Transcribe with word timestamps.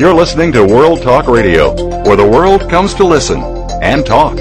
You're 0.00 0.14
listening 0.14 0.52
to 0.52 0.64
World 0.64 1.02
Talk 1.02 1.26
Radio, 1.26 1.74
where 2.04 2.14
the 2.14 2.24
world 2.24 2.70
comes 2.70 2.94
to 2.94 3.04
listen 3.04 3.42
and 3.82 4.06
talk. 4.06 4.38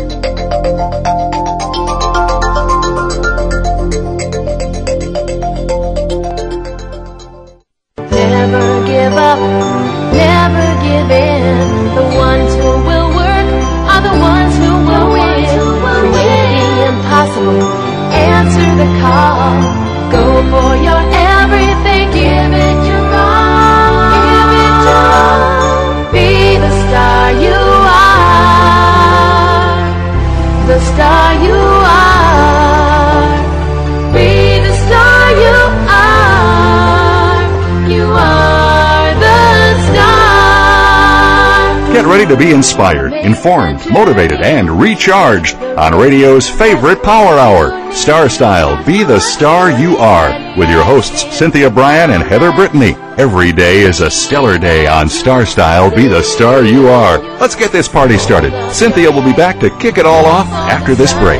Ready 42.17 42.33
to 42.33 42.35
be 42.35 42.51
inspired, 42.51 43.13
informed, 43.13 43.79
motivated, 43.91 44.41
and 44.41 44.71
recharged 44.71 45.55
on 45.55 45.93
radio's 45.93 46.49
favorite 46.49 47.03
power 47.03 47.37
hour, 47.37 47.93
Star 47.93 48.27
Style 48.27 48.83
Be 48.85 49.03
the 49.03 49.19
Star 49.19 49.69
You 49.69 49.97
Are, 49.97 50.31
with 50.57 50.67
your 50.67 50.83
hosts 50.83 51.31
Cynthia 51.37 51.69
Brian 51.69 52.09
and 52.09 52.23
Heather 52.23 52.51
Brittany. 52.51 52.95
Every 53.19 53.51
day 53.51 53.81
is 53.81 54.01
a 54.01 54.09
stellar 54.09 54.57
day 54.57 54.87
on 54.87 55.07
Star 55.07 55.45
Style 55.45 55.95
Be 55.95 56.07
the 56.07 56.23
Star 56.23 56.63
You 56.63 56.87
Are. 56.87 57.19
Let's 57.37 57.55
get 57.55 57.71
this 57.71 57.87
party 57.87 58.17
started. 58.17 58.51
Cynthia 58.71 59.11
will 59.11 59.23
be 59.23 59.33
back 59.33 59.59
to 59.59 59.69
kick 59.77 59.99
it 59.99 60.07
all 60.07 60.25
off 60.25 60.47
after 60.47 60.95
this 60.95 61.13
break. 61.13 61.39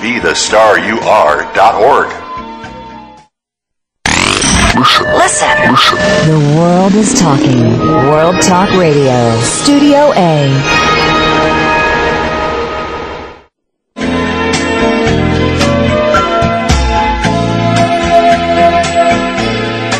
BeTheStarYouAre.org. 0.00 2.08
Listen. 5.20 5.60
The 6.26 6.40
world 6.56 6.94
is 6.94 7.12
talking. 7.20 7.60
World 8.08 8.40
Talk 8.40 8.70
Radio. 8.78 9.38
Studio 9.40 10.10
A. 10.16 10.48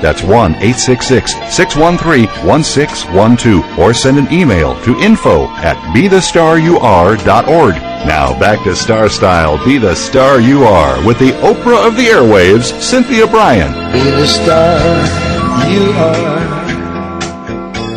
That's 0.00 0.22
1 0.22 0.54
866 0.54 1.32
613 1.54 2.26
1612. 2.46 3.78
Or 3.78 3.94
send 3.94 4.18
an 4.18 4.32
email 4.32 4.80
to 4.82 4.98
info 5.00 5.46
at 5.58 5.76
bethestaryouare.org. 5.94 7.74
Now 8.06 8.38
back 8.38 8.64
to 8.64 8.74
Star 8.74 9.08
Style, 9.08 9.62
Be 9.64 9.76
the 9.78 9.94
Star 9.94 10.40
You 10.40 10.64
Are, 10.64 11.04
with 11.06 11.18
the 11.18 11.32
Oprah 11.42 11.86
of 11.86 11.96
the 11.96 12.06
airwaves, 12.06 12.72
Cynthia 12.80 13.26
Brian. 13.26 13.72
Be 13.92 14.02
the 14.10 14.26
star 14.26 15.30
you 15.68 15.90
are. 15.92 16.60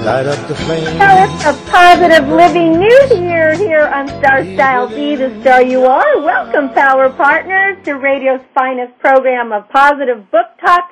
Light 0.03 0.25
up 0.27 0.47
the 0.49 0.55
flame. 0.55 0.83
So 0.83 1.07
it's 1.23 1.45
a 1.45 1.53
positive 1.71 2.27
living 2.27 2.77
new 2.77 3.07
year 3.15 3.55
here 3.55 3.87
on 3.87 4.09
Star 4.09 4.43
Style 4.53 4.89
Be 4.89 5.15
the 5.15 5.39
Star 5.39 5.63
You 5.63 5.85
Are. 5.85 6.19
Welcome, 6.19 6.73
Power 6.73 7.09
Partners, 7.09 7.77
to 7.85 7.93
radio's 7.93 8.41
finest 8.53 8.99
program 8.99 9.53
of 9.53 9.69
positive 9.69 10.29
book 10.29 10.47
talk, 10.59 10.91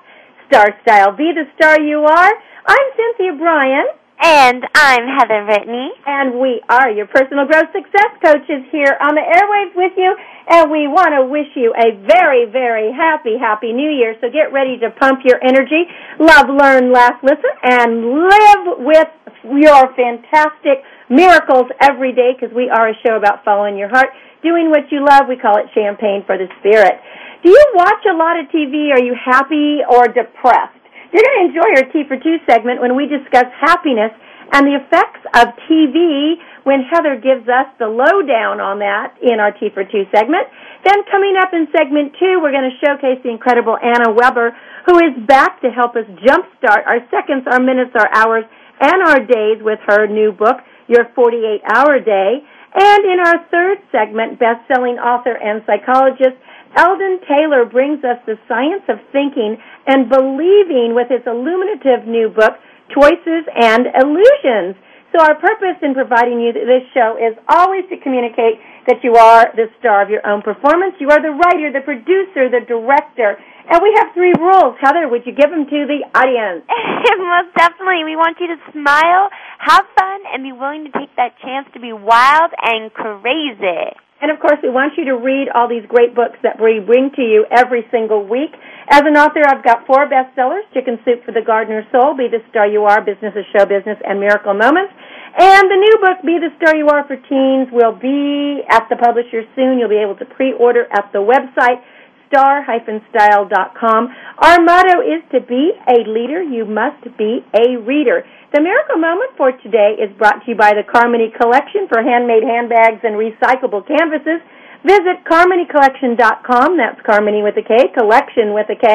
Star 0.52 0.76
Style 0.84 1.16
Be 1.16 1.32
the 1.32 1.48
Star 1.56 1.80
You 1.80 2.04
Are. 2.04 2.34
I'm 2.68 2.88
Cynthia 3.00 3.40
Brian. 3.40 3.88
And 4.20 4.68
I'm 4.76 5.08
Heather 5.08 5.48
Brittany. 5.48 5.96
And 6.06 6.44
we 6.44 6.60
are 6.68 6.92
your 6.92 7.08
personal 7.08 7.48
growth 7.48 7.72
success 7.72 8.12
coaches 8.20 8.68
here 8.68 9.00
on 9.00 9.16
the 9.16 9.24
airwaves 9.24 9.72
with 9.80 9.96
you. 9.96 10.12
And 10.52 10.70
we 10.70 10.92
want 10.92 11.16
to 11.16 11.24
wish 11.24 11.48
you 11.56 11.72
a 11.72 11.96
very, 12.04 12.52
very 12.52 12.92
happy, 12.92 13.40
happy 13.40 13.72
new 13.72 13.96
year. 13.96 14.20
So 14.20 14.28
get 14.28 14.52
ready 14.52 14.76
to 14.84 14.92
pump 14.92 15.24
your 15.24 15.40
energy, 15.40 15.88
love, 16.20 16.52
learn, 16.52 16.92
laugh, 16.92 17.16
listen, 17.24 17.56
and 17.64 18.28
live 18.28 18.84
with 18.84 19.08
your 19.56 19.88
fantastic 19.96 20.84
miracles 21.08 21.72
every 21.80 22.12
day 22.12 22.36
because 22.36 22.52
we 22.54 22.68
are 22.68 22.92
a 22.92 22.96
show 23.08 23.16
about 23.16 23.48
following 23.48 23.80
your 23.80 23.88
heart, 23.88 24.12
doing 24.44 24.68
what 24.68 24.92
you 24.92 25.00
love. 25.00 25.32
We 25.32 25.40
call 25.40 25.64
it 25.64 25.72
champagne 25.72 26.28
for 26.28 26.36
the 26.36 26.52
spirit. 26.60 27.00
Do 27.42 27.50
you 27.50 27.66
watch 27.74 28.06
a 28.06 28.14
lot 28.14 28.38
of 28.38 28.54
TV? 28.54 28.94
Are 28.94 29.02
you 29.02 29.18
happy 29.18 29.82
or 29.82 30.06
depressed? 30.06 30.78
You're 31.10 31.26
going 31.26 31.40
to 31.42 31.46
enjoy 31.50 31.70
our 31.82 31.88
T 31.90 32.06
for 32.06 32.14
Two 32.22 32.38
segment 32.46 32.82
when 32.86 32.94
we 32.96 33.10
discuss 33.10 33.50
happiness 33.58 34.14
and 34.54 34.70
the 34.70 34.78
effects 34.78 35.26
of 35.34 35.50
TV 35.66 36.38
when 36.70 36.86
Heather 36.86 37.18
gives 37.18 37.50
us 37.50 37.66
the 37.82 37.90
lowdown 37.90 38.62
on 38.62 38.78
that 38.86 39.18
in 39.26 39.42
our 39.42 39.50
T 39.58 39.74
for 39.74 39.82
Two 39.82 40.06
segment. 40.14 40.46
Then 40.86 41.02
coming 41.10 41.34
up 41.42 41.50
in 41.50 41.66
segment 41.74 42.14
two, 42.22 42.38
we're 42.46 42.54
going 42.54 42.70
to 42.70 42.78
showcase 42.78 43.18
the 43.26 43.34
incredible 43.34 43.74
Ana 43.74 44.14
Weber, 44.14 44.54
who 44.86 45.02
is 45.02 45.18
back 45.26 45.66
to 45.66 45.74
help 45.74 45.98
us 45.98 46.06
jumpstart 46.22 46.86
our 46.86 47.02
seconds, 47.10 47.50
our 47.50 47.60
minutes, 47.60 47.90
our 47.98 48.10
hours, 48.14 48.46
and 48.80 49.02
our 49.02 49.18
days 49.18 49.66
with 49.66 49.82
her 49.90 50.06
new 50.06 50.32
book, 50.32 50.62
Your 50.86 51.10
48 51.18 51.62
Hour 51.74 52.06
Day. 52.06 52.46
And 52.74 53.04
in 53.06 53.20
our 53.20 53.46
third 53.52 53.80
segment, 53.92 54.40
best-selling 54.40 54.96
author 54.96 55.36
and 55.36 55.62
psychologist 55.66 56.40
Eldon 56.76 57.20
Taylor 57.28 57.66
brings 57.66 58.04
us 58.04 58.18
the 58.26 58.40
science 58.48 58.84
of 58.88 59.00
thinking 59.12 59.58
and 59.88 60.08
believing 60.08 60.96
with 60.96 61.10
his 61.10 61.22
illuminative 61.28 62.08
new 62.08 62.30
book, 62.30 62.56
Choices 62.96 63.44
and 63.60 63.88
Illusions. 64.00 64.76
So 65.12 65.20
our 65.20 65.36
purpose 65.36 65.76
in 65.84 65.94
providing 65.94 66.40
you 66.40 66.56
this 66.56 66.88
show 66.96 67.20
is 67.20 67.36
always 67.52 67.84
to 67.92 68.00
communicate 68.00 68.64
that 68.88 69.04
you 69.04 69.20
are 69.20 69.52
the 69.56 69.68
star 69.78 70.02
of 70.02 70.10
your 70.10 70.26
own 70.26 70.42
performance. 70.42 70.96
You 71.04 71.12
are 71.12 71.20
the 71.20 71.36
writer, 71.36 71.68
the 71.68 71.84
producer, 71.84 72.48
the 72.48 72.64
director. 72.64 73.36
And 73.68 73.84
we 73.84 73.92
have 74.00 74.16
three 74.16 74.32
rules. 74.40 74.80
Heather, 74.80 75.12
would 75.12 75.28
you 75.28 75.36
give 75.36 75.52
them 75.52 75.68
to 75.68 75.80
the 75.84 76.08
audience? 76.16 76.64
Most 77.20 77.52
definitely. 77.60 78.08
We 78.08 78.16
want 78.16 78.40
you 78.40 78.56
to 78.56 78.60
smile, 78.72 79.28
have 79.60 79.84
fun, 80.00 80.20
and 80.32 80.44
be 80.48 80.56
willing 80.56 80.88
to 80.88 80.92
take 80.96 81.12
that 81.20 81.36
chance 81.44 81.68
to 81.76 81.80
be 81.80 81.92
wild 81.92 82.56
and 82.64 82.88
crazy. 82.94 83.92
And 84.22 84.30
of 84.30 84.38
course, 84.38 84.62
we 84.62 84.70
want 84.70 84.94
you 85.02 85.06
to 85.10 85.18
read 85.18 85.50
all 85.50 85.66
these 85.66 85.86
great 85.90 86.14
books 86.14 86.38
that 86.46 86.62
we 86.62 86.78
bring 86.78 87.10
to 87.18 87.26
you 87.26 87.50
every 87.50 87.90
single 87.90 88.22
week. 88.22 88.54
As 88.86 89.02
an 89.02 89.18
author, 89.18 89.42
I've 89.42 89.66
got 89.66 89.90
four 89.90 90.06
bestsellers 90.06 90.62
Chicken 90.78 91.02
Soup 91.02 91.26
for 91.26 91.34
the 91.34 91.42
Gardener's 91.42 91.90
Soul, 91.90 92.14
Be 92.14 92.30
the 92.30 92.46
Star 92.54 92.70
You 92.70 92.86
Are, 92.86 93.02
Business 93.02 93.34
is 93.34 93.50
Show 93.50 93.66
Business, 93.66 93.98
and 94.06 94.22
Miracle 94.22 94.54
Moments. 94.54 94.94
And 95.34 95.66
the 95.66 95.80
new 95.82 95.96
book, 96.06 96.22
Be 96.22 96.38
the 96.38 96.54
Star 96.62 96.78
You 96.78 96.86
Are 96.94 97.02
for 97.10 97.18
Teens, 97.18 97.74
will 97.74 97.98
be 97.98 98.62
at 98.70 98.86
the 98.94 98.96
publisher 99.02 99.42
soon. 99.58 99.82
You'll 99.82 99.90
be 99.90 100.04
able 100.06 100.20
to 100.22 100.26
pre 100.30 100.54
order 100.54 100.86
at 100.94 101.10
the 101.14 101.24
website 101.26 101.82
star-style.com. 102.32 104.02
Our 104.40 104.58
motto 104.64 105.04
is 105.04 105.20
to 105.36 105.44
be 105.44 105.76
a 105.84 106.08
leader, 106.08 106.42
you 106.42 106.64
must 106.64 107.04
be 107.20 107.44
a 107.52 107.76
reader. 107.76 108.24
The 108.56 108.64
miracle 108.64 108.98
moment 108.98 109.36
for 109.36 109.52
today 109.52 110.00
is 110.00 110.16
brought 110.16 110.44
to 110.48 110.52
you 110.52 110.56
by 110.56 110.72
the 110.72 110.88
Carmony 110.88 111.36
Collection 111.36 111.92
for 111.92 112.00
handmade 112.00 112.44
handbags 112.48 113.04
and 113.04 113.20
recyclable 113.20 113.84
canvases. 113.84 114.40
Visit 114.82 115.22
CarmonyCollection.com. 115.30 116.80
That's 116.80 117.00
Carmony 117.06 117.44
with 117.44 117.54
a 117.60 117.62
K, 117.62 117.94
collection 117.94 118.56
with 118.56 118.66
a 118.72 118.80
K. 118.80 118.88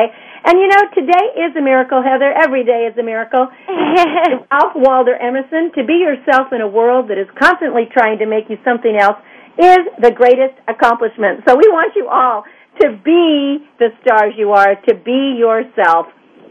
And 0.45 0.59
you 0.59 0.67
know, 0.67 0.83
today 0.91 1.47
is 1.47 1.55
a 1.55 1.63
miracle, 1.63 2.03
Heather. 2.03 2.33
Every 2.35 2.65
day 2.65 2.91
is 2.91 2.99
a 2.99 3.05
miracle. 3.05 3.47
Ralph 4.51 4.75
Waldo 4.75 5.13
Emerson, 5.15 5.71
to 5.79 5.87
be 5.87 6.03
yourself 6.03 6.51
in 6.51 6.61
a 6.61 6.69
world 6.69 7.09
that 7.09 7.19
is 7.19 7.29
constantly 7.39 7.87
trying 7.93 8.19
to 8.19 8.27
make 8.27 8.51
you 8.51 8.59
something 8.65 8.97
else 8.99 9.17
is 9.57 9.89
the 10.03 10.13
greatest 10.13 10.59
accomplishment. 10.69 11.41
So 11.49 11.57
we 11.57 11.65
want 11.73 11.97
you 11.97 12.09
all 12.11 12.45
to 12.81 12.97
be 13.05 13.65
the 13.79 13.91
stars 14.03 14.35
you 14.37 14.53
are, 14.53 14.77
to 14.89 14.95
be 14.95 15.37
yourself. 15.39 16.07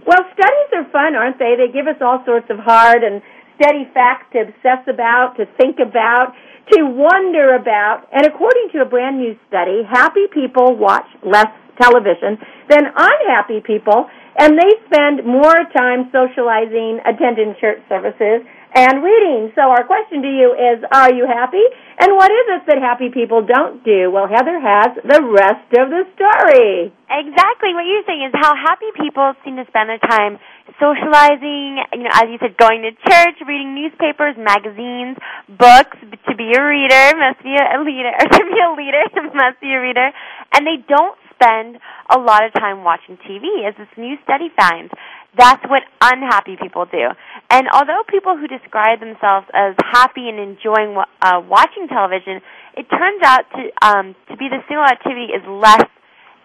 Well, 0.06 0.22
studies 0.34 0.70
are 0.74 0.86
fun, 0.92 1.16
aren't 1.16 1.40
they? 1.40 1.56
They 1.58 1.74
give 1.74 1.88
us 1.88 1.98
all 2.02 2.22
sorts 2.26 2.48
of 2.50 2.58
hard 2.60 3.04
and 3.04 3.22
steady 3.58 3.90
facts 3.94 4.30
to 4.34 4.50
obsess 4.50 4.86
about, 4.88 5.36
to 5.38 5.46
think 5.58 5.78
about, 5.80 6.34
to 6.74 6.86
wonder 6.86 7.56
about. 7.56 8.06
And 8.12 8.26
according 8.26 8.70
to 8.74 8.82
a 8.82 8.86
brand 8.86 9.18
new 9.18 9.38
study, 9.48 9.82
happy 9.88 10.28
people 10.34 10.76
watch 10.76 11.08
less 11.24 11.50
television 11.82 12.38
than 12.70 12.86
unhappy 12.86 13.62
people, 13.66 14.08
and 14.38 14.58
they 14.58 14.72
spend 14.88 15.26
more 15.26 15.56
time 15.76 16.12
socializing, 16.12 17.00
attending 17.06 17.56
church 17.60 17.80
services, 17.90 18.46
and 18.76 19.00
reading. 19.00 19.56
So 19.56 19.72
our 19.72 19.88
question 19.88 20.20
to 20.22 20.28
you 20.28 20.52
is, 20.52 20.84
are 20.92 21.08
you 21.16 21.24
happy? 21.24 21.64
And 21.96 22.12
what 22.12 22.28
is 22.28 22.60
it 22.60 22.62
that 22.68 22.80
happy 22.84 23.08
people 23.08 23.40
don't 23.48 23.80
do? 23.88 24.12
Well, 24.12 24.28
Heather 24.28 24.60
has 24.60 25.00
the 25.00 25.24
rest 25.24 25.72
of 25.80 25.88
the 25.88 26.04
story. 26.20 26.92
Exactly. 27.08 27.72
What 27.72 27.88
you're 27.88 28.04
saying 28.04 28.28
is 28.28 28.36
how 28.36 28.52
happy 28.52 28.92
people 29.00 29.32
seem 29.48 29.56
to 29.56 29.66
spend 29.72 29.88
their 29.88 30.04
time 30.04 30.44
socializing, 30.76 31.80
you 31.96 32.04
know, 32.04 32.14
as 32.20 32.28
you 32.28 32.36
said, 32.44 32.60
going 32.60 32.84
to 32.84 32.92
church, 32.92 33.40
reading 33.48 33.80
newspapers, 33.80 34.36
magazines, 34.36 35.16
books. 35.48 35.96
To 36.28 36.34
be 36.36 36.52
a 36.52 36.60
reader 36.60 37.16
must 37.16 37.40
be 37.48 37.56
a 37.56 37.80
leader, 37.80 38.12
or 38.12 38.28
to 38.36 38.44
be 38.44 38.60
a 38.60 38.70
leader 38.76 39.04
must 39.40 39.64
be 39.64 39.72
a 39.72 39.80
reader. 39.80 40.12
And 40.52 40.68
they 40.68 40.84
don't 40.84 41.16
spend 41.36 41.78
a 42.10 42.18
lot 42.18 42.46
of 42.46 42.54
time 42.54 42.84
watching 42.84 43.18
TV, 43.18 43.68
as 43.68 43.76
this 43.78 43.92
new 43.98 44.16
study 44.24 44.50
finds. 44.58 44.92
That's 45.38 45.64
what 45.68 45.84
unhappy 46.02 46.56
people 46.56 46.86
do. 46.86 47.12
And 47.52 47.68
although 47.74 48.04
people 48.08 48.38
who 48.38 48.48
describe 48.48 49.00
themselves 49.00 49.48
as 49.54 49.76
happy 49.92 50.32
and 50.32 50.40
enjoying 50.40 50.96
uh, 50.96 51.44
watching 51.44 51.88
television, 51.88 52.40
it 52.76 52.88
turns 52.90 53.22
out 53.24 53.44
to 53.52 53.62
um, 53.84 54.16
to 54.32 54.38
be 54.38 54.48
the 54.48 54.64
single 54.68 54.88
activity 54.88 55.36
is 55.36 55.44
less, 55.48 55.88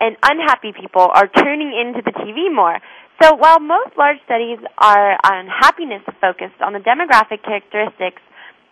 and 0.00 0.16
unhappy 0.22 0.72
people 0.74 1.06
are 1.06 1.30
tuning 1.30 1.70
into 1.70 2.02
the 2.02 2.12
TV 2.18 2.52
more. 2.52 2.78
So 3.22 3.36
while 3.36 3.60
most 3.60 3.94
large 3.98 4.16
studies 4.24 4.58
are 4.78 5.12
on 5.22 5.46
happiness 5.46 6.02
focused 6.20 6.58
on 6.64 6.72
the 6.72 6.80
demographic 6.80 7.44
characteristics 7.44 8.22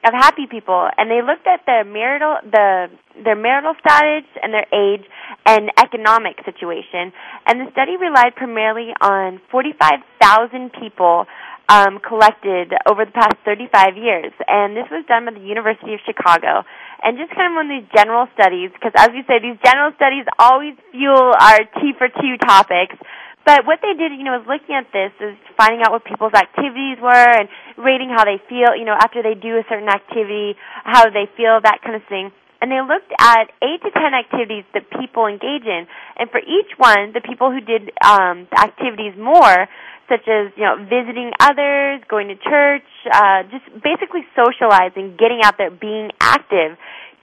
of 0.05 0.15
happy 0.15 0.47
people, 0.47 0.89
and 0.97 1.11
they 1.11 1.23
looked 1.23 1.47
at 1.47 1.67
their 1.67 1.85
marital 1.85 2.37
the 2.43 2.87
their 3.25 3.35
marital 3.35 3.75
status 3.81 4.25
and 4.43 4.55
their 4.55 4.67
age 4.73 5.03
and 5.45 5.71
economic 5.77 6.39
situation. 6.45 7.13
And 7.47 7.67
the 7.67 7.71
study 7.73 7.97
relied 7.97 8.37
primarily 8.37 8.95
on 9.01 9.41
45,000 9.51 10.71
people 10.79 11.27
um, 11.69 11.99
collected 12.01 12.73
over 12.89 13.05
the 13.05 13.13
past 13.13 13.37
35 13.45 13.97
years, 13.97 14.33
and 14.47 14.77
this 14.77 14.87
was 14.91 15.05
done 15.07 15.27
by 15.27 15.33
the 15.33 15.45
University 15.45 15.95
of 15.95 16.01
Chicago. 16.07 16.65
And 17.03 17.19
just 17.19 17.31
kind 17.35 17.53
of 17.53 17.55
one 17.55 17.71
of 17.71 17.75
these 17.79 17.91
general 17.95 18.27
studies, 18.35 18.71
because 18.73 18.93
as 18.97 19.11
we 19.11 19.23
say, 19.29 19.39
these 19.39 19.59
general 19.63 19.93
studies 19.95 20.25
always 20.39 20.75
fuel 20.91 21.35
our 21.35 21.61
T 21.79 21.93
for 21.99 22.09
two 22.09 22.37
topics. 22.41 22.97
But 23.47 23.65
what 23.65 23.81
they 23.81 23.95
did, 23.97 24.13
you 24.13 24.25
know, 24.25 24.37
was 24.37 24.47
looking 24.47 24.77
at 24.77 24.93
this 24.93 25.13
is 25.25 25.37
finding 25.57 25.81
out 25.81 25.91
what 25.91 26.05
people's 26.05 26.35
activities 26.37 27.01
were 27.01 27.29
and 27.33 27.49
rating 27.81 28.13
how 28.13 28.25
they 28.25 28.37
feel, 28.49 28.77
you 28.77 28.85
know, 28.85 28.93
after 28.93 29.23
they 29.23 29.35
do 29.35 29.57
a 29.57 29.65
certain 29.69 29.89
activity, 29.89 30.55
how 30.85 31.09
they 31.09 31.25
feel, 31.37 31.57
that 31.63 31.81
kind 31.81 31.97
of 31.97 32.05
thing. 32.09 32.31
And 32.61 32.69
they 32.71 32.83
looked 32.83 33.09
at 33.17 33.49
eight 33.63 33.81
to 33.87 33.91
ten 33.95 34.13
activities 34.13 34.65
that 34.75 34.91
people 35.01 35.27
engage 35.27 35.65
in. 35.65 35.87
And 36.19 36.29
for 36.29 36.43
each 36.43 36.75
one, 36.77 37.15
the 37.15 37.23
people 37.23 37.55
who 37.55 37.61
did 37.63 37.95
um, 38.05 38.51
the 38.51 38.59
activities 38.59 39.15
more, 39.17 39.71
such 40.11 40.27
as, 40.27 40.51
you 40.57 40.65
know, 40.65 40.77
visiting 40.85 41.31
others, 41.39 42.03
going 42.11 42.29
to 42.29 42.37
church, 42.37 42.89
uh, 43.13 43.45
just 43.49 43.65
basically 43.81 44.27
socializing, 44.35 45.17
getting 45.17 45.41
out 45.45 45.55
there, 45.57 45.71
being 45.71 46.11
active, 46.21 46.77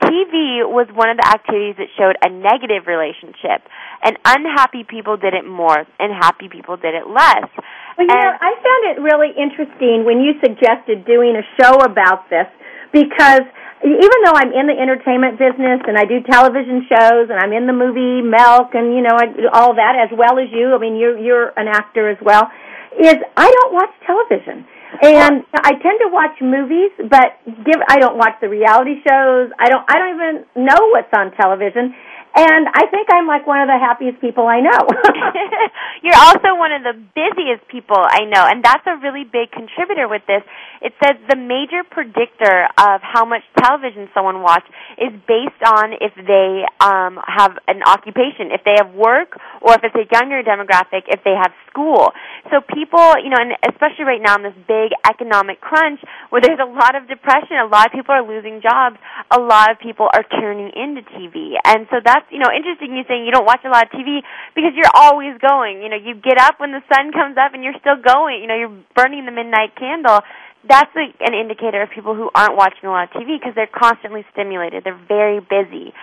TV 0.04 0.64
was 0.68 0.88
one 0.92 1.10
of 1.10 1.18
the 1.18 1.28
activities 1.28 1.76
that 1.80 1.88
showed 1.96 2.20
a 2.20 2.30
negative 2.30 2.88
relationship, 2.88 3.64
and 4.04 4.20
unhappy 4.26 4.84
people 4.84 5.18
did 5.18 5.34
it 5.34 5.48
more, 5.48 5.88
and 6.00 6.10
happy 6.12 6.50
people 6.50 6.76
did 6.76 6.94
it 6.94 7.08
less. 7.08 7.48
Well, 7.96 8.04
you 8.04 8.12
and 8.12 8.20
know, 8.20 8.34
I 8.36 8.52
found 8.60 8.82
it 8.92 8.98
really 9.00 9.32
interesting 9.32 10.04
when 10.04 10.20
you 10.20 10.36
suggested 10.44 11.08
doing 11.08 11.40
a 11.40 11.46
show 11.56 11.80
about 11.80 12.28
this 12.30 12.48
because 12.92 13.48
even 13.84 14.18
though 14.24 14.36
I'm 14.36 14.52
in 14.52 14.68
the 14.68 14.78
entertainment 14.78 15.40
business 15.40 15.84
and 15.88 16.00
I 16.00 16.08
do 16.08 16.24
television 16.24 16.88
shows 16.88 17.28
and 17.28 17.38
I'm 17.40 17.52
in 17.52 17.68
the 17.68 17.76
movie 17.76 18.24
Milk 18.24 18.72
and 18.74 18.96
you 18.96 19.04
know 19.04 19.16
I, 19.16 19.28
all 19.52 19.76
that 19.76 19.96
as 20.00 20.12
well 20.16 20.40
as 20.40 20.48
you, 20.52 20.76
I 20.76 20.80
mean 20.80 20.96
you're 20.96 21.18
you're 21.18 21.52
an 21.56 21.68
actor 21.68 22.10
as 22.10 22.18
well, 22.24 22.52
is 23.00 23.16
I 23.36 23.48
don't 23.48 23.74
watch 23.74 23.92
television. 24.08 24.68
And 25.02 25.44
I 25.54 25.72
tend 25.82 26.00
to 26.02 26.10
watch 26.12 26.38
movies, 26.42 26.92
but 26.98 27.36
give 27.46 27.82
I 27.88 28.00
don't 28.00 28.18
watch 28.18 28.40
the 28.42 28.50
reality 28.50 29.02
shows. 29.08 29.52
I 29.60 29.68
don't 29.70 29.86
I 29.90 29.96
don't 30.00 30.14
even 30.16 30.66
know 30.66 30.90
what's 30.92 31.12
on 31.18 31.32
television. 31.32 31.94
And 32.36 32.68
I 32.68 32.86
think 32.92 33.08
I'm 33.08 33.28
like 33.28 33.48
one 33.48 33.64
of 33.64 33.72
the 33.72 33.80
happiest 33.80 34.20
people 34.20 34.44
I 34.44 34.60
know. 34.60 34.84
You're 36.04 36.20
also 36.20 36.60
one 36.60 36.76
of 36.76 36.84
the 36.84 36.92
busiest 37.16 37.64
people 37.72 37.96
I 37.96 38.28
know, 38.28 38.44
and 38.44 38.60
that's 38.60 38.84
a 38.86 39.00
really 39.00 39.24
big 39.24 39.56
contributor 39.56 40.12
with 40.12 40.22
this. 40.28 40.44
It 40.84 40.92
says 41.00 41.16
the 41.32 41.40
major 41.40 41.88
predictor 41.88 42.68
of 42.76 43.00
how 43.00 43.24
much 43.24 43.42
television 43.56 44.12
someone 44.14 44.44
watches 44.44 44.68
is 45.00 45.16
based 45.24 45.64
on 45.64 45.96
if 46.04 46.12
they 46.20 46.68
um, 46.84 47.24
have 47.24 47.56
an 47.72 47.80
occupation, 47.88 48.52
if 48.52 48.68
they 48.68 48.76
have 48.78 48.92
work, 48.94 49.40
or 49.64 49.80
if 49.80 49.82
it's 49.88 49.96
a 49.96 50.06
younger 50.12 50.44
demographic, 50.44 51.08
if 51.08 51.24
they 51.24 51.40
have 51.40 51.56
school. 51.72 52.12
So 52.52 52.60
people, 52.62 53.16
you 53.24 53.32
know, 53.32 53.40
and 53.40 53.56
especially 53.72 54.06
right 54.06 54.22
now 54.22 54.36
in 54.36 54.44
this 54.44 54.60
big 54.68 54.92
economic 55.08 55.60
crunch 55.62 56.04
where 56.30 56.42
there's 56.42 56.60
a 56.60 56.68
lot 56.68 56.96
of 56.96 57.08
depression, 57.08 57.58
a 57.64 57.72
lot 57.72 57.88
of 57.88 57.92
people 57.94 58.14
are 58.14 58.28
losing 58.28 58.62
jobs, 58.62 59.00
a 59.32 59.40
lot 59.40 59.72
of 59.72 59.80
people 59.80 60.08
are 60.12 60.24
turning 60.24 60.72
into 60.76 61.02
TV. 61.16 61.56
And 61.64 61.88
so 61.90 61.98
that's, 62.04 62.25
you 62.32 62.40
know, 62.40 62.50
interesting 62.50 62.96
you 62.96 63.04
saying 63.08 63.26
you 63.26 63.32
don't 63.32 63.46
watch 63.46 63.62
a 63.66 63.70
lot 63.70 63.88
of 63.88 63.92
TV 63.92 64.22
because 64.56 64.74
you're 64.76 64.94
always 64.94 65.38
going. 65.40 65.82
You 65.82 65.90
know, 65.90 66.00
you 66.00 66.16
get 66.16 66.38
up 66.38 66.60
when 66.60 66.72
the 66.72 66.82
sun 66.92 67.12
comes 67.12 67.38
up 67.38 67.54
and 67.54 67.64
you're 67.64 67.78
still 67.80 67.98
going. 68.02 68.42
You 68.42 68.48
know, 68.48 68.58
you're 68.58 68.78
burning 68.96 69.26
the 69.26 69.32
midnight 69.32 69.76
candle. 69.78 70.22
That's 70.68 70.90
a, 70.98 71.06
an 71.22 71.34
indicator 71.34 71.82
of 71.84 71.90
people 71.94 72.16
who 72.16 72.30
aren't 72.34 72.58
watching 72.58 72.86
a 72.86 72.92
lot 72.92 73.10
of 73.10 73.22
TV 73.22 73.38
because 73.38 73.54
they're 73.54 73.70
constantly 73.70 74.26
stimulated. 74.34 74.84
They're 74.84 75.00
very 75.08 75.40
busy. 75.40 75.94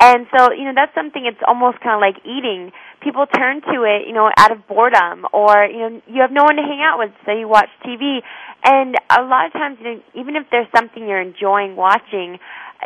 And 0.00 0.26
so, 0.32 0.50
you 0.50 0.64
know, 0.64 0.72
that's 0.74 0.94
something 0.94 1.26
it's 1.26 1.44
almost 1.46 1.78
kind 1.80 1.92
of 1.92 2.00
like 2.00 2.24
eating. 2.24 2.72
People 3.04 3.26
turn 3.26 3.60
to 3.60 3.84
it, 3.84 4.08
you 4.08 4.14
know, 4.14 4.30
out 4.34 4.50
of 4.50 4.66
boredom 4.66 5.26
or, 5.32 5.68
you 5.68 5.78
know, 5.78 6.02
you 6.08 6.22
have 6.22 6.32
no 6.32 6.44
one 6.44 6.56
to 6.56 6.62
hang 6.62 6.80
out 6.80 6.98
with, 6.98 7.12
so 7.26 7.32
you 7.32 7.46
watch 7.46 7.68
TV. 7.84 8.20
And 8.64 8.96
a 9.12 9.20
lot 9.22 9.46
of 9.46 9.52
times, 9.52 9.76
you 9.78 9.84
know, 9.84 10.00
even 10.14 10.36
if 10.36 10.46
there's 10.50 10.68
something 10.74 11.06
you're 11.06 11.20
enjoying 11.20 11.76
watching, 11.76 12.38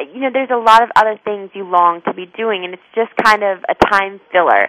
you 0.03 0.21
know, 0.21 0.31
there's 0.33 0.51
a 0.51 0.59
lot 0.59 0.83
of 0.83 0.91
other 0.97 1.19
things 1.25 1.51
you 1.55 1.65
long 1.65 2.03
to 2.07 2.15
be 2.15 2.27
doing 2.27 2.65
and 2.65 2.75
it's 2.75 2.91
just 2.95 3.15
kind 3.23 3.43
of 3.43 3.63
a 3.69 3.75
time 3.75 4.21
filler. 4.33 4.69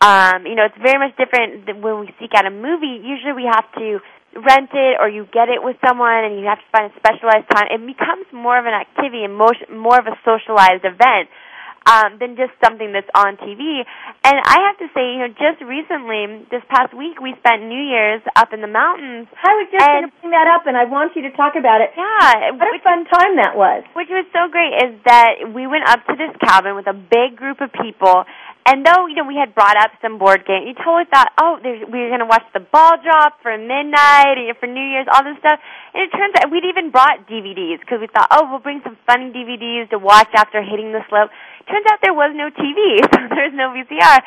Um, 0.00 0.44
you 0.44 0.54
know, 0.54 0.68
it's 0.68 0.76
very 0.76 1.00
much 1.00 1.16
different 1.16 1.64
than 1.64 1.80
when 1.80 2.00
we 2.00 2.12
seek 2.20 2.36
out 2.36 2.44
a 2.44 2.50
movie. 2.50 3.00
Usually 3.00 3.32
we 3.32 3.48
have 3.48 3.64
to 3.80 4.00
rent 4.36 4.70
it 4.76 5.00
or 5.00 5.08
you 5.08 5.24
get 5.32 5.48
it 5.48 5.64
with 5.64 5.76
someone 5.80 6.28
and 6.28 6.36
you 6.38 6.44
have 6.44 6.60
to 6.60 6.70
find 6.70 6.92
a 6.92 6.94
specialized 7.00 7.48
time. 7.48 7.72
It 7.72 7.80
becomes 7.80 8.28
more 8.32 8.58
of 8.58 8.66
an 8.68 8.76
activity 8.76 9.24
and 9.24 9.32
more, 9.32 9.56
more 9.72 9.96
of 9.96 10.06
a 10.06 10.16
socialized 10.24 10.84
event 10.84 11.32
um, 11.86 12.18
than 12.18 12.34
just 12.36 12.50
something 12.62 12.92
that's 12.92 13.08
on 13.14 13.36
TV. 13.38 13.86
And 14.26 14.36
I 14.42 14.58
have 14.66 14.78
to 14.82 14.88
say, 14.92 15.14
you 15.14 15.18
know, 15.22 15.30
just 15.38 15.62
recently, 15.62 16.44
this 16.50 16.62
past 16.68 16.92
week, 16.92 17.20
we 17.22 17.34
spent 17.38 17.62
New 17.62 17.78
Year's 17.82 18.22
up 18.34 18.52
in 18.52 18.60
the 18.60 18.66
mountains. 18.70 19.28
I 19.38 19.54
was 19.54 19.66
just 19.70 19.86
And- 19.86 20.02
going 20.02 20.10
to 20.10 20.16
bring 20.20 20.30
that 20.34 20.48
up, 20.50 20.66
and 20.66 20.76
I 20.76 20.84
want 20.84 21.14
you 21.14 21.22
to 21.22 21.32
talk 21.38 21.54
about 21.54 21.80
it. 21.80 21.92
Yeah, 21.96 22.50
What 22.58 22.74
a 22.74 22.78
fun 22.82 23.04
time 23.06 23.36
that 23.36 23.54
was. 23.56 23.84
which 23.94 24.08
was 24.10 24.26
so 24.34 24.48
great 24.50 24.74
is 24.82 24.98
that 25.06 25.54
we 25.54 25.66
went 25.66 25.88
up 25.88 26.04
to 26.06 26.14
this 26.16 26.34
cabin 26.42 26.74
with 26.74 26.86
a 26.86 26.94
big 26.94 27.36
group 27.36 27.60
of 27.60 27.70
people. 27.72 28.24
And 28.66 28.84
though 28.84 29.06
you 29.06 29.14
know 29.14 29.22
we 29.22 29.36
had 29.38 29.54
brought 29.54 29.76
up 29.78 29.92
some 30.02 30.18
board 30.18 30.42
game, 30.44 30.66
you 30.66 30.74
totally 30.74 31.04
thought, 31.06 31.30
oh, 31.40 31.60
we 31.62 31.86
were 31.86 32.10
going 32.10 32.18
to 32.18 32.26
watch 32.26 32.42
the 32.52 32.58
ball 32.58 32.98
drop 32.98 33.38
for 33.40 33.54
midnight, 33.56 34.38
you 34.42 34.48
know, 34.50 34.54
for 34.58 34.66
New 34.66 34.82
Year's, 34.82 35.06
all 35.14 35.22
this 35.22 35.38
stuff. 35.38 35.60
And 35.94 36.02
it 36.02 36.10
turns 36.10 36.34
out 36.42 36.50
we'd 36.50 36.64
even 36.66 36.90
brought 36.90 37.28
DVDs 37.30 37.78
because 37.78 38.00
we 38.02 38.08
thought, 38.08 38.26
oh, 38.32 38.50
we'll 38.50 38.58
bring 38.58 38.80
some 38.82 38.96
funny 39.06 39.30
DVDs 39.30 39.90
to 39.90 39.98
watch 40.02 40.26
after 40.34 40.60
hitting 40.62 40.90
the 40.90 40.98
slope. 41.08 41.30
Turns 41.66 41.86
out 41.90 41.98
there 41.98 42.14
was 42.14 42.30
no 42.30 42.46
TV, 42.54 43.02
so 43.10 43.18
there's 43.34 43.54
no 43.54 43.74
VCR. 43.74 44.18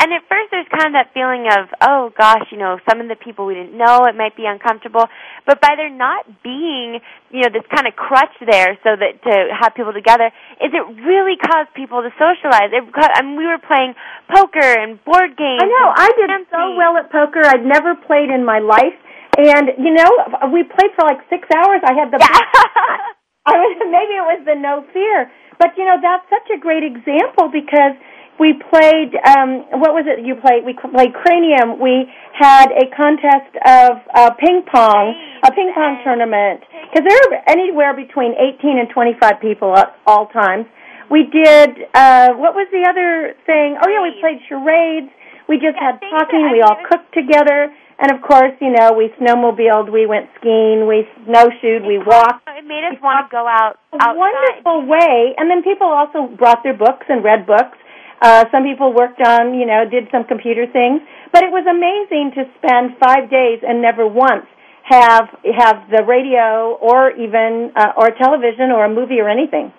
And 0.00 0.12
at 0.12 0.24
first 0.28 0.52
there's 0.52 0.68
kind 0.72 0.92
of 0.92 0.94
that 0.96 1.12
feeling 1.12 1.48
of, 1.48 1.68
oh 1.80 2.12
gosh, 2.16 2.48
you 2.52 2.56
know, 2.56 2.80
some 2.88 3.00
of 3.00 3.08
the 3.08 3.16
people 3.16 3.44
we 3.44 3.56
didn't 3.56 3.76
know, 3.76 4.04
it 4.04 4.16
might 4.16 4.36
be 4.36 4.44
uncomfortable. 4.44 5.04
But 5.44 5.60
by 5.60 5.76
there 5.76 5.92
not 5.92 6.24
being, 6.44 7.00
you 7.32 7.40
know, 7.44 7.52
this 7.52 7.64
kind 7.68 7.88
of 7.88 7.96
crutch 7.96 8.32
there 8.44 8.76
so 8.84 8.96
that 8.96 9.20
to 9.24 9.34
have 9.56 9.76
people 9.76 9.92
together, 9.92 10.32
is 10.60 10.72
it 10.72 10.84
really 11.04 11.36
caused 11.36 11.72
people 11.76 12.00
to 12.00 12.12
socialize. 12.16 12.72
It, 12.72 12.84
I 12.84 13.20
mean, 13.24 13.36
we 13.36 13.48
were 13.48 13.60
playing 13.60 13.96
poker 14.28 14.64
and 14.64 15.00
board 15.04 15.36
games. 15.36 15.64
I 15.64 15.68
know. 15.68 15.88
I 15.96 16.08
did 16.16 16.28
so 16.52 16.76
well 16.76 16.96
at 16.96 17.12
poker. 17.12 17.44
I'd 17.44 17.64
never 17.64 17.96
played 17.96 18.28
in 18.28 18.44
my 18.44 18.60
life. 18.60 18.96
And, 19.36 19.68
you 19.80 19.92
know, 19.92 20.08
we 20.52 20.64
played 20.64 20.92
for 20.96 21.04
like 21.04 21.20
six 21.28 21.48
hours. 21.52 21.80
I 21.84 21.92
had 21.92 22.08
the 22.08 22.20
Yeah. 22.20 23.12
I 23.50 23.54
was, 23.62 23.72
maybe 23.86 24.14
it 24.18 24.26
was 24.26 24.42
the 24.44 24.54
no 24.58 24.82
fear. 24.92 25.30
But 25.58 25.72
you 25.78 25.84
know, 25.86 25.96
that's 26.02 26.26
such 26.28 26.50
a 26.52 26.58
great 26.60 26.82
example 26.84 27.48
because 27.48 27.96
we 28.36 28.52
played 28.68 29.16
um 29.24 29.64
what 29.80 29.96
was 29.96 30.04
it 30.04 30.20
you 30.20 30.36
played? 30.36 30.64
We 30.68 30.76
played 30.76 31.14
cranium. 31.16 31.80
We 31.80 32.04
had 32.36 32.68
a 32.68 32.84
contest 32.92 33.52
of 33.64 34.04
uh 34.12 34.30
ping 34.36 34.66
pong 34.68 35.16
a 35.40 35.50
ping 35.52 35.72
pong 35.72 36.02
tournament. 36.04 36.60
Because 36.92 37.08
there 37.08 37.16
are 37.16 37.42
anywhere 37.48 37.96
between 37.96 38.36
18 38.36 38.76
and 38.78 38.88
25 38.92 39.40
people 39.40 39.72
at 39.76 39.96
all 40.06 40.28
times. 40.28 40.66
We 41.08 41.24
did 41.32 41.88
uh 41.94 42.36
what 42.36 42.52
was 42.52 42.68
the 42.74 42.84
other 42.84 43.32
thing? 43.48 43.78
Oh 43.80 43.88
yeah 43.88 44.02
we 44.04 44.12
played 44.20 44.44
charades. 44.48 45.08
We 45.48 45.56
just 45.56 45.78
Yeah, 45.80 45.96
had 45.96 46.02
talking. 46.10 46.50
We 46.52 46.60
all 46.60 46.76
cooked 46.90 47.14
together 47.14 47.72
and 47.98 48.10
of 48.12 48.20
course 48.22 48.52
you 48.60 48.70
know 48.70 48.92
we 48.92 49.08
snowmobiled 49.20 49.90
we 49.92 50.06
went 50.06 50.28
skiing 50.38 50.86
we 50.86 51.08
snowshoed 51.24 51.82
we 51.86 51.98
walked 51.98 52.46
It 52.48 52.64
made 52.64 52.84
us 52.84 53.00
want 53.02 53.26
to 53.26 53.30
go 53.30 53.46
out 53.46 53.78
a 54.00 54.14
wonderful 54.14 54.86
way. 54.86 55.34
And 55.36 55.50
then 55.50 55.62
people 55.62 55.86
also 55.86 56.28
brought 56.36 56.62
their 56.62 56.76
books 56.76 57.06
and 57.08 57.24
read 57.24 57.46
books. 57.46 57.78
Uh, 58.20 58.44
some 58.50 58.64
people 58.64 58.92
worked 58.92 59.20
on, 59.20 59.54
you 59.54 59.66
know, 59.66 59.84
did 59.88 60.08
some 60.10 60.24
computer 60.24 60.66
things. 60.66 61.00
But 61.32 61.44
it 61.44 61.52
was 61.52 61.64
amazing 61.68 62.32
to 62.36 62.48
spend 62.60 62.96
five 62.96 63.28
days 63.28 63.60
and 63.60 63.82
never 63.82 64.06
once 64.06 64.46
have 64.84 65.28
have 65.50 65.90
the 65.90 66.04
radio 66.06 66.78
or 66.78 67.10
even 67.10 67.72
uh, 67.74 67.92
or 67.98 68.14
television 68.14 68.70
or 68.70 68.84
a 68.86 68.92
movie 68.92 69.20
or 69.20 69.28
anything. 69.28 69.72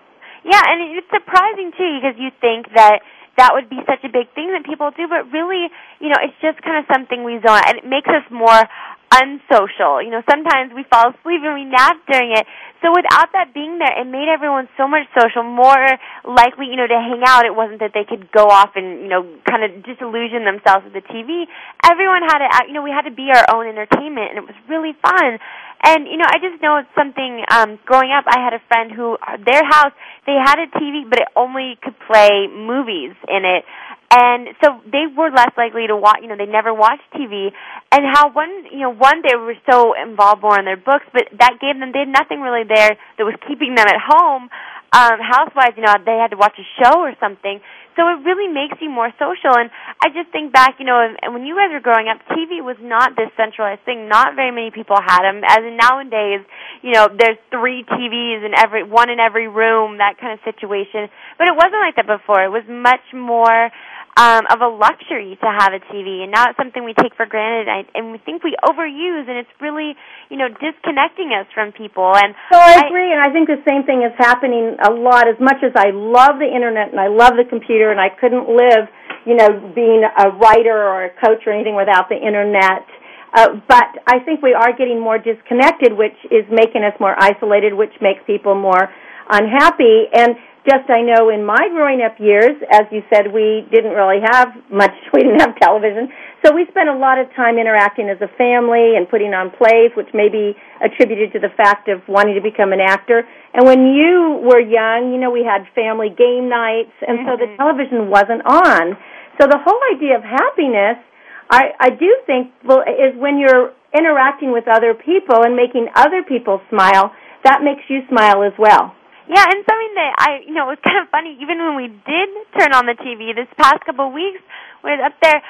Yeah, 0.43 0.61
and 0.61 0.95
it's 0.95 1.07
surprising 1.09 1.71
too 1.73 1.91
because 1.97 2.19
you 2.19 2.29
think 2.39 2.67
that 2.75 2.99
that 3.37 3.53
would 3.53 3.69
be 3.69 3.79
such 3.85 4.03
a 4.03 4.09
big 4.09 4.33
thing 4.33 4.51
that 4.51 4.65
people 4.65 4.89
do, 4.91 5.07
but 5.07 5.29
really, 5.31 5.69
you 6.01 6.09
know, 6.09 6.19
it's 6.21 6.37
just 6.41 6.61
kind 6.65 6.81
of 6.81 6.85
something 6.91 7.23
we 7.23 7.37
zone 7.45 7.61
out, 7.61 7.69
and 7.69 7.77
it 7.77 7.85
makes 7.85 8.09
us 8.09 8.25
more 8.33 8.65
unsocial. 9.13 10.03
You 10.03 10.11
know, 10.11 10.21
sometimes 10.29 10.73
we 10.75 10.83
fall 10.89 11.15
asleep 11.15 11.39
and 11.45 11.55
we 11.55 11.63
nap 11.63 11.95
during 12.11 12.35
it. 12.35 12.45
So 12.83 12.91
without 12.91 13.31
that 13.33 13.53
being 13.53 13.79
there, 13.79 13.93
it 13.93 14.05
made 14.05 14.27
everyone 14.27 14.67
so 14.77 14.87
much 14.87 15.07
social, 15.17 15.43
more 15.43 15.79
likely, 16.27 16.67
you 16.67 16.75
know, 16.75 16.85
to 16.85 16.99
hang 16.99 17.23
out. 17.25 17.45
It 17.45 17.55
wasn't 17.55 17.79
that 17.79 17.93
they 17.93 18.03
could 18.03 18.29
go 18.31 18.49
off 18.51 18.75
and, 18.75 19.01
you 19.01 19.09
know, 19.09 19.23
kind 19.47 19.63
of 19.63 19.81
disillusion 19.81 20.43
themselves 20.43 20.85
with 20.85 20.93
the 20.93 21.05
TV. 21.07 21.47
Everyone 21.87 22.21
had 22.27 22.43
to, 22.43 22.47
you 22.67 22.73
know, 22.73 22.83
we 22.83 22.91
had 22.91 23.07
to 23.09 23.15
be 23.15 23.31
our 23.33 23.47
own 23.55 23.65
entertainment, 23.65 24.35
and 24.35 24.37
it 24.37 24.45
was 24.45 24.57
really 24.69 24.93
fun. 25.01 25.39
And 25.83 26.07
you 26.07 26.17
know, 26.17 26.25
I 26.27 26.37
just 26.39 26.61
know 26.61 26.77
it's 26.77 26.89
something. 26.97 27.43
Um, 27.51 27.79
growing 27.85 28.11
up, 28.11 28.25
I 28.27 28.39
had 28.39 28.53
a 28.53 28.61
friend 28.67 28.91
who 28.91 29.17
their 29.45 29.63
house 29.63 29.93
they 30.25 30.33
had 30.33 30.57
a 30.59 30.67
TV, 30.73 31.07
but 31.09 31.19
it 31.19 31.27
only 31.35 31.77
could 31.81 31.95
play 32.09 32.47
movies 32.49 33.13
in 33.29 33.45
it, 33.45 33.63
and 34.09 34.55
so 34.63 34.79
they 34.87 35.03
were 35.05 35.29
less 35.29 35.51
likely 35.57 35.87
to 35.87 35.95
watch. 35.95 36.19
You 36.21 36.29
know, 36.29 36.37
they 36.37 36.47
never 36.47 36.73
watched 36.73 37.03
TV. 37.13 37.51
And 37.91 38.05
how 38.07 38.31
one, 38.31 38.49
you 38.71 38.79
know, 38.79 38.93
one 38.93 39.21
they 39.21 39.35
were 39.35 39.55
so 39.69 39.93
involved 39.93 40.41
more 40.41 40.57
in 40.57 40.65
their 40.65 40.77
books, 40.79 41.05
but 41.11 41.27
that 41.39 41.59
gave 41.59 41.77
them 41.79 41.91
they 41.91 42.07
had 42.07 42.11
nothing 42.11 42.39
really 42.39 42.63
there 42.63 42.95
that 42.95 43.23
was 43.23 43.35
keeping 43.47 43.75
them 43.75 43.85
at 43.87 43.99
home. 43.99 44.49
Um, 44.93 45.19
housewives, 45.19 45.75
you 45.75 45.83
know, 45.83 45.93
they 46.05 46.15
had 46.15 46.31
to 46.31 46.37
watch 46.37 46.55
a 46.55 46.67
show 46.79 47.03
or 47.03 47.13
something. 47.19 47.59
So 47.97 48.05
it 48.13 48.21
really 48.21 48.45
makes 48.45 48.77
you 48.79 48.93
more 48.93 49.09
social. 49.17 49.57
And 49.57 49.73
I 49.99 50.13
just 50.13 50.29
think 50.29 50.53
back, 50.53 50.77
you 50.77 50.85
know, 50.85 51.01
and 51.01 51.33
when 51.33 51.43
you 51.49 51.57
guys 51.57 51.73
were 51.73 51.81
growing 51.81 52.07
up, 52.07 52.21
TV 52.29 52.61
was 52.61 52.77
not 52.79 53.17
this 53.17 53.33
centralized 53.33 53.81
thing. 53.83 54.07
Not 54.07 54.37
very 54.37 54.53
many 54.53 54.69
people 54.69 54.95
had 55.01 55.25
them. 55.25 55.41
As 55.41 55.65
in 55.65 55.75
nowadays, 55.75 56.45
you 56.85 56.93
know, 56.93 57.09
there's 57.09 57.41
three 57.49 57.81
TVs 57.83 58.45
in 58.45 58.53
every 58.53 58.85
one 58.85 59.09
in 59.09 59.19
every 59.19 59.49
room, 59.49 59.97
that 59.97 60.21
kind 60.21 60.37
of 60.37 60.39
situation. 60.45 61.09
But 61.41 61.49
it 61.49 61.57
wasn't 61.57 61.81
like 61.81 61.97
that 61.97 62.05
before. 62.05 62.45
It 62.45 62.53
was 62.53 62.63
much 62.69 63.03
more 63.11 63.73
um, 64.17 64.49
of 64.49 64.65
a 64.65 64.67
luxury 64.67 65.37
to 65.37 65.45
have 65.45 65.77
a 65.77 65.81
TV, 65.93 66.25
and 66.25 66.33
now 66.33 66.49
it's 66.49 66.57
something 66.57 66.81
we 66.81 66.97
take 66.97 67.13
for 67.13 67.29
granted, 67.29 67.69
and, 67.69 67.85
and 67.93 68.03
we 68.11 68.17
think 68.17 68.41
we 68.41 68.57
overuse, 68.65 69.29
and 69.29 69.37
it's 69.37 69.53
really, 69.61 69.93
you 70.33 70.37
know, 70.41 70.49
disconnecting 70.49 71.29
us 71.37 71.45
from 71.53 71.71
people. 71.71 72.17
And 72.17 72.33
So 72.49 72.57
I 72.57 72.81
agree, 72.89 73.13
and 73.13 73.21
I 73.21 73.29
think 73.29 73.45
the 73.45 73.61
same 73.61 73.85
thing 73.85 74.01
is 74.01 74.11
happening 74.17 74.73
a 74.81 74.89
lot. 74.89 75.29
As 75.29 75.37
much 75.37 75.61
as 75.61 75.71
I 75.77 75.93
love 75.93 76.41
the 76.41 76.49
internet 76.49 76.89
and 76.89 76.99
I 76.99 77.13
love 77.13 77.37
the 77.37 77.45
computer, 77.45 77.93
and 77.93 78.01
I 78.01 78.09
couldn't 78.09 78.49
live, 78.49 78.89
you 79.29 79.37
know, 79.37 79.53
being 79.77 80.01
a 80.01 80.33
writer 80.33 80.73
or 80.73 81.05
a 81.05 81.13
coach 81.21 81.45
or 81.45 81.53
anything 81.53 81.77
without 81.77 82.09
the 82.09 82.17
internet. 82.17 82.89
Uh, 83.37 83.61
but 83.69 84.01
I 84.07 84.17
think 84.25 84.41
we 84.41 84.57
are 84.57 84.73
getting 84.73 84.97
more 84.99 85.21
disconnected, 85.21 85.93
which 85.93 86.17
is 86.33 86.47
making 86.49 86.81
us 86.81 86.97
more 86.99 87.13
isolated, 87.13 87.77
which 87.77 87.93
makes 88.01 88.25
people 88.25 88.55
more 88.55 88.89
unhappy. 89.29 90.09
And 90.09 90.35
just 90.67 90.89
I 90.91 91.01
know 91.01 91.31
in 91.31 91.45
my 91.47 91.71
growing 91.71 92.03
up 92.03 92.19
years, 92.19 92.59
as 92.67 92.83
you 92.91 93.01
said, 93.07 93.31
we 93.31 93.63
didn't 93.71 93.95
really 93.95 94.19
have 94.19 94.51
much. 94.69 94.91
We 95.13 95.23
didn't 95.23 95.39
have 95.39 95.55
television, 95.57 96.11
so 96.45 96.53
we 96.53 96.67
spent 96.69 96.89
a 96.89 96.97
lot 96.97 97.17
of 97.17 97.25
time 97.33 97.57
interacting 97.57 98.11
as 98.11 98.21
a 98.21 98.29
family 98.37 98.93
and 98.93 99.09
putting 99.09 99.33
on 99.33 99.49
plays, 99.49 99.89
which 99.97 100.11
may 100.13 100.29
be 100.29 100.53
attributed 100.83 101.33
to 101.33 101.39
the 101.39 101.49
fact 101.57 101.89
of 101.89 102.05
wanting 102.07 102.35
to 102.35 102.43
become 102.43 102.69
an 102.75 102.83
actor. 102.83 103.25
And 103.55 103.65
when 103.65 103.95
you 103.95 104.43
were 104.45 104.61
young, 104.61 105.09
you 105.15 105.17
know, 105.17 105.31
we 105.31 105.41
had 105.41 105.65
family 105.73 106.13
game 106.13 106.51
nights, 106.51 106.93
and 107.01 107.25
so 107.25 107.39
the 107.39 107.49
mm-hmm. 107.49 107.57
television 107.57 108.11
wasn't 108.13 108.45
on. 108.45 108.93
So 109.41 109.47
the 109.47 109.57
whole 109.57 109.81
idea 109.95 110.17
of 110.17 110.23
happiness, 110.23 111.01
I, 111.49 111.73
I 111.79 111.89
do 111.89 112.09
think, 112.27 112.53
well, 112.61 112.83
is 112.85 113.17
when 113.17 113.39
you're 113.39 113.73
interacting 113.97 114.51
with 114.51 114.67
other 114.67 114.93
people 114.93 115.43
and 115.43 115.55
making 115.55 115.87
other 115.95 116.23
people 116.23 116.61
smile. 116.69 117.11
That 117.43 117.61
makes 117.63 117.83
you 117.87 118.01
smile 118.09 118.43
as 118.43 118.53
well. 118.59 118.93
Yeah, 119.27 119.43
and 119.43 119.59
something 119.67 119.93
that 119.99 120.11
I, 120.17 120.29
you 120.47 120.55
know, 120.55 120.71
it 120.71 120.79
was 120.79 120.83
kind 120.87 121.03
of 121.03 121.11
funny. 121.11 121.35
Even 121.43 121.59
when 121.59 121.75
we 121.75 121.87
did 121.91 122.29
turn 122.55 122.71
on 122.71 122.87
the 122.87 122.95
TV 122.95 123.35
this 123.35 123.51
past 123.59 123.83
couple 123.83 124.07
of 124.07 124.13
weeks, 124.13 124.39
was 124.83 125.03
up 125.03 125.19
there, 125.21 125.43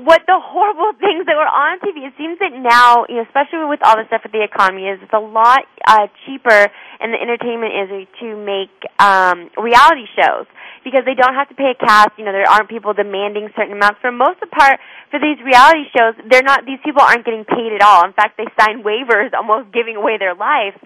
what 0.00 0.22
the 0.24 0.38
horrible 0.38 0.96
things 1.02 1.26
that 1.26 1.36
were 1.36 1.48
on 1.48 1.78
TV. 1.84 2.06
It 2.06 2.14
seems 2.16 2.38
that 2.40 2.54
now, 2.56 3.04
you 3.08 3.20
know, 3.20 3.26
especially 3.28 3.68
with 3.68 3.84
all 3.84 4.00
the 4.00 4.06
stuff 4.08 4.22
with 4.24 4.32
the 4.32 4.42
economy, 4.42 4.88
is 4.88 4.98
it's 5.02 5.12
a 5.12 5.20
lot 5.20 5.68
uh, 5.84 6.08
cheaper 6.24 6.72
in 7.04 7.12
the 7.12 7.20
entertainment 7.20 7.74
industry 7.74 8.08
to 8.24 8.26
make 8.38 8.72
um, 8.98 9.52
reality 9.60 10.08
shows 10.16 10.48
because 10.86 11.04
they 11.04 11.14
don't 11.18 11.34
have 11.34 11.50
to 11.50 11.56
pay 11.58 11.74
a 11.74 11.78
cast. 11.78 12.16
You 12.16 12.24
know, 12.24 12.32
there 12.32 12.48
aren't 12.48 12.70
people 12.70 12.94
demanding 12.94 13.50
certain 13.52 13.76
amounts. 13.76 14.00
For 14.00 14.14
most 14.14 14.40
of 14.40 14.48
the 14.48 14.54
part, 14.56 14.80
for 15.10 15.20
these 15.20 15.36
reality 15.44 15.84
shows, 15.92 16.16
they're 16.30 16.46
not. 16.46 16.64
These 16.64 16.80
people 16.80 17.02
aren't 17.02 17.26
getting 17.26 17.44
paid 17.44 17.74
at 17.74 17.82
all. 17.82 18.06
In 18.06 18.14
fact, 18.14 18.38
they 18.38 18.48
sign 18.56 18.86
waivers, 18.86 19.34
almost 19.36 19.74
giving 19.74 20.00
away 20.00 20.16
their 20.16 20.34
life 20.34 20.78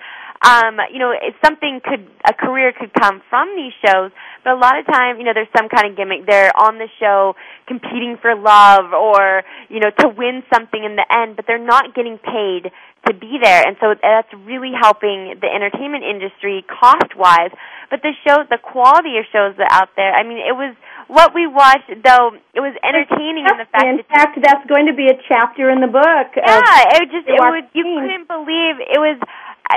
um, 0.42 0.78
you 0.92 0.98
know, 0.98 1.14
it's 1.14 1.36
something 1.44 1.80
could 1.84 2.02
a 2.26 2.34
career 2.34 2.72
could 2.74 2.92
come 2.92 3.22
from 3.30 3.54
these 3.54 3.72
shows, 3.84 4.10
but 4.42 4.54
a 4.54 4.58
lot 4.58 4.78
of 4.78 4.86
time, 4.86 5.18
you 5.18 5.24
know, 5.24 5.32
there's 5.34 5.52
some 5.56 5.68
kind 5.68 5.90
of 5.90 5.96
gimmick. 5.96 6.26
They're 6.26 6.50
on 6.50 6.78
the 6.78 6.88
show 6.98 7.34
competing 7.66 8.18
for 8.20 8.34
love 8.34 8.92
or, 8.92 9.42
you 9.70 9.78
know, 9.78 9.90
to 10.02 10.08
win 10.08 10.42
something 10.52 10.82
in 10.82 10.96
the 10.96 11.06
end, 11.06 11.36
but 11.36 11.46
they're 11.46 11.62
not 11.62 11.94
getting 11.94 12.18
paid 12.18 12.70
to 13.06 13.14
be 13.14 13.38
there. 13.42 13.62
And 13.66 13.76
so 13.80 13.94
that's 13.94 14.30
really 14.46 14.72
helping 14.74 15.38
the 15.38 15.46
entertainment 15.46 16.02
industry 16.02 16.64
cost 16.66 17.14
wise. 17.16 17.54
But 17.90 18.02
the 18.02 18.10
shows 18.26 18.50
the 18.50 18.58
quality 18.58 19.18
of 19.18 19.26
shows 19.30 19.54
that 19.58 19.70
out 19.70 19.94
there, 19.94 20.10
I 20.10 20.26
mean, 20.26 20.38
it 20.38 20.58
was 20.58 20.74
what 21.06 21.34
we 21.34 21.46
watched 21.46 21.92
though 22.02 22.32
it 22.54 22.62
was 22.62 22.72
entertaining 22.80 23.44
in 23.44 23.58
the 23.58 23.68
fact 23.68 23.84
in 23.84 23.96
that 24.00 24.32
fact, 24.32 24.38
that's 24.40 24.64
going 24.64 24.86
to 24.86 24.94
be 24.94 25.06
a 25.06 25.18
chapter 25.28 25.68
in 25.68 25.82
the 25.82 25.90
book. 25.90 26.28
yeah, 26.34 26.98
it 26.98 27.10
just, 27.12 27.28
it 27.28 27.36
was 27.36 27.62
you 27.74 27.84
couldn't 27.84 28.26
believe 28.26 28.80
it 28.80 28.96
was 28.96 29.20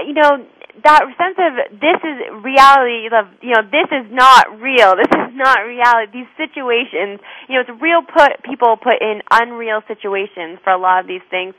you 0.03 0.13
know 0.13 0.43
that 0.83 1.07
sense 1.15 1.39
of 1.39 1.79
this 1.79 1.99
is 2.03 2.17
reality 2.43 3.07
of 3.07 3.31
you 3.39 3.55
know 3.55 3.63
this 3.63 3.87
is 3.95 4.11
not 4.11 4.59
real. 4.59 4.95
This 4.99 5.07
is 5.07 5.31
not 5.31 5.63
reality. 5.63 6.25
These 6.25 6.31
situations 6.35 7.23
you 7.47 7.55
know 7.55 7.63
it's 7.63 7.75
real 7.79 8.03
put 8.03 8.43
people 8.43 8.75
put 8.75 8.99
in 8.99 9.23
unreal 9.31 9.81
situations 9.87 10.59
for 10.63 10.75
a 10.75 10.79
lot 10.79 10.99
of 10.99 11.07
these 11.07 11.23
things. 11.31 11.55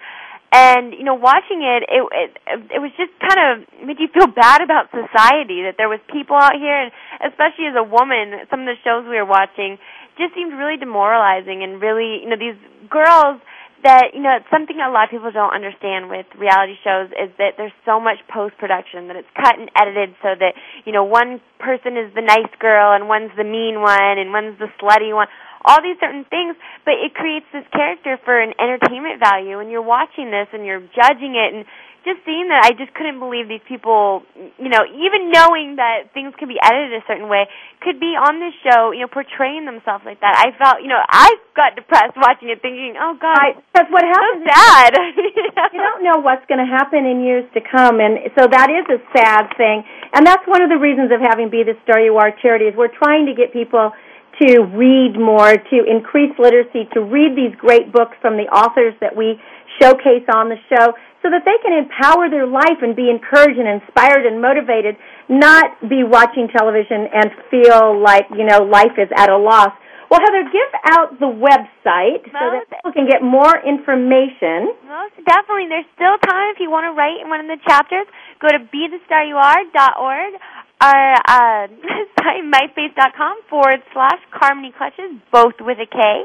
And 0.52 0.92
you 0.92 1.04
know 1.04 1.16
watching 1.16 1.64
it 1.64 1.88
it 1.88 2.02
it, 2.12 2.30
it 2.76 2.80
was 2.80 2.92
just 3.00 3.12
kind 3.24 3.40
of 3.40 3.52
made 3.86 3.96
you 3.98 4.08
feel 4.12 4.28
bad 4.44 4.60
about 4.60 4.92
society 4.92 5.64
that 5.64 5.80
there 5.80 5.88
was 5.88 6.00
people 6.12 6.36
out 6.36 6.54
here 6.54 6.76
and 6.76 6.92
especially 7.24 7.72
as 7.72 7.76
a 7.76 7.84
woman 7.84 8.44
some 8.52 8.60
of 8.60 8.68
the 8.68 8.76
shows 8.84 9.08
we 9.08 9.16
were 9.16 9.28
watching 9.28 9.80
just 10.20 10.32
seemed 10.34 10.52
really 10.56 10.76
demoralizing 10.76 11.64
and 11.64 11.80
really 11.80 12.20
you 12.20 12.28
know 12.28 12.36
these 12.36 12.56
girls 12.88 13.40
that 13.86 14.18
you 14.18 14.20
know 14.20 14.34
it's 14.34 14.50
something 14.50 14.74
a 14.82 14.90
lot 14.90 15.06
of 15.06 15.14
people 15.14 15.30
don't 15.30 15.54
understand 15.54 16.10
with 16.10 16.26
reality 16.34 16.74
shows 16.82 17.06
is 17.14 17.30
that 17.38 17.54
there's 17.54 17.74
so 17.86 18.02
much 18.02 18.18
post 18.26 18.58
production 18.58 19.06
that 19.06 19.14
it's 19.14 19.30
cut 19.38 19.54
and 19.54 19.70
edited 19.78 20.10
so 20.18 20.34
that 20.34 20.58
you 20.82 20.90
know 20.90 21.06
one 21.06 21.38
person 21.62 21.94
is 21.94 22.10
the 22.18 22.26
nice 22.26 22.50
girl 22.58 22.90
and 22.90 23.06
one's 23.06 23.30
the 23.38 23.46
mean 23.46 23.78
one 23.78 24.18
and 24.18 24.34
one's 24.34 24.58
the 24.58 24.66
slutty 24.82 25.14
one 25.14 25.30
all 25.62 25.78
these 25.78 25.94
certain 26.02 26.26
things 26.26 26.58
but 26.82 26.98
it 26.98 27.14
creates 27.14 27.46
this 27.54 27.62
character 27.70 28.18
for 28.26 28.34
an 28.34 28.50
entertainment 28.58 29.22
value 29.22 29.62
and 29.62 29.70
you're 29.70 29.86
watching 29.86 30.34
this 30.34 30.50
and 30.50 30.66
you're 30.66 30.82
judging 30.90 31.38
it 31.38 31.54
and 31.54 31.62
just 32.06 32.22
seeing 32.24 32.48
that 32.48 32.62
I 32.64 32.72
just 32.78 32.94
couldn't 32.94 33.18
believe 33.18 33.50
these 33.50 33.64
people 33.66 34.22
you 34.56 34.70
know 34.70 34.86
even 34.86 35.34
knowing 35.34 35.76
that 35.82 36.14
things 36.14 36.32
can 36.38 36.46
be 36.46 36.56
edited 36.62 37.02
a 37.02 37.04
certain 37.10 37.28
way 37.28 37.50
could 37.82 37.98
be 37.98 38.14
on 38.14 38.38
this 38.38 38.54
show 38.62 38.94
you 38.94 39.02
know 39.02 39.10
portraying 39.10 39.66
themselves 39.66 40.06
like 40.06 40.22
that 40.22 40.38
I 40.38 40.54
felt 40.56 40.80
you 40.82 40.88
know 40.88 41.02
I 41.02 41.34
got 41.58 41.74
depressed 41.74 42.14
watching 42.16 42.48
it 42.48 42.62
thinking 42.62 42.94
oh 42.94 43.18
god 43.20 43.34
Right. 43.36 43.56
That's 43.74 43.90
what 43.90 44.02
so 44.02 44.08
happens. 44.08 44.46
sad 44.48 44.92
you 45.74 45.80
don't 45.82 46.02
know 46.04 46.20
what's 46.22 46.44
going 46.46 46.60
to 46.62 46.68
happen 46.68 47.04
in 47.04 47.24
years 47.24 47.44
to 47.54 47.60
come, 47.60 48.00
and 48.00 48.18
so 48.38 48.46
that 48.48 48.68
is 48.70 48.86
a 48.88 49.00
sad 49.12 49.52
thing. 49.56 49.84
And 50.14 50.26
that's 50.26 50.46
one 50.46 50.62
of 50.62 50.70
the 50.70 50.78
reasons 50.78 51.12
of 51.12 51.20
having 51.20 51.50
Be 51.50 51.62
the 51.62 51.76
Star 51.84 52.00
You 52.00 52.16
Are 52.16 52.32
charity 52.40 52.66
is 52.66 52.74
we're 52.76 52.92
trying 52.92 53.26
to 53.26 53.34
get 53.34 53.52
people 53.52 53.92
to 54.40 54.62
read 54.76 55.16
more, 55.18 55.52
to 55.56 55.76
increase 55.86 56.32
literacy, 56.38 56.88
to 56.92 57.00
read 57.00 57.36
these 57.36 57.54
great 57.56 57.92
books 57.92 58.16
from 58.20 58.36
the 58.36 58.48
authors 58.52 58.94
that 59.00 59.16
we 59.16 59.40
showcase 59.80 60.24
on 60.32 60.48
the 60.48 60.60
show 60.68 60.92
so 61.22 61.30
that 61.32 61.42
they 61.44 61.58
can 61.64 61.74
empower 61.74 62.30
their 62.30 62.46
life 62.46 62.78
and 62.82 62.94
be 62.94 63.10
encouraged 63.10 63.58
and 63.58 63.66
inspired 63.66 64.24
and 64.24 64.40
motivated, 64.40 64.96
not 65.28 65.80
be 65.88 66.04
watching 66.04 66.48
television 66.48 67.08
and 67.12 67.32
feel 67.50 67.98
like, 67.98 68.30
you 68.36 68.44
know, 68.44 68.62
life 68.62 68.94
is 68.96 69.08
at 69.16 69.28
a 69.28 69.36
loss. 69.36 69.72
Well, 70.06 70.22
Heather, 70.22 70.46
give 70.54 70.72
out 70.94 71.18
the 71.18 71.26
website 71.26 72.22
so 72.30 72.44
that 72.54 72.70
people 72.70 72.94
can 72.94 73.10
get 73.10 73.26
more 73.26 73.58
information. 73.58 74.70
Most 74.86 75.18
definitely. 75.26 75.66
There's 75.66 75.90
still 75.98 76.14
time 76.22 76.54
if 76.54 76.62
you 76.62 76.70
want 76.70 76.86
to 76.86 76.94
write 76.94 77.18
in 77.18 77.26
one 77.26 77.42
of 77.42 77.50
the 77.50 77.58
chapters. 77.66 78.06
Go 78.38 78.46
to 78.46 78.62
bethestaryouare.org 78.70 80.32
our 80.80 81.14
uh, 81.14 81.66
site, 82.18 82.44
myspace.com 82.44 83.36
forward 83.48 83.80
slash 83.92 84.20
Carmony 84.32 84.72
Clutches, 84.76 85.20
both 85.32 85.54
with 85.60 85.78
a 85.78 85.86
K. 85.86 86.24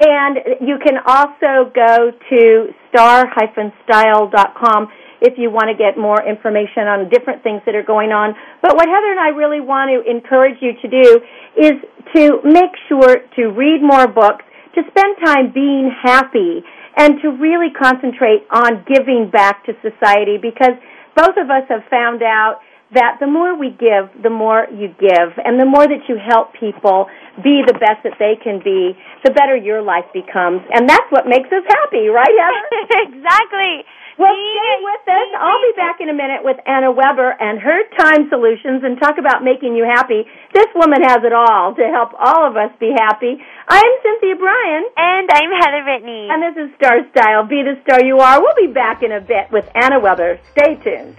And 0.00 0.38
you 0.60 0.78
can 0.84 0.98
also 1.06 1.70
go 1.72 2.10
to 2.30 2.68
star-style.com 2.90 4.88
if 5.20 5.38
you 5.38 5.50
want 5.50 5.70
to 5.70 5.76
get 5.78 5.96
more 5.96 6.18
information 6.20 6.90
on 6.90 7.08
different 7.08 7.42
things 7.42 7.62
that 7.64 7.74
are 7.74 7.86
going 7.86 8.10
on. 8.10 8.34
But 8.60 8.74
what 8.74 8.88
Heather 8.88 9.10
and 9.14 9.20
I 9.20 9.28
really 9.28 9.60
want 9.60 9.88
to 9.94 10.02
encourage 10.04 10.58
you 10.60 10.74
to 10.82 10.88
do 10.90 11.20
is 11.56 11.78
to 12.14 12.42
make 12.42 12.74
sure 12.88 13.22
to 13.38 13.42
read 13.54 13.80
more 13.80 14.08
books, 14.08 14.44
to 14.74 14.82
spend 14.90 15.16
time 15.24 15.52
being 15.54 15.94
happy, 15.94 16.64
and 16.96 17.22
to 17.22 17.30
really 17.38 17.70
concentrate 17.70 18.42
on 18.50 18.84
giving 18.86 19.30
back 19.30 19.64
to 19.66 19.72
society 19.80 20.36
because 20.42 20.74
both 21.16 21.38
of 21.38 21.50
us 21.50 21.62
have 21.70 21.86
found 21.88 22.22
out 22.22 22.58
that 22.94 23.18
the 23.20 23.26
more 23.26 23.58
we 23.58 23.70
give, 23.70 24.10
the 24.22 24.30
more 24.30 24.66
you 24.70 24.88
give, 24.98 25.30
and 25.42 25.60
the 25.60 25.66
more 25.66 25.86
that 25.86 26.06
you 26.08 26.16
help 26.18 26.54
people 26.54 27.06
be 27.42 27.62
the 27.66 27.74
best 27.74 28.06
that 28.06 28.16
they 28.18 28.38
can 28.38 28.62
be, 28.62 28.94
the 29.26 29.34
better 29.34 29.56
your 29.56 29.82
life 29.82 30.06
becomes. 30.14 30.62
And 30.70 30.88
that's 30.88 31.06
what 31.10 31.26
makes 31.26 31.50
us 31.50 31.66
happy, 31.66 32.06
right, 32.06 32.30
Heather? 32.30 32.64
exactly. 33.10 33.82
Well, 34.14 34.30
stay 34.30 34.76
with 34.78 35.04
us. 35.10 35.28
I'll 35.42 35.58
be 35.58 35.74
back 35.74 35.98
in 35.98 36.06
a 36.08 36.14
minute 36.14 36.46
with 36.46 36.56
Ana 36.70 36.94
Weber 36.94 37.34
and 37.34 37.58
her 37.58 37.82
time 37.98 38.30
solutions 38.30 38.86
and 38.86 38.94
talk 39.02 39.18
about 39.18 39.42
making 39.42 39.74
you 39.74 39.82
happy. 39.82 40.22
This 40.54 40.70
woman 40.74 41.02
has 41.02 41.26
it 41.26 41.34
all 41.34 41.74
to 41.74 41.84
help 41.90 42.14
all 42.14 42.46
of 42.46 42.54
us 42.54 42.70
be 42.78 42.94
happy. 42.94 43.42
I'm 43.66 43.92
Cynthia 44.06 44.38
Brian. 44.38 44.86
And 44.94 45.26
I'm 45.34 45.50
Heather 45.50 45.82
Brittany. 45.82 46.30
And 46.30 46.38
this 46.46 46.54
is 46.62 46.70
Star 46.78 47.02
Style. 47.10 47.42
Be 47.42 47.66
the 47.66 47.74
star 47.82 48.06
you 48.06 48.22
are. 48.22 48.38
We'll 48.38 48.54
be 48.54 48.72
back 48.72 49.02
in 49.02 49.10
a 49.10 49.20
bit 49.20 49.50
with 49.50 49.66
Ana 49.74 49.98
Weber. 49.98 50.38
Stay 50.54 50.78
tuned. 50.78 51.18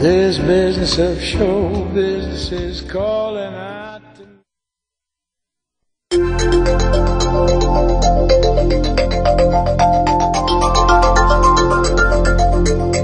This 0.00 0.38
business 0.38 0.96
of 0.96 1.20
show 1.20 1.84
business 1.92 2.50
is 2.52 2.80
calling 2.80 3.52
out. 3.52 4.00
to. 4.14 4.22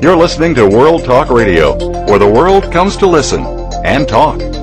You're 0.01 0.17
listening 0.17 0.55
to 0.55 0.67
World 0.67 1.05
Talk 1.05 1.29
Radio, 1.29 1.77
where 2.07 2.19
the 2.19 2.33
world 2.35 2.73
comes 2.73 2.97
to 2.97 3.07
listen 3.07 3.45
and 3.85 4.09
talk. 4.09 4.56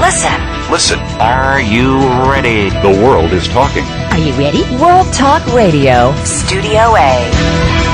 Listen. 0.00 0.40
Listen, 0.70 0.98
Are 1.20 1.60
you 1.60 1.98
ready? 2.30 2.70
the 2.70 3.00
world 3.04 3.32
is 3.32 3.46
talking. 3.48 3.84
Are 4.12 4.18
you 4.18 4.32
ready? 4.32 4.62
World 4.80 5.12
Talk 5.12 5.44
Radio, 5.54 6.12
Studio 6.24 6.94
A. 6.96 7.93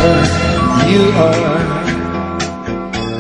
you 0.92 1.04
are. 1.16 1.72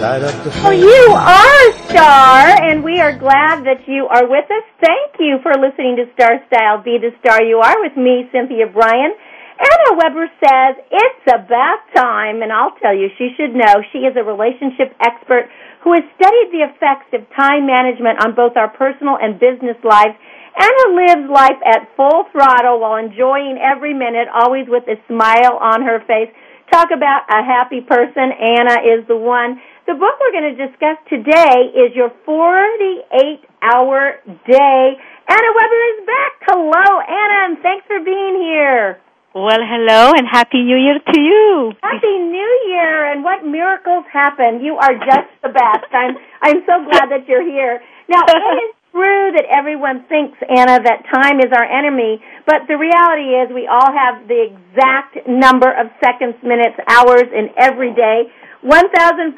Light 0.04 0.24
up 0.24 0.36
the 0.44 0.50
Well, 0.50 0.60
flame. 0.76 0.82
you 0.82 1.13
are 1.16 1.70
a 1.70 1.74
star, 1.88 2.39
and 2.68 2.84
we 2.84 3.00
are 3.00 3.13
glad 3.18 3.63
that 3.63 3.88
you 3.88 4.06
are 4.12 4.28
with 4.28 4.44
us. 4.52 4.63
Thank 4.84 5.16
you 5.20 5.39
for 5.42 5.54
listening 5.56 5.96
to 5.96 6.04
Star 6.20 6.44
Style, 6.52 6.84
Be 6.84 6.98
the 7.00 7.12
Star 7.24 7.42
You 7.42 7.60
Are 7.60 7.80
with 7.80 7.96
me, 7.96 8.28
Cynthia 8.34 8.68
Brian. 8.68 9.13
Ana 9.60 9.89
Weber 9.98 10.28
says 10.42 10.74
it's 10.92 11.26
about 11.30 11.86
time, 11.96 12.42
and 12.42 12.52
I'll 12.52 12.76
tell 12.82 12.96
you, 12.96 13.10
she 13.18 13.36
should 13.38 13.54
know. 13.54 13.84
She 13.92 14.00
is 14.06 14.16
a 14.18 14.24
relationship 14.24 14.96
expert 15.00 15.50
who 15.84 15.94
has 15.94 16.04
studied 16.16 16.50
the 16.52 16.63
effects 16.66 17.12
of 17.13 17.28
time 17.36 17.68
management 17.68 18.24
on 18.24 18.36
both 18.36 18.56
our 18.58 18.70
personal 18.70 19.18
and 19.20 19.39
business 19.39 19.78
lives 19.84 20.16
who 20.56 20.96
lives 20.96 21.30
life 21.30 21.60
at 21.66 21.89
full 21.96 22.26
throttle 22.32 22.80
while 22.80 22.98
enjoying 22.98 23.58
every 23.58 23.94
minute, 23.94 24.28
always 24.34 24.66
with 24.68 24.84
a 24.88 24.98
smile 25.08 25.58
on 25.60 25.82
her 25.82 26.00
face. 26.06 26.30
Talk 26.72 26.89
about 26.96 27.26
a 27.30 27.44
happy 27.44 27.82
person. 27.82 28.32
Ana 28.34 28.82
is 28.82 29.06
the 29.08 29.18
one. 29.18 29.62
The 29.86 29.94
book 29.94 30.16
we're 30.20 30.32
going 30.32 30.56
to 30.56 30.68
discuss 30.68 30.98
today 31.10 31.74
is 31.76 31.94
Your 31.94 32.12
48 32.26 33.44
Hour 33.62 34.16
Day. 34.48 34.84
Ana 35.28 35.50
Weber 35.56 35.82
is 35.94 36.06
back. 36.06 36.34
Hello, 36.48 36.88
Ana, 37.02 37.54
and 37.54 37.58
thanks 37.62 37.86
for 37.88 38.00
being 38.04 38.42
here. 38.42 39.00
Well, 39.34 39.65
hello 39.65 40.13
and 40.13 40.30
happy 40.30 40.62
New 40.62 40.78
Year 40.78 41.02
to 41.02 41.17
you. 41.19 41.74
Happy 41.82 42.22
New 42.22 42.52
Year 42.69 43.10
and 43.10 43.24
what 43.26 43.41
miracles 43.41 44.06
happen. 44.13 44.62
You 44.62 44.78
are 44.78 44.93
just 44.93 45.26
the 45.41 45.50
best. 45.50 45.89
I'm 45.89 46.22
I'm 46.38 46.62
so 46.69 46.86
glad 46.86 47.10
that 47.10 47.26
you're 47.26 47.41
here. 47.41 47.82
Now, 48.06 48.22
it 48.30 48.38
is 48.38 48.78
true 48.93 49.34
that 49.34 49.50
everyone 49.50 50.06
thinks 50.06 50.38
Ana 50.46 50.86
that 50.86 51.10
time 51.10 51.41
is 51.41 51.50
our 51.50 51.65
enemy, 51.65 52.22
but 52.46 52.69
the 52.69 52.78
reality 52.78 53.34
is 53.34 53.50
we 53.50 53.65
all 53.65 53.89
have 53.89 54.30
the 54.30 54.54
exact 54.54 55.26
number 55.26 55.74
of 55.74 55.89
seconds, 55.98 56.38
minutes, 56.46 56.78
hours 56.86 57.26
in 57.34 57.50
every 57.58 57.89
day. 57.98 58.30
1,440 58.62 59.34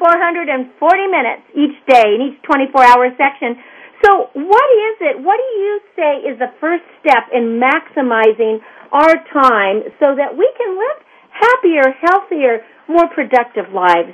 minutes 1.08 1.42
each 1.56 1.74
day 1.88 2.14
in 2.14 2.20
each 2.30 2.38
24-hour 2.44 3.16
section. 3.16 3.56
So, 4.04 4.28
what 4.34 4.68
is 4.90 4.96
it? 5.00 5.16
What 5.22 5.38
do 5.40 5.50
you 5.60 5.80
say 5.96 6.12
is 6.28 6.38
the 6.38 6.52
first 6.60 6.84
step 7.00 7.32
in 7.32 7.60
maximizing 7.60 8.60
our 8.92 9.14
time 9.32 9.82
so 10.00 10.14
that 10.14 10.36
we 10.36 10.48
can 10.58 10.76
live 10.76 10.98
happier, 11.32 11.94
healthier, 12.00 12.60
more 12.88 13.08
productive 13.08 13.72
lives? 13.72 14.12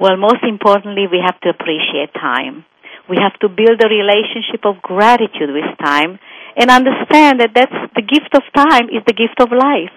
Well, 0.00 0.16
most 0.16 0.42
importantly, 0.42 1.06
we 1.10 1.22
have 1.24 1.38
to 1.40 1.50
appreciate 1.50 2.12
time. 2.14 2.64
We 3.08 3.16
have 3.20 3.38
to 3.40 3.48
build 3.48 3.84
a 3.84 3.88
relationship 3.88 4.64
of 4.64 4.80
gratitude 4.80 5.52
with 5.52 5.68
time 5.78 6.18
and 6.56 6.70
understand 6.70 7.40
that 7.40 7.52
that's 7.54 7.76
the 7.94 8.02
gift 8.02 8.32
of 8.34 8.42
time 8.56 8.88
is 8.88 9.04
the 9.06 9.12
gift 9.12 9.38
of 9.40 9.52
life. 9.52 9.92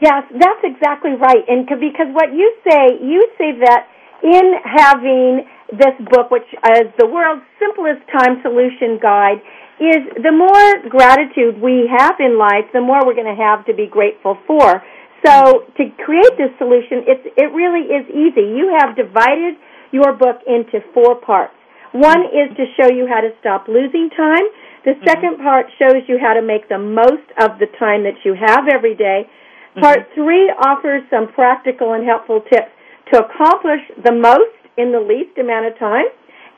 Yes, 0.00 0.24
that's 0.32 0.64
exactly 0.64 1.12
right. 1.12 1.44
And 1.46 1.68
because 1.68 2.08
what 2.12 2.32
you 2.32 2.48
say, 2.64 2.98
you 3.04 3.20
say 3.38 3.52
that 3.60 3.86
in 4.24 4.52
having 4.64 5.46
this 5.72 5.94
book, 6.10 6.30
which 6.30 6.48
is 6.76 6.90
the 6.98 7.06
world's 7.06 7.46
simplest 7.58 8.02
time 8.10 8.42
solution 8.42 8.98
guide, 9.00 9.40
is 9.80 10.04
the 10.20 10.34
more 10.34 10.90
gratitude 10.92 11.56
we 11.62 11.88
have 11.88 12.20
in 12.20 12.36
life, 12.36 12.68
the 12.72 12.84
more 12.84 13.00
we're 13.06 13.16
going 13.16 13.30
to 13.30 13.40
have 13.40 13.64
to 13.66 13.74
be 13.74 13.86
grateful 13.86 14.36
for. 14.46 14.82
So 15.24 15.68
to 15.76 15.82
create 16.04 16.34
this 16.36 16.52
solution, 16.58 17.04
it's, 17.08 17.24
it 17.36 17.48
really 17.52 17.88
is 17.88 18.04
easy. 18.12 18.44
You 18.56 18.76
have 18.80 18.96
divided 18.96 19.56
your 19.92 20.12
book 20.16 20.44
into 20.46 20.84
four 20.92 21.16
parts. 21.20 21.56
One 21.92 22.28
is 22.30 22.54
to 22.56 22.64
show 22.78 22.92
you 22.92 23.08
how 23.08 23.20
to 23.20 23.32
stop 23.40 23.66
losing 23.66 24.10
time. 24.16 24.46
The 24.84 24.92
mm-hmm. 24.94 25.08
second 25.08 25.34
part 25.38 25.66
shows 25.78 26.04
you 26.08 26.18
how 26.20 26.34
to 26.34 26.42
make 26.42 26.68
the 26.68 26.78
most 26.78 27.26
of 27.40 27.58
the 27.58 27.66
time 27.78 28.04
that 28.04 28.20
you 28.24 28.36
have 28.38 28.68
every 28.68 28.94
day. 28.94 29.26
Mm-hmm. 29.26 29.80
Part 29.80 30.08
three 30.14 30.52
offers 30.60 31.02
some 31.10 31.32
practical 31.32 31.92
and 31.92 32.04
helpful 32.04 32.40
tips 32.48 32.70
to 33.12 33.24
accomplish 33.24 33.80
the 34.04 34.12
most 34.12 34.59
in 34.76 34.92
the 34.92 35.00
least 35.00 35.38
amount 35.38 35.66
of 35.66 35.78
time. 35.78 36.06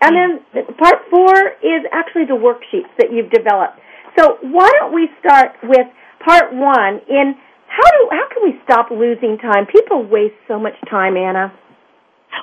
And 0.03 0.16
then 0.16 0.66
part 0.77 1.07
four 1.11 1.33
is 1.62 1.87
actually 1.92 2.27
the 2.27 2.35
worksheets 2.35 2.90
that 2.98 3.12
you've 3.12 3.31
developed. 3.31 3.79
So 4.18 4.38
why 4.42 4.68
don't 4.81 4.92
we 4.92 5.09
start 5.20 5.55
with 5.62 5.87
part 6.25 6.53
one 6.53 7.01
in 7.09 7.35
how 7.68 7.88
do 7.88 8.09
how 8.11 8.29
can 8.29 8.42
we 8.44 8.61
stop 8.64 8.90
losing 8.90 9.38
time? 9.38 9.66
People 9.66 10.05
waste 10.05 10.37
so 10.48 10.59
much 10.59 10.75
time, 10.90 11.16
Ana. 11.16 11.53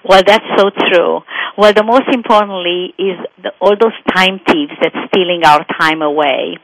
Well, 0.07 0.23
that's 0.25 0.45
so 0.57 0.69
true. 0.87 1.19
Well, 1.57 1.73
the 1.73 1.83
most 1.83 2.07
importantly 2.13 2.93
is 2.97 3.17
the, 3.43 3.51
all 3.59 3.75
those 3.79 3.97
time 4.15 4.39
thieves 4.47 4.71
that's 4.81 4.95
stealing 5.09 5.41
our 5.43 5.65
time 5.79 6.01
away. 6.01 6.57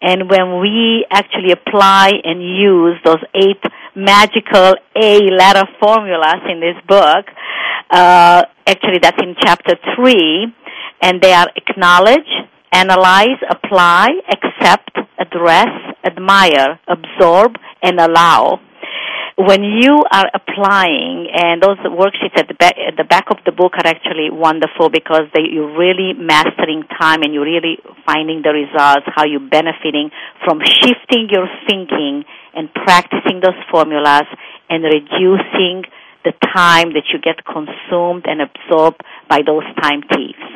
And 0.00 0.28
when 0.28 0.60
we 0.60 1.06
actually 1.10 1.52
apply 1.52 2.10
and 2.24 2.42
use 2.42 2.98
those 3.04 3.22
eight 3.34 3.62
magical 3.94 4.74
A 4.96 5.18
letter 5.30 5.64
formulas 5.80 6.40
in 6.48 6.60
this 6.60 6.76
book, 6.88 7.26
uh, 7.90 8.42
actually 8.66 8.98
that's 9.00 9.20
in 9.22 9.34
chapter 9.40 9.76
three, 9.94 10.46
and 11.02 11.20
they 11.20 11.32
are 11.32 11.48
acknowledge, 11.56 12.28
analyze, 12.72 13.38
apply, 13.50 14.08
accept, 14.30 14.96
address, 15.18 15.68
admire, 16.04 16.80
absorb, 16.88 17.56
and 17.82 18.00
allow. 18.00 18.60
When 19.36 19.64
you 19.64 19.96
are 20.12 20.28
applying, 20.34 21.26
and 21.32 21.62
those 21.62 21.78
worksheets 21.78 22.36
at 22.36 22.48
the 22.48 22.54
back, 22.54 22.76
at 22.76 22.96
the 22.96 23.04
back 23.04 23.26
of 23.30 23.38
the 23.46 23.52
book 23.52 23.72
are 23.74 23.86
actually 23.86 24.28
wonderful 24.30 24.90
because 24.90 25.22
they, 25.34 25.48
you're 25.50 25.76
really 25.76 26.12
mastering 26.12 26.84
time 27.00 27.22
and 27.22 27.32
you're 27.32 27.44
really 27.44 27.78
finding 28.04 28.42
the 28.42 28.52
results, 28.52 29.08
how 29.16 29.24
you're 29.24 29.40
benefiting 29.40 30.10
from 30.44 30.60
shifting 30.60 31.28
your 31.30 31.48
thinking 31.66 32.24
and 32.54 32.72
practicing 32.72 33.40
those 33.40 33.58
formulas 33.70 34.28
and 34.68 34.84
reducing 34.84 35.84
the 36.24 36.32
time 36.54 36.94
that 36.94 37.10
you 37.12 37.18
get 37.18 37.42
consumed 37.44 38.24
and 38.26 38.40
absorbed 38.42 39.02
by 39.28 39.42
those 39.44 39.66
time 39.82 40.02
thieves. 40.14 40.46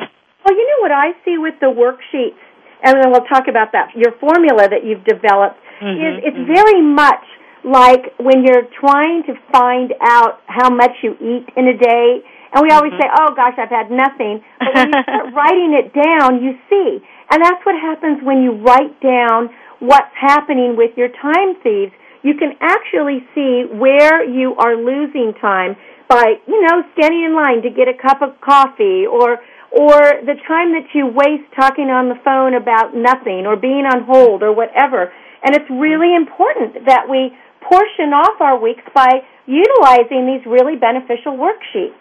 Well, 0.45 0.55
you 0.55 0.63
know 0.63 0.81
what 0.81 0.95
I 0.95 1.11
see 1.25 1.37
with 1.37 1.59
the 1.59 1.67
worksheets, 1.67 2.39
and 2.83 2.95
then 2.95 3.11
we'll 3.11 3.27
talk 3.27 3.47
about 3.51 3.73
that. 3.73 3.91
Your 3.95 4.15
formula 4.19 4.69
that 4.71 4.87
you've 4.87 5.03
developed 5.03 5.59
mm-hmm, 5.83 5.99
is 5.99 6.13
it's 6.23 6.39
mm-hmm. 6.39 6.53
very 6.55 6.81
much 6.81 7.25
like 7.67 8.15
when 8.15 8.47
you're 8.47 8.69
trying 8.79 9.27
to 9.27 9.35
find 9.51 9.91
out 9.99 10.39
how 10.47 10.69
much 10.71 10.95
you 11.03 11.19
eat 11.19 11.51
in 11.59 11.67
a 11.67 11.75
day, 11.75 12.23
and 12.55 12.63
we 12.63 12.71
always 12.71 12.95
mm-hmm. 12.95 13.11
say, 13.11 13.19
"Oh 13.19 13.35
gosh, 13.35 13.59
I've 13.59 13.73
had 13.73 13.91
nothing," 13.91 14.39
but 14.59 14.71
when 14.71 14.87
you 14.87 15.03
start 15.03 15.33
writing 15.35 15.75
it 15.75 15.91
down, 15.91 16.39
you 16.39 16.55
see, 16.71 17.03
and 17.27 17.43
that's 17.43 17.59
what 17.67 17.75
happens 17.75 18.23
when 18.23 18.39
you 18.39 18.55
write 18.63 18.95
down 19.03 19.51
what's 19.79 20.13
happening 20.19 20.75
with 20.77 20.91
your 20.97 21.09
time 21.09 21.55
thieves. 21.63 21.93
You 22.23 22.35
can 22.35 22.57
actually 22.59 23.23
see 23.35 23.65
where 23.69 24.23
you 24.23 24.55
are 24.57 24.75
losing 24.75 25.33
time 25.39 25.75
by, 26.09 26.39
you 26.47 26.61
know, 26.61 26.83
standing 26.97 27.23
in 27.23 27.35
line 27.35 27.61
to 27.63 27.69
get 27.69 27.87
a 27.87 27.95
cup 27.95 28.21
of 28.21 28.39
coffee 28.41 29.05
or 29.05 29.39
or 29.67 29.99
the 30.23 30.39
time 30.47 30.71
that 30.79 30.87
you 30.95 31.05
waste 31.11 31.51
talking 31.51 31.91
on 31.91 32.07
the 32.07 32.15
phone 32.23 32.55
about 32.55 32.95
nothing 32.95 33.43
or 33.43 33.59
being 33.59 33.83
on 33.83 34.07
hold 34.07 34.41
or 34.41 34.55
whatever. 34.55 35.11
And 35.43 35.53
it's 35.55 35.67
really 35.69 36.15
important 36.15 36.87
that 36.87 37.11
we 37.11 37.35
portion 37.59 38.15
off 38.15 38.39
our 38.39 38.57
weeks 38.57 38.83
by 38.95 39.27
utilizing 39.45 40.23
these 40.23 40.43
really 40.47 40.79
beneficial 40.79 41.35
worksheets. 41.35 41.99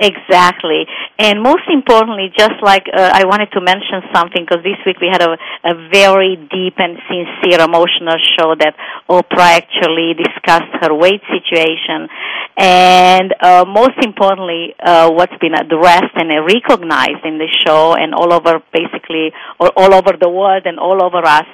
Exactly. 0.00 0.86
And 1.18 1.42
most 1.42 1.68
importantly, 1.68 2.32
just 2.36 2.56
like 2.62 2.86
uh, 2.88 3.10
I 3.12 3.26
wanted 3.26 3.52
to 3.52 3.60
mention 3.60 4.00
something 4.14 4.46
because 4.48 4.64
this 4.64 4.80
week 4.86 4.96
we 4.98 5.08
had 5.12 5.20
a, 5.20 5.36
a 5.68 5.74
very 5.92 6.36
deep 6.48 6.80
and 6.80 6.96
sincere 7.04 7.60
emotional 7.60 8.16
show 8.38 8.56
that 8.56 8.72
Oprah 9.10 9.60
actually 9.60 10.16
discussed 10.16 10.72
her 10.80 10.94
weight 10.94 11.20
situation. 11.28 12.08
And 12.56 13.34
uh, 13.44 13.66
most 13.68 14.00
importantly, 14.00 14.72
uh, 14.80 15.10
what's 15.12 15.36
been 15.36 15.52
addressed 15.52 16.16
and 16.16 16.32
recognized 16.48 17.20
in 17.24 17.36
the 17.36 17.48
show 17.66 17.92
and 17.92 18.14
all 18.14 18.32
over 18.32 18.62
basically, 18.72 19.32
all, 19.60 19.70
all 19.76 19.92
over 19.92 20.16
the 20.18 20.30
world 20.30 20.62
and 20.64 20.78
all 20.78 21.04
over 21.04 21.20
us 21.26 21.46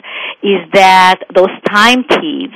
is 0.43 0.63
that 0.73 1.19
those 1.35 1.51
time 1.67 2.05
thieves 2.05 2.55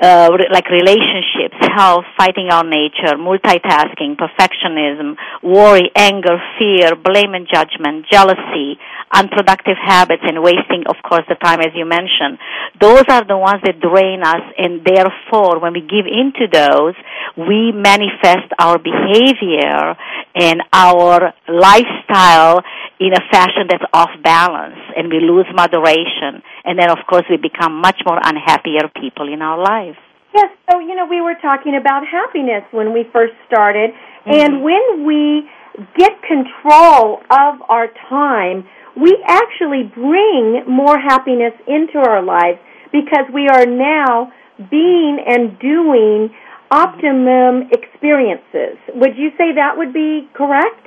uh, 0.00 0.30
like 0.50 0.68
relationships, 0.70 1.56
health, 1.74 2.04
fighting 2.16 2.48
our 2.50 2.64
nature, 2.64 3.16
multitasking, 3.18 4.16
perfectionism, 4.16 5.16
worry, 5.42 5.90
anger, 5.96 6.38
fear, 6.58 6.94
blame 6.96 7.34
and 7.34 7.46
judgment, 7.52 8.06
jealousy, 8.10 8.78
unproductive 9.12 9.76
habits, 9.80 10.22
and 10.22 10.42
wasting, 10.42 10.84
of 10.88 10.96
course, 11.02 11.24
the 11.28 11.34
time 11.36 11.60
as 11.60 11.72
you 11.74 11.84
mentioned. 11.84 12.38
Those 12.80 13.04
are 13.08 13.24
the 13.24 13.36
ones 13.36 13.62
that 13.64 13.80
drain 13.80 14.22
us, 14.22 14.44
and 14.58 14.84
therefore, 14.84 15.58
when 15.60 15.72
we 15.72 15.80
give 15.80 16.06
into 16.06 16.46
those, 16.50 16.94
we 17.36 17.72
manifest 17.72 18.52
our 18.58 18.78
behavior 18.78 19.96
and 20.34 20.62
our 20.72 21.32
lifestyle 21.48 22.62
in 23.00 23.12
a 23.14 23.22
fashion 23.30 23.66
that's 23.68 23.84
off 23.92 24.10
balance, 24.22 24.78
and 24.96 25.08
we 25.08 25.20
lose 25.20 25.46
moderation. 25.54 26.42
And 26.64 26.78
then, 26.78 26.90
of 26.90 26.98
course, 27.08 27.24
we 27.30 27.36
become 27.36 27.80
much 27.80 28.00
more 28.06 28.18
unhappier 28.22 28.90
people 29.00 29.32
in 29.32 29.42
our 29.42 29.58
lives. 29.58 29.98
Yes, 30.34 30.50
so 30.70 30.78
you 30.78 30.94
know, 30.94 31.06
we 31.06 31.20
were 31.20 31.36
talking 31.40 31.74
about 31.74 32.06
happiness 32.06 32.62
when 32.70 32.92
we 32.92 33.04
first 33.12 33.32
started, 33.46 33.90
mm-hmm. 33.90 34.30
and 34.30 34.62
when 34.62 35.06
we 35.06 35.48
get 35.96 36.12
control 36.22 37.22
of 37.30 37.62
our 37.68 37.88
time, 38.08 38.68
we 39.00 39.16
actually 39.26 39.84
bring 39.94 40.64
more 40.68 40.98
happiness 40.98 41.52
into 41.66 41.98
our 41.98 42.22
lives 42.22 42.58
because 42.92 43.26
we 43.32 43.48
are 43.48 43.66
now 43.66 44.32
being 44.70 45.22
and 45.26 45.58
doing 45.58 46.30
optimum 46.70 47.70
experiences. 47.72 48.76
Would 48.94 49.16
you 49.16 49.30
say 49.38 49.54
that 49.54 49.76
would 49.76 49.92
be 49.92 50.28
correct? 50.34 50.86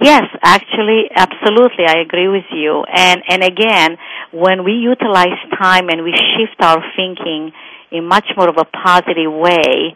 Yes, 0.00 0.24
actually, 0.42 1.04
absolutely, 1.14 1.84
I 1.86 2.00
agree 2.04 2.28
with 2.28 2.44
you. 2.52 2.84
And 2.92 3.22
and 3.28 3.42
again, 3.44 3.96
when 4.32 4.64
we 4.64 4.72
utilize 4.72 5.38
time 5.56 5.88
and 5.88 6.02
we 6.02 6.12
shift 6.12 6.60
our 6.60 6.82
thinking 6.96 7.52
in 7.92 8.08
much 8.08 8.26
more 8.36 8.48
of 8.48 8.56
a 8.58 8.64
positive 8.64 9.32
way 9.32 9.94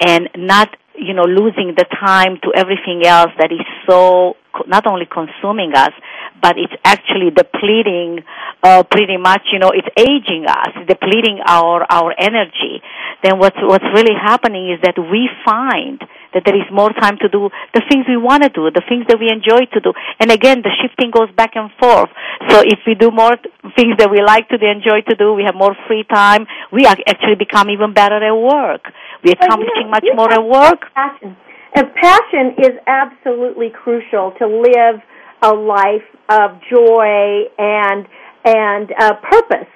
and 0.00 0.28
not 0.36 0.68
you 0.94 1.14
know, 1.14 1.24
losing 1.24 1.74
the 1.76 1.84
time 2.00 2.38
to 2.42 2.52
everything 2.54 3.04
else 3.04 3.30
that 3.38 3.50
is 3.50 3.66
so 3.88 4.36
not 4.66 4.86
only 4.86 5.06
consuming 5.06 5.72
us, 5.74 5.90
but 6.40 6.56
it's 6.58 6.72
actually 6.84 7.30
depleting, 7.30 8.22
uh, 8.62 8.82
pretty 8.84 9.16
much, 9.16 9.42
you 9.52 9.58
know, 9.58 9.70
it's 9.74 9.88
aging 9.98 10.46
us, 10.46 10.70
depleting 10.86 11.40
our, 11.46 11.84
our 11.90 12.14
energy. 12.18 12.82
Then 13.22 13.38
what's, 13.38 13.56
what's 13.60 13.84
really 13.94 14.14
happening 14.14 14.70
is 14.70 14.80
that 14.82 14.94
we 14.98 15.28
find 15.44 16.00
that 16.34 16.42
there 16.44 16.54
is 16.54 16.66
more 16.70 16.90
time 16.92 17.16
to 17.22 17.28
do 17.28 17.48
the 17.72 17.82
things 17.88 18.04
we 18.10 18.18
want 18.18 18.42
to 18.42 18.50
do, 18.50 18.70
the 18.70 18.82
things 18.88 19.06
that 19.08 19.18
we 19.18 19.30
enjoy 19.30 19.64
to 19.72 19.80
do. 19.80 19.94
And 20.20 20.30
again, 20.30 20.62
the 20.62 20.70
shifting 20.82 21.10
goes 21.10 21.30
back 21.34 21.54
and 21.54 21.70
forth. 21.78 22.10
So 22.50 22.60
if 22.60 22.82
we 22.86 22.94
do 22.94 23.10
more 23.10 23.38
things 23.78 23.96
that 23.98 24.10
we 24.10 24.20
like 24.20 24.48
to 24.50 24.58
do, 24.58 24.66
enjoy 24.66 25.06
to 25.08 25.14
do, 25.14 25.32
we 25.32 25.44
have 25.46 25.54
more 25.54 25.74
free 25.86 26.04
time, 26.04 26.46
we 26.72 26.86
actually 26.86 27.38
become 27.38 27.70
even 27.70 27.94
better 27.94 28.18
at 28.18 28.34
work. 28.34 28.90
We're 29.22 29.38
accomplishing 29.38 29.88
well, 29.88 30.02
much 30.02 30.08
more 30.14 30.30
at 30.32 30.44
work. 30.44 30.90
Passion. 30.94 31.36
And 31.74 31.86
passion 31.94 32.54
is 32.58 32.74
absolutely 32.86 33.70
crucial 33.70 34.32
to 34.38 34.46
live 34.46 35.02
a 35.42 35.54
life 35.54 36.06
of 36.28 36.60
joy 36.70 37.50
and 37.58 38.06
and 38.44 38.92
uh, 38.98 39.14
purpose. 39.22 39.68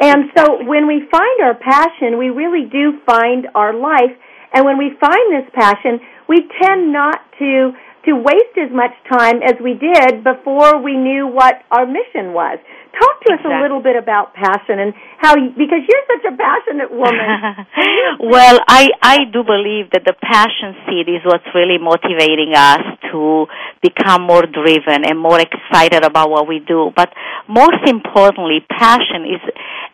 And 0.00 0.30
so 0.36 0.64
when 0.64 0.86
we 0.86 1.02
find 1.10 1.40
our 1.42 1.54
passion, 1.54 2.18
we 2.18 2.30
really 2.30 2.68
do 2.70 3.00
find 3.04 3.48
our 3.54 3.74
life. 3.74 4.16
And 4.52 4.64
when 4.64 4.78
we 4.78 4.90
find 4.98 5.26
this 5.32 5.48
passion, 5.54 6.00
we 6.28 6.46
tend 6.60 6.92
not 6.92 7.20
to 7.38 7.72
to 8.06 8.16
waste 8.16 8.56
as 8.56 8.72
much 8.72 8.96
time 9.12 9.44
as 9.44 9.60
we 9.60 9.76
did 9.76 10.24
before 10.24 10.80
we 10.80 10.96
knew 10.96 11.26
what 11.26 11.60
our 11.70 11.84
mission 11.84 12.32
was. 12.32 12.56
Talk 12.96 13.20
to 13.28 13.36
exactly. 13.36 13.52
us 13.52 13.60
a 13.60 13.62
little 13.62 13.82
bit 13.82 13.94
about 13.94 14.32
passion 14.32 14.80
and 14.80 14.94
how 15.18 15.36
you, 15.36 15.52
because 15.52 15.84
you're 15.84 16.06
such 16.08 16.32
a 16.32 16.34
passionate 16.34 16.90
woman. 16.90 17.28
well, 18.32 18.58
I 18.66 18.88
I 19.02 19.18
do 19.30 19.44
believe 19.44 19.92
that 19.92 20.08
the 20.08 20.16
passion 20.16 20.74
seed 20.88 21.12
is 21.12 21.20
what's 21.24 21.46
really 21.54 21.76
motivating 21.76 22.56
us 22.56 22.82
to 23.12 23.46
become 23.82 24.22
more 24.24 24.48
driven 24.48 25.04
and 25.04 25.20
more 25.20 25.38
excited 25.38 26.02
about 26.02 26.30
what 26.30 26.48
we 26.48 26.58
do. 26.58 26.90
But 26.96 27.12
most 27.48 27.84
importantly, 27.86 28.64
passion 28.66 29.28
is 29.28 29.44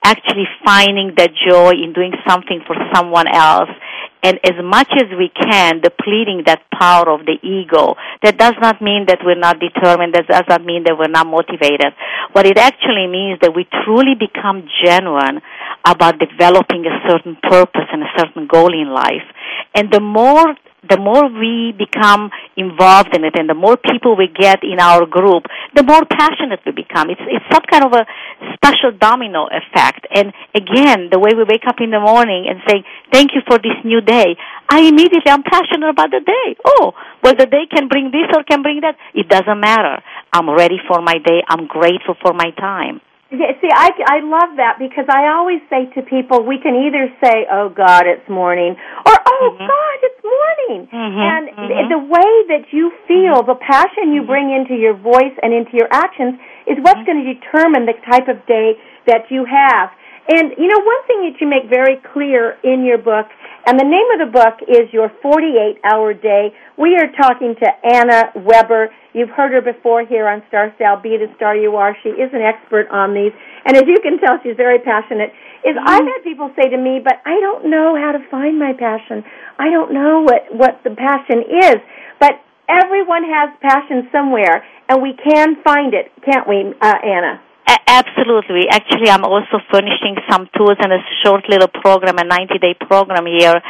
actually 0.05 0.47
finding 0.64 1.12
that 1.19 1.31
joy 1.35 1.75
in 1.75 1.92
doing 1.92 2.14
something 2.27 2.62
for 2.66 2.77
someone 2.95 3.27
else 3.27 3.71
and 4.27 4.41
as 4.43 4.59
much 4.59 4.91
as 4.91 5.07
we 5.17 5.31
can, 5.31 5.79
depleting 5.81 6.43
that 6.47 6.59
power 6.75 7.09
of 7.15 7.25
the 7.27 7.39
ego. 7.47 7.95
That 8.25 8.37
does 8.37 8.55
not 8.61 8.83
mean 8.83 9.07
that 9.07 9.23
we're 9.25 9.39
not 9.39 9.62
determined. 9.62 10.15
That 10.15 10.27
does 10.27 10.49
not 10.49 10.65
mean 10.65 10.83
that 10.83 10.99
we're 10.99 11.07
not 11.07 11.29
motivated. 11.31 11.95
What 12.33 12.45
it 12.45 12.59
actually 12.59 13.07
means 13.07 13.39
that 13.43 13.55
we 13.55 13.69
truly 13.85 14.19
become 14.19 14.67
genuine 14.83 15.39
about 15.87 16.19
developing 16.19 16.83
a 16.91 17.09
certain 17.09 17.39
purpose 17.41 17.87
and 17.93 18.03
a 18.03 18.11
certain 18.19 18.49
goal 18.51 18.75
in 18.75 18.91
life. 18.91 19.27
And 19.77 19.93
the 19.93 20.01
more 20.01 20.57
the 20.88 20.99
more 20.99 21.29
we 21.29 21.72
become 21.77 22.31
involved 22.57 23.14
in 23.14 23.25
it 23.25 23.35
and 23.38 23.49
the 23.49 23.55
more 23.55 23.77
people 23.77 24.16
we 24.16 24.29
get 24.29 24.62
in 24.62 24.81
our 24.81 25.07
group, 25.07 25.44
the 25.75 25.83
more 25.83 26.05
passionate 26.05 26.61
we 26.64 26.72
become. 26.72 27.11
It's, 27.11 27.20
it's 27.27 27.44
some 27.53 27.62
kind 27.70 27.85
of 27.85 27.92
a 27.92 28.05
special 28.55 28.92
domino 28.99 29.46
effect. 29.46 30.07
And 30.14 30.33
again, 30.55 31.09
the 31.11 31.18
way 31.18 31.31
we 31.37 31.44
wake 31.44 31.66
up 31.66 31.77
in 31.81 31.90
the 31.90 32.01
morning 32.01 32.46
and 32.49 32.61
say, 32.66 32.85
thank 33.12 33.33
you 33.35 33.42
for 33.46 33.59
this 33.59 33.77
new 33.85 34.01
day, 34.01 34.37
I 34.68 34.81
immediately 34.81 35.31
am 35.31 35.42
passionate 35.42 35.88
about 35.88 36.11
the 36.11 36.20
day. 36.20 36.57
Oh, 36.64 36.92
well, 37.22 37.35
the 37.38 37.46
day 37.46 37.66
can 37.70 37.88
bring 37.88 38.11
this 38.11 38.29
or 38.35 38.42
can 38.44 38.62
bring 38.62 38.81
that. 38.81 38.96
It 39.14 39.29
doesn't 39.29 39.61
matter. 39.61 40.03
I'm 40.33 40.51
ready 40.51 40.79
for 40.88 41.01
my 41.03 41.18
day. 41.18 41.42
I'm 41.49 41.66
grateful 41.66 42.16
for 42.20 42.33
my 42.33 42.51
time. 42.59 43.01
Yeah, 43.27 43.59
see, 43.59 43.67
I, 43.75 43.91
I 44.07 44.19
love 44.23 44.55
that 44.62 44.79
because 44.79 45.11
I 45.11 45.35
always 45.35 45.59
say 45.67 45.91
to 45.99 46.03
people, 46.07 46.47
we 46.47 46.62
can 46.62 46.79
either 46.79 47.11
say, 47.19 47.43
"Oh 47.51 47.75
God, 47.75 48.07
it's 48.07 48.23
morning," 48.31 48.79
or 49.03 49.15
"Oh 49.19 49.47
mm-hmm. 49.51 49.67
God, 49.67 49.97
it's 50.07 50.23
morning." 50.23 50.87
Mm-hmm, 50.87 51.27
and 51.27 51.43
mm-hmm. 51.51 51.91
the 51.91 52.03
way 52.07 52.33
that 52.55 52.71
you 52.71 52.95
feel, 53.11 53.43
the 53.43 53.59
passion 53.59 54.15
you 54.15 54.23
bring 54.23 54.55
into 54.55 54.79
your 54.79 54.95
voice 54.95 55.35
and 55.43 55.51
into 55.51 55.75
your 55.75 55.91
actions, 55.91 56.39
is 56.71 56.79
what's 56.79 57.03
Mm-hmm. 57.03 57.19
going 57.19 57.21
to 57.27 57.35
determine 57.35 57.83
the 57.87 57.99
type 58.07 58.31
of 58.31 58.47
day 58.47 58.79
that 59.11 59.27
you 59.31 59.43
have. 59.43 59.91
And 60.31 60.55
you 60.59 60.67
know, 60.71 60.79
one 60.83 61.03
thing 61.07 61.27
that 61.27 61.39
you 61.43 61.47
make 61.47 61.71
very 61.71 61.99
clear 62.15 62.59
in 62.62 62.87
your 62.87 62.99
book, 62.99 63.27
and 63.67 63.75
the 63.81 63.85
name 63.85 64.07
of 64.15 64.23
the 64.23 64.31
book 64.31 64.63
is 64.71 64.87
Your 64.95 65.11
48 65.21 65.83
Hour 65.83 66.15
Day. 66.15 66.55
We 66.79 66.95
are 67.03 67.11
talking 67.19 67.57
to 67.59 67.67
Ana 67.83 68.31
Weber. 68.39 68.95
You've 69.13 69.35
heard 69.35 69.51
her 69.51 69.61
before 69.61 70.07
here 70.07 70.29
on 70.29 70.47
Star 70.47 70.71
Style, 70.77 71.03
Be 71.03 71.19
the 71.19 71.27
Star 71.35 71.57
You 71.57 71.75
Are. 71.75 71.97
She 72.05 72.11
is 72.11 72.31
an 72.33 72.43
expert 72.47 72.87
on 72.95 73.13
these. 73.13 73.35
And 73.67 73.77
as 73.77 73.83
you 73.91 73.99
can 73.99 74.23
tell, 74.23 74.39
she's 74.47 74.55
very 74.57 74.79
passionate. 74.79 75.35
Is 75.67 75.75
I've 75.83 76.07
had 76.07 76.23
people 76.23 76.55
say 76.55 76.71
to 76.71 76.79
me, 76.79 77.03
but 77.03 77.19
I 77.27 77.41
don't 77.43 77.67
know 77.67 77.99
how 77.99 78.13
to 78.15 78.23
find 78.31 78.57
my 78.57 78.71
passion. 78.79 79.27
I 79.59 79.71
don't 79.75 79.93
know 79.93 80.23
what, 80.23 80.47
what 80.55 80.79
the 80.87 80.95
passion 80.95 81.43
is. 81.43 81.83
But 82.23 82.39
everyone 82.71 83.27
has 83.27 83.51
passion 83.59 84.07
somewhere, 84.15 84.63
and 84.89 85.03
we 85.03 85.19
can 85.19 85.59
find 85.67 85.91
it, 85.93 86.15
can't 86.23 86.47
we, 86.47 86.71
uh, 86.81 86.99
Ana? 87.03 87.43
A- 87.69 87.83
absolutely. 87.87 88.69
Actually, 88.71 89.11
I'm 89.11 89.25
also 89.25 89.59
furnishing 89.73 90.17
some 90.31 90.49
tools 90.57 90.77
and 90.79 90.93
a 90.93 90.99
short 91.25 91.49
little 91.49 91.69
program, 91.69 92.19
a 92.19 92.25
90 92.25 92.59
day 92.59 92.75
program 92.79 93.27
here 93.27 93.61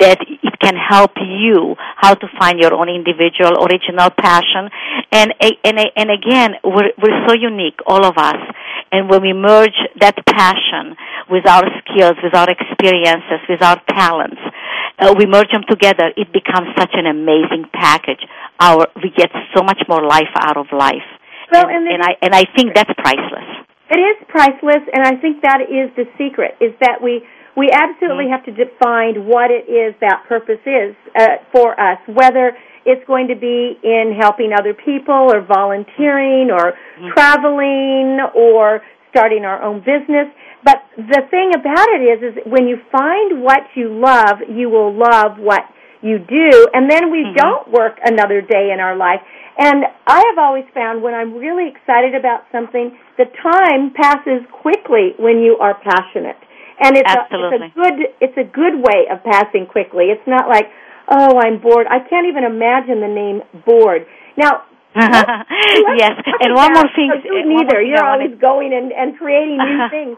that 0.00 0.18
it 0.20 0.58
can 0.58 0.74
help 0.74 1.12
you 1.22 1.76
how 1.96 2.14
to 2.14 2.26
find 2.38 2.58
your 2.58 2.74
own 2.74 2.88
individual 2.88 3.62
original 3.64 4.10
passion. 4.10 4.70
And, 5.12 5.34
and, 5.40 5.78
and 5.96 6.10
again, 6.10 6.54
we're, 6.64 6.90
we're 6.98 7.26
so 7.28 7.34
unique, 7.34 7.78
all 7.86 8.04
of 8.04 8.18
us. 8.18 8.42
And 8.90 9.08
when 9.08 9.22
we 9.22 9.32
merge 9.32 9.78
that 10.00 10.14
passion 10.26 10.96
with 11.30 11.46
our 11.48 11.64
skills, 11.82 12.14
with 12.22 12.34
our 12.34 12.48
experiences, 12.50 13.40
with 13.48 13.62
our 13.62 13.80
talents, 13.88 14.40
uh, 14.98 15.14
we 15.16 15.26
merge 15.26 15.50
them 15.52 15.64
together, 15.68 16.10
it 16.16 16.32
becomes 16.32 16.68
such 16.78 16.90
an 16.94 17.06
amazing 17.06 17.66
package. 17.72 18.22
Our, 18.60 18.86
we 19.02 19.10
get 19.10 19.30
so 19.56 19.62
much 19.62 19.82
more 19.88 20.04
life 20.04 20.30
out 20.36 20.56
of 20.56 20.66
life. 20.72 21.06
Well, 21.54 21.68
and, 21.70 21.86
and, 21.86 21.94
and 21.94 22.02
I 22.02 22.12
and 22.20 22.32
I 22.34 22.44
think 22.56 22.74
that's 22.74 22.90
priceless. 22.98 23.48
It 23.90 24.00
is 24.00 24.16
priceless, 24.28 24.82
and 24.92 25.06
I 25.06 25.14
think 25.22 25.42
that 25.42 25.60
is 25.70 25.94
the 25.94 26.04
secret: 26.18 26.58
is 26.60 26.72
that 26.80 26.98
we 27.02 27.22
we 27.56 27.70
absolutely 27.70 28.26
Mm-hmm. 28.26 28.34
have 28.34 28.44
to 28.50 28.54
define 28.66 29.26
what 29.30 29.50
it 29.54 29.70
is 29.70 29.94
that 30.00 30.24
purpose 30.26 30.58
is 30.66 30.96
uh, 31.14 31.38
for 31.54 31.78
us, 31.78 31.98
whether 32.10 32.56
it's 32.84 33.04
going 33.06 33.28
to 33.28 33.36
be 33.36 33.78
in 33.82 34.16
helping 34.18 34.50
other 34.52 34.74
people, 34.74 35.30
or 35.32 35.40
volunteering, 35.46 36.50
or 36.50 36.74
Mm-hmm. 36.98 37.14
traveling, 37.14 38.18
or 38.34 38.82
starting 39.10 39.44
our 39.44 39.62
own 39.62 39.78
business. 39.78 40.26
But 40.64 40.82
the 40.96 41.22
thing 41.30 41.52
about 41.54 41.88
it 41.94 42.02
is, 42.02 42.18
is 42.34 42.42
when 42.46 42.66
you 42.66 42.78
find 42.90 43.42
what 43.42 43.62
you 43.76 43.94
love, 43.94 44.42
you 44.48 44.68
will 44.70 44.92
love 44.92 45.38
what 45.38 45.62
you 46.04 46.18
do, 46.20 46.68
and 46.76 46.86
then 46.90 47.10
we 47.10 47.24
Mm-hmm. 47.24 47.40
don't 47.40 47.66
work 47.72 47.96
another 48.04 48.40
day 48.44 48.68
in 48.72 48.78
our 48.78 48.94
life. 48.96 49.20
And 49.56 49.84
I 50.06 50.20
have 50.28 50.38
always 50.38 50.66
found 50.74 51.00
when 51.02 51.14
I'm 51.14 51.34
really 51.40 51.70
excited 51.72 52.14
about 52.14 52.44
something, 52.52 52.92
the 53.16 53.24
time 53.40 53.94
passes 53.96 54.44
quickly 54.60 55.14
when 55.16 55.38
you 55.40 55.56
are 55.58 55.74
passionate. 55.80 56.36
And 56.82 56.98
it's 56.98 57.08
a, 57.08 57.22
it's 57.30 57.54
a 57.54 57.58
good 57.78 57.96
it's 58.20 58.36
a 58.36 58.44
good 58.44 58.76
way 58.82 59.06
of 59.08 59.22
passing 59.24 59.64
quickly. 59.70 60.10
It's 60.10 60.26
not 60.26 60.48
like, 60.50 60.66
oh, 61.08 61.38
I'm 61.38 61.62
bored. 61.62 61.86
I 61.88 62.00
can't 62.10 62.26
even 62.26 62.42
imagine 62.44 62.98
the 63.00 63.08
name 63.08 63.40
bored. 63.64 64.04
Now, 64.36 64.66
yes, 64.98 66.14
and 66.42 66.54
one 66.54 66.72
more 66.74 66.90
thing. 66.94 67.10
you 67.24 67.46
more 67.46 67.62
neither. 67.62 67.80
You're 67.82 68.04
always 68.04 68.34
going 68.40 68.74
and, 68.74 68.92
and 68.92 69.16
creating 69.16 69.58
new 69.58 69.88
things. 69.90 70.16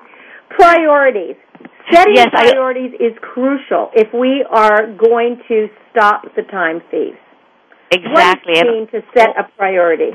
Priorities. 0.48 1.36
Setting 1.92 2.16
Yes, 2.16 2.28
I- 2.32 2.50
priorities 2.50 2.92
is 2.98 3.12
crucial 3.20 3.90
if 3.94 4.12
we 4.12 4.44
are 4.50 4.86
going 4.86 5.40
to 5.48 5.68
stop 5.90 6.22
the 6.34 6.42
time 6.42 6.82
thieves. 6.90 7.18
Exactly. 7.92 8.54
What 8.54 8.66
mean 8.66 8.88
to 8.88 9.02
set 9.14 9.38
a 9.38 9.44
priority? 9.56 10.12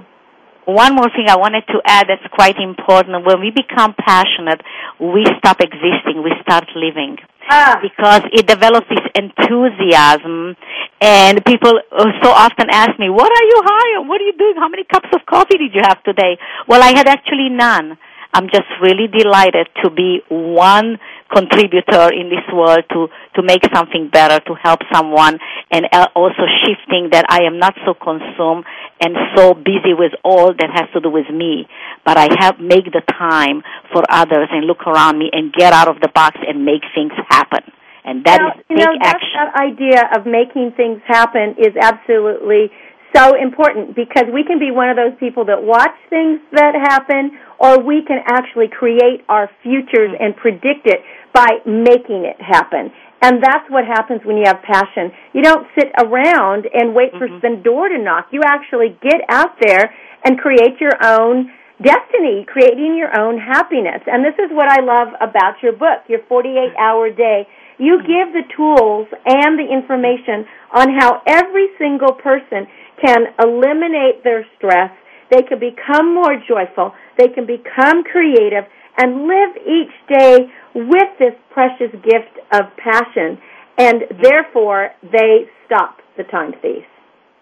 one 0.66 0.96
more 0.96 1.10
thing 1.10 1.26
I 1.28 1.38
wanted 1.38 1.66
to 1.68 1.82
add 1.86 2.06
that's 2.08 2.26
quite 2.34 2.58
important. 2.58 3.26
When 3.26 3.42
we 3.42 3.52
become 3.52 3.96
passionate, 3.98 4.62
we 5.00 5.26
stop 5.40 5.60
existing. 5.60 6.22
We 6.24 6.32
start 6.42 6.66
living. 6.76 7.18
Ah. 7.50 7.80
Because 7.82 8.22
it 8.32 8.46
develops 8.48 8.88
this 8.88 9.04
enthusiasm, 9.16 10.56
and 11.02 11.44
people 11.46 11.74
uh, 11.92 12.06
so 12.22 12.30
often 12.30 12.70
ask 12.70 12.98
me, 13.00 13.10
"What 13.10 13.32
are 13.32 13.46
you 13.52 13.60
high 13.66 14.00
on? 14.00 14.08
What 14.08 14.22
are 14.22 14.26
you 14.26 14.38
doing? 14.38 14.56
How 14.58 14.70
many 14.70 14.84
cups 14.84 15.10
of 15.14 15.26
coffee 15.26 15.58
did 15.58 15.74
you 15.74 15.82
have 15.84 16.02
today?" 16.04 16.38
Well, 16.68 16.82
I 16.84 16.96
had 16.96 17.08
actually 17.08 17.50
none. 17.50 17.98
I'm 18.34 18.48
just 18.48 18.70
really 18.82 19.08
delighted 19.08 19.68
to 19.84 19.90
be 19.90 20.22
one 20.30 21.00
contributor 21.34 22.12
in 22.14 22.30
this 22.30 22.46
world 22.54 22.84
to 22.92 23.08
to 23.36 23.42
make 23.42 23.64
something 23.74 24.10
better, 24.12 24.40
to 24.46 24.54
help 24.62 24.80
someone, 24.94 25.40
and 25.72 25.88
uh, 25.92 26.08
also 26.16 26.44
shifting 26.64 27.10
that 27.12 27.26
I 27.30 27.44
am 27.48 27.60
not 27.60 27.76
so 27.86 27.94
consumed 27.94 28.66
and 29.00 29.16
so 29.36 29.54
busy 29.54 29.96
with 29.98 30.12
all 30.24 30.54
that 30.54 30.70
has 30.74 30.90
to 30.94 31.00
do 31.00 31.10
with 31.10 31.30
me, 31.32 31.68
but 32.06 32.18
I 32.18 32.28
have 32.40 32.60
make 32.60 32.86
the 32.86 33.02
time 33.08 33.64
for 33.92 34.04
others 34.10 34.50
and 34.52 34.68
look 34.68 34.86
around 34.86 35.18
me 35.18 35.30
and 35.32 35.52
get 35.54 35.74
out 35.74 35.88
of 35.88 36.00
the 36.02 36.10
box 36.10 36.38
and 36.48 36.66
make 36.66 36.84
things 36.94 37.14
happen. 37.30 37.64
And 38.04 38.26
that 38.26 38.42
well, 38.42 38.58
is 38.58 38.66
you 38.70 38.78
know, 38.78 38.98
action. 39.02 39.30
that 39.38 39.54
idea 39.62 40.02
of 40.18 40.26
making 40.26 40.74
things 40.76 41.02
happen 41.06 41.56
is 41.58 41.78
absolutely 41.80 42.72
so 43.16 43.36
important 43.36 43.96
because 43.96 44.26
we 44.34 44.44
can 44.44 44.60
be 44.60 44.72
one 44.72 44.90
of 44.90 44.96
those 44.96 45.18
people 45.20 45.46
that 45.46 45.62
watch 45.62 45.96
things 46.10 46.40
that 46.52 46.76
happen 46.76 47.38
or 47.60 47.80
we 47.80 48.04
can 48.08 48.24
actually 48.26 48.68
create 48.68 49.24
our 49.30 49.50
futures 49.64 50.12
and 50.20 50.36
predict 50.36 50.88
it 50.88 51.02
by 51.34 51.60
making 51.66 52.26
it 52.26 52.40
happen. 52.42 52.92
And 53.22 53.42
that's 53.44 53.70
what 53.70 53.86
happens 53.86 54.22
when 54.26 54.38
you 54.38 54.44
have 54.48 54.62
passion. 54.64 55.12
You 55.34 55.44
don't 55.44 55.68
sit 55.78 55.92
around 56.02 56.68
and 56.74 56.96
wait 56.96 57.12
for 57.18 57.28
Mhm. 57.28 57.42
the 57.42 57.56
door 57.58 57.88
to 57.90 57.98
knock. 57.98 58.28
You 58.32 58.42
actually 58.44 58.98
get 59.02 59.22
out 59.30 59.60
there 59.60 59.94
and 60.24 60.40
create 60.40 60.82
your 60.82 60.98
own 61.04 61.52
destiny, 61.82 62.46
creating 62.46 62.96
your 62.96 63.12
own 63.20 63.38
happiness. 63.38 64.02
And 64.08 64.24
this 64.24 64.38
is 64.40 64.52
what 64.52 64.70
I 64.72 64.82
love 64.82 65.16
about 65.20 65.62
your 65.62 65.74
book, 65.74 66.02
your 66.08 66.20
48 66.30 66.74
hour 66.78 67.10
day. 67.10 67.48
You 67.78 67.98
give 68.04 68.34
the 68.34 68.44
tools 68.56 69.08
and 69.26 69.58
the 69.58 69.66
information 69.66 70.46
on 70.72 70.94
how 70.94 71.22
every 71.26 71.70
single 71.78 72.14
person 72.14 72.68
can 73.04 73.34
eliminate 73.42 74.24
their 74.24 74.46
stress. 74.58 74.92
They 75.30 75.42
can 75.44 75.60
become 75.60 76.14
more 76.14 76.36
joyful. 76.48 76.94
They 77.18 77.30
can 77.30 77.46
become 77.46 78.04
creative 78.04 78.66
and 78.98 79.28
live 79.28 79.56
each 79.66 79.96
day 80.10 80.38
with 80.76 81.10
this 81.20 81.34
precious 81.52 81.92
gift 82.04 82.36
of 82.52 82.64
passion. 82.78 83.40
And 83.78 84.04
therefore, 84.22 84.90
they 85.02 85.50
stop 85.66 85.98
the 86.18 86.24
time 86.24 86.54
thief. 86.62 86.84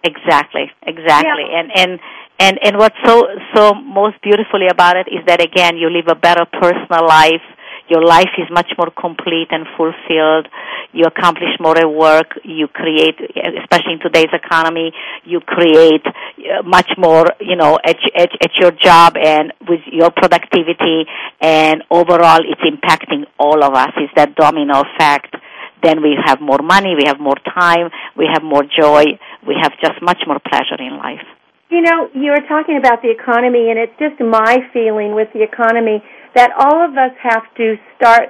Exactly, 0.04 0.72
exactly. 0.86 1.46
Yeah. 1.50 1.60
And 1.60 1.72
and 1.76 2.00
and 2.40 2.60
and 2.64 2.78
what's 2.78 2.96
so 3.04 3.28
so 3.54 3.74
most 3.74 4.22
beautifully 4.22 4.68
about 4.72 4.96
it 4.96 5.08
is 5.12 5.26
that 5.28 5.44
again 5.44 5.76
you 5.76 5.90
live 5.90 6.08
a 6.08 6.16
better 6.16 6.46
personal 6.46 7.06
life. 7.06 7.44
Your 7.90 8.04
life 8.04 8.30
is 8.38 8.46
much 8.52 8.72
more 8.78 8.92
complete 8.92 9.48
and 9.50 9.66
fulfilled. 9.76 10.48
You 10.94 11.06
accomplish 11.06 11.50
more 11.60 11.78
at 11.78 11.90
work. 11.90 12.38
You 12.44 12.68
create, 12.68 13.16
especially 13.20 13.94
in 13.94 14.00
today's 14.00 14.32
economy, 14.32 14.92
you 15.26 15.40
create 15.40 16.06
uh, 16.06 16.62
much 16.64 16.90
more, 16.98 17.26
you 17.40 17.56
know, 17.56 17.80
at, 17.84 17.98
at, 18.16 18.30
at 18.42 18.52
your 18.60 18.72
job 18.72 19.18
and 19.18 19.54
with 19.68 19.82
your 19.92 20.12
productivity. 20.12 21.06
And 21.42 21.84
overall, 21.90 22.42
it's 22.46 22.62
impacting 22.62 23.26
all 23.40 23.64
of 23.64 23.74
us. 23.74 23.90
It's 23.98 24.14
that 24.16 24.36
domino 24.36 24.82
effect. 24.82 25.36
Then 25.82 26.04
we 26.04 26.16
have 26.26 26.42
more 26.42 26.60
money, 26.62 26.94
we 26.96 27.08
have 27.08 27.20
more 27.20 27.38
time, 27.56 27.90
we 28.18 28.28
have 28.32 28.44
more 28.44 28.64
joy, 28.64 29.06
we 29.48 29.56
have 29.62 29.72
just 29.82 30.02
much 30.02 30.20
more 30.28 30.40
pleasure 30.40 30.76
in 30.78 30.98
life. 30.98 31.26
You 31.70 31.82
know, 31.82 32.10
you 32.14 32.32
were 32.32 32.46
talking 32.50 32.78
about 32.78 33.02
the 33.02 33.12
economy, 33.12 33.70
and 33.70 33.80
it's 33.80 33.94
just 33.98 34.20
my 34.20 34.58
feeling 34.74 35.16
with 35.16 35.32
the 35.34 35.44
economy 35.44 36.04
that 36.36 36.52
all 36.58 36.86
of 36.86 36.98
us 36.98 37.16
have 37.22 37.44
to 37.56 37.76
start 37.96 38.30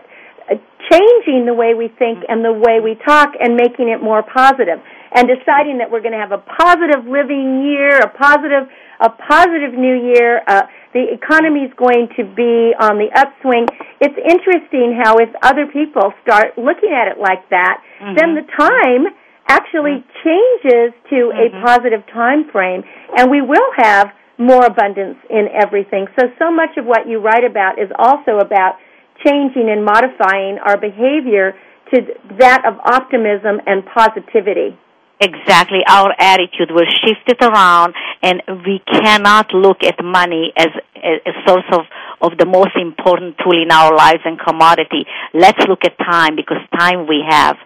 uh, 0.49 0.55
changing 0.89 1.45
the 1.45 1.53
way 1.53 1.73
we 1.73 1.87
think 1.99 2.23
and 2.27 2.43
the 2.43 2.53
way 2.53 2.79
we 2.79 2.95
talk 3.05 3.33
and 3.39 3.55
making 3.55 3.89
it 3.89 4.01
more 4.01 4.23
positive 4.23 4.79
and 5.11 5.27
deciding 5.27 5.79
that 5.79 5.89
we're 5.89 6.01
going 6.01 6.13
to 6.13 6.21
have 6.21 6.31
a 6.31 6.41
positive 6.41 7.05
living 7.05 7.65
year, 7.65 7.97
a 7.99 8.09
positive 8.09 8.69
a 9.01 9.09
positive 9.09 9.73
new 9.79 9.95
year. 9.95 10.43
Uh, 10.45 10.63
the 10.93 11.05
economy 11.13 11.61
is 11.61 11.71
going 11.77 12.09
to 12.17 12.23
be 12.35 12.75
on 12.75 12.99
the 12.99 13.07
upswing. 13.15 13.65
It's 14.01 14.17
interesting 14.19 14.99
how 14.99 15.17
if 15.17 15.29
other 15.41 15.67
people 15.71 16.11
start 16.21 16.57
looking 16.57 16.91
at 16.91 17.07
it 17.07 17.17
like 17.17 17.47
that, 17.49 17.79
then 18.19 18.35
the 18.35 18.43
time 18.59 19.07
actually 19.47 20.03
changes 20.23 20.93
to 21.09 21.31
a 21.33 21.49
positive 21.65 22.05
time 22.13 22.49
frame 22.51 22.83
and 23.17 23.31
we 23.31 23.41
will 23.41 23.71
have 23.77 24.11
more 24.39 24.65
abundance 24.65 25.17
in 25.29 25.47
everything. 25.53 26.07
So 26.17 26.27
so 26.39 26.49
much 26.49 26.77
of 26.77 26.85
what 26.85 27.07
you 27.07 27.19
write 27.19 27.43
about 27.43 27.77
is 27.77 27.91
also 27.99 28.39
about 28.39 28.79
changing 29.23 29.69
and 29.69 29.83
modifying 29.83 30.57
our 30.63 30.79
behavior 30.79 31.53
to 31.93 32.01
that 32.39 32.63
of 32.65 32.79
optimism 32.79 33.59
and 33.67 33.83
positivity. 33.85 34.79
Exactly. 35.21 35.79
Our 35.85 36.13
attitude 36.17 36.71
will 36.71 36.87
shift 37.03 37.27
it 37.27 37.43
around 37.43 37.93
and 38.23 38.41
we 38.65 38.79
cannot 38.87 39.53
look 39.53 39.83
at 39.83 39.95
money 40.01 40.53
as 40.55 40.69
a, 40.95 41.29
a 41.29 41.33
source 41.45 41.67
of, 41.73 41.81
of 42.21 42.37
the 42.37 42.45
most 42.45 42.71
important 42.79 43.35
tool 43.43 43.61
in 43.61 43.69
our 43.69 43.93
lives 43.93 44.21
and 44.23 44.39
commodity. 44.39 45.03
Let's 45.33 45.59
look 45.67 45.83
at 45.83 45.97
time 45.97 46.37
because 46.37 46.59
time 46.77 47.05
we 47.07 47.21
have. 47.27 47.57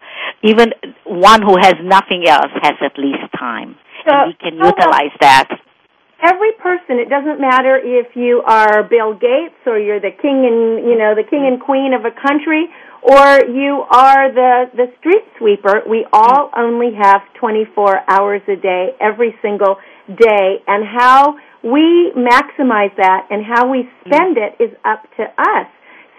Even 0.42 0.74
one 1.06 1.44
who 1.44 1.56
has 1.58 1.76
nothing 1.84 2.26
else 2.28 2.52
has 2.62 2.74
at 2.82 2.98
least 2.98 3.22
time. 3.38 3.76
and 4.06 4.34
we 4.34 4.34
can 4.34 4.58
utilize 4.58 5.14
that. 5.22 5.48
Every 6.24 6.54
person, 6.54 7.04
it 7.04 7.10
doesn't 7.10 7.42
matter 7.42 7.76
if 7.76 8.16
you 8.16 8.42
are 8.48 8.82
Bill 8.88 9.12
Gates 9.12 9.60
or 9.66 9.78
you're 9.78 10.00
the 10.00 10.16
king 10.16 10.48
and 10.48 10.88
you 10.88 10.96
know 10.96 11.12
the 11.20 11.28
king 11.28 11.44
and 11.44 11.60
queen 11.60 11.92
of 11.92 12.06
a 12.08 12.16
country 12.16 12.72
or 13.04 13.44
you 13.52 13.84
are 13.92 14.32
the 14.32 14.72
the 14.72 14.88
street 15.00 15.28
sweeper, 15.38 15.84
we 15.84 16.08
all 16.14 16.50
only 16.56 16.96
have 16.96 17.22
24 17.42 18.08
hours 18.08 18.42
a 18.48 18.56
day 18.56 18.96
every 19.02 19.36
single 19.42 19.76
day 20.08 20.64
and 20.66 20.88
how 20.88 21.36
we 21.62 22.16
maximize 22.16 22.96
that 22.96 23.28
and 23.30 23.44
how 23.44 23.70
we 23.70 23.84
spend 24.08 24.38
it 24.40 24.56
is 24.64 24.72
up 24.86 25.04
to 25.20 25.24
us. 25.28 25.68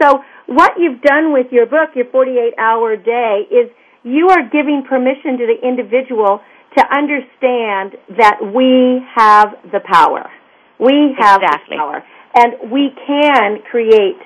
So 0.02 0.20
what 0.44 0.72
you've 0.76 1.00
done 1.00 1.32
with 1.32 1.46
your 1.50 1.64
book, 1.64 1.96
your 1.96 2.12
48 2.12 2.52
hour 2.58 2.96
day 2.96 3.48
is 3.48 3.72
you 4.02 4.28
are 4.28 4.44
giving 4.52 4.84
permission 4.86 5.40
to 5.40 5.48
the 5.48 5.56
individual 5.66 6.44
to 6.76 6.82
understand 6.92 7.96
that 8.18 8.38
we 8.42 9.00
have 9.14 9.54
the 9.72 9.80
power. 9.80 10.30
We 10.78 11.14
have 11.18 11.40
Exactly. 11.42 11.76
the 11.76 11.80
power. 11.80 12.04
And 12.34 12.70
we 12.70 12.90
can 13.06 13.62
create 13.70 14.18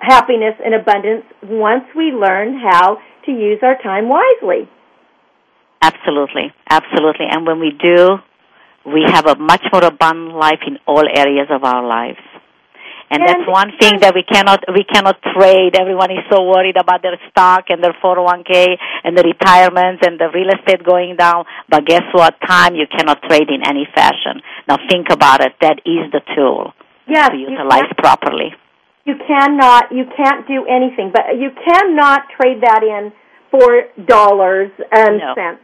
happiness 0.00 0.54
and 0.64 0.74
abundance 0.74 1.24
once 1.42 1.84
we 1.96 2.12
learn 2.12 2.60
how 2.60 2.98
to 3.24 3.30
use 3.32 3.58
our 3.62 3.76
time 3.82 4.08
wisely. 4.08 4.68
Absolutely. 5.80 6.52
Absolutely. 6.68 7.26
And 7.30 7.46
when 7.46 7.60
we 7.60 7.70
do, 7.70 8.18
we 8.84 9.04
have 9.06 9.26
a 9.26 9.36
much 9.36 9.62
more 9.72 9.84
abundant 9.84 10.36
life 10.36 10.60
in 10.66 10.78
all 10.86 11.04
areas 11.08 11.48
of 11.50 11.64
our 11.64 11.86
lives. 11.86 12.18
And, 13.14 13.22
And- 13.22 13.28
that's 13.30 13.46
one 13.46 13.70
thing 13.78 14.00
that 14.00 14.12
we 14.14 14.24
cannot 14.24 14.60
we 14.74 14.82
cannot 14.82 15.16
trade. 15.38 15.76
Everyone 15.78 16.10
is 16.10 16.24
so 16.32 16.42
worried 16.42 16.76
about 16.76 17.00
their 17.02 17.14
stock 17.30 17.70
and 17.70 17.78
their 17.82 17.94
401k 18.02 18.76
and 19.04 19.16
the 19.16 19.22
retirements 19.22 20.02
and 20.06 20.18
the 20.18 20.28
real 20.34 20.50
estate 20.50 20.82
going 20.82 21.14
down. 21.16 21.44
But 21.68 21.84
guess 21.86 22.02
what? 22.12 22.34
Time 22.46 22.74
you 22.74 22.86
cannot 22.90 23.22
trade 23.22 23.48
in 23.56 23.62
any 23.64 23.86
fashion. 23.94 24.42
Now 24.68 24.78
think 24.90 25.10
about 25.10 25.40
it. 25.46 25.52
That 25.60 25.78
is 25.86 26.10
the 26.10 26.22
tool 26.34 26.72
Yes, 27.06 27.30
to 27.30 27.36
utilize 27.36 27.82
can't- 27.86 27.98
properly. 27.98 28.50
you 29.04 29.14
cannot 29.30 29.92
you 29.92 30.06
can't 30.16 30.42
do 30.48 30.64
anything 30.66 31.10
but 31.16 31.36
you 31.42 31.50
cannot 31.68 32.20
trade 32.36 32.60
that 32.62 32.82
in 32.82 33.12
for 33.50 33.68
dollars 34.06 34.70
and 34.90 35.18
No. 35.18 35.34
cents 35.38 35.60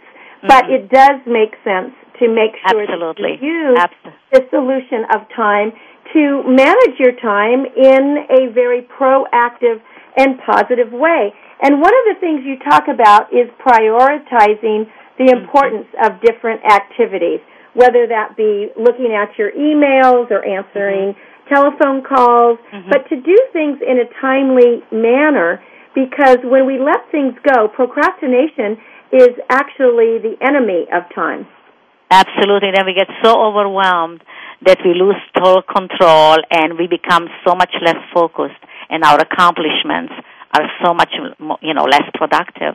but 0.53 0.65
Mhm. 0.67 0.75
it 0.77 0.83
does 0.91 1.19
make 1.27 1.55
sense 1.65 1.93
to 2.19 2.29
make 2.29 2.53
sure 2.69 2.83
Absolutely. 2.83 3.33
that 3.37 3.43
you 3.43 3.53
use 3.73 4.15
the 4.35 4.43
solution 4.51 5.01
of 5.15 5.27
time 5.31 5.73
to 6.13 6.43
manage 6.47 6.99
your 6.99 7.13
time 7.21 7.67
in 7.67 8.27
a 8.31 8.53
very 8.53 8.83
proactive 8.83 9.81
and 10.17 10.39
positive 10.45 10.93
way. 10.93 11.33
And 11.63 11.81
one 11.81 11.93
of 11.93 12.05
the 12.15 12.21
things 12.21 12.43
you 12.45 12.59
talk 12.59 12.89
about 12.89 13.33
is 13.33 13.49
prioritizing 13.61 14.91
the 15.19 15.29
mm-hmm. 15.29 15.45
importance 15.45 15.87
of 16.03 16.21
different 16.23 16.65
activities 16.65 17.41
whether 17.75 18.07
that 18.07 18.37
be 18.37 18.69
looking 18.77 19.15
at 19.15 19.37
your 19.39 19.53
emails 19.53 20.31
or 20.31 20.45
answering 20.45 21.15
mm-hmm. 21.15 21.55
telephone 21.55 22.03
calls, 22.03 22.59
mm-hmm. 22.73 22.91
but 22.91 23.09
to 23.09 23.17
do 23.17 23.37
things 23.53 23.79
in 23.83 23.99
a 23.99 24.09
timely 24.21 24.83
manner 24.91 25.63
because 25.95 26.39
when 26.45 26.67
we 26.67 26.79
let 26.79 27.03
things 27.11 27.35
go, 27.43 27.69
procrastination 27.69 28.79
is 29.13 29.35
actually 29.51 30.23
the 30.23 30.37
enemy 30.41 30.87
of 30.95 31.03
time. 31.15 31.47
Absolutely. 32.11 32.71
Then 32.75 32.87
we 32.87 32.95
get 32.95 33.09
so 33.23 33.41
overwhelmed 33.41 34.23
that 34.67 34.79
we 34.85 34.95
lose 34.95 35.17
total 35.35 35.63
control 35.63 36.39
and 36.51 36.77
we 36.77 36.87
become 36.87 37.29
so 37.47 37.55
much 37.55 37.71
less 37.81 37.97
focused 38.13 38.61
and 38.91 39.05
our 39.05 39.21
accomplishments 39.21 40.13
are 40.53 40.67
so 40.85 40.93
much, 40.93 41.11
you 41.63 41.75
know, 41.75 41.85
less 41.85 42.05
productive. 42.15 42.75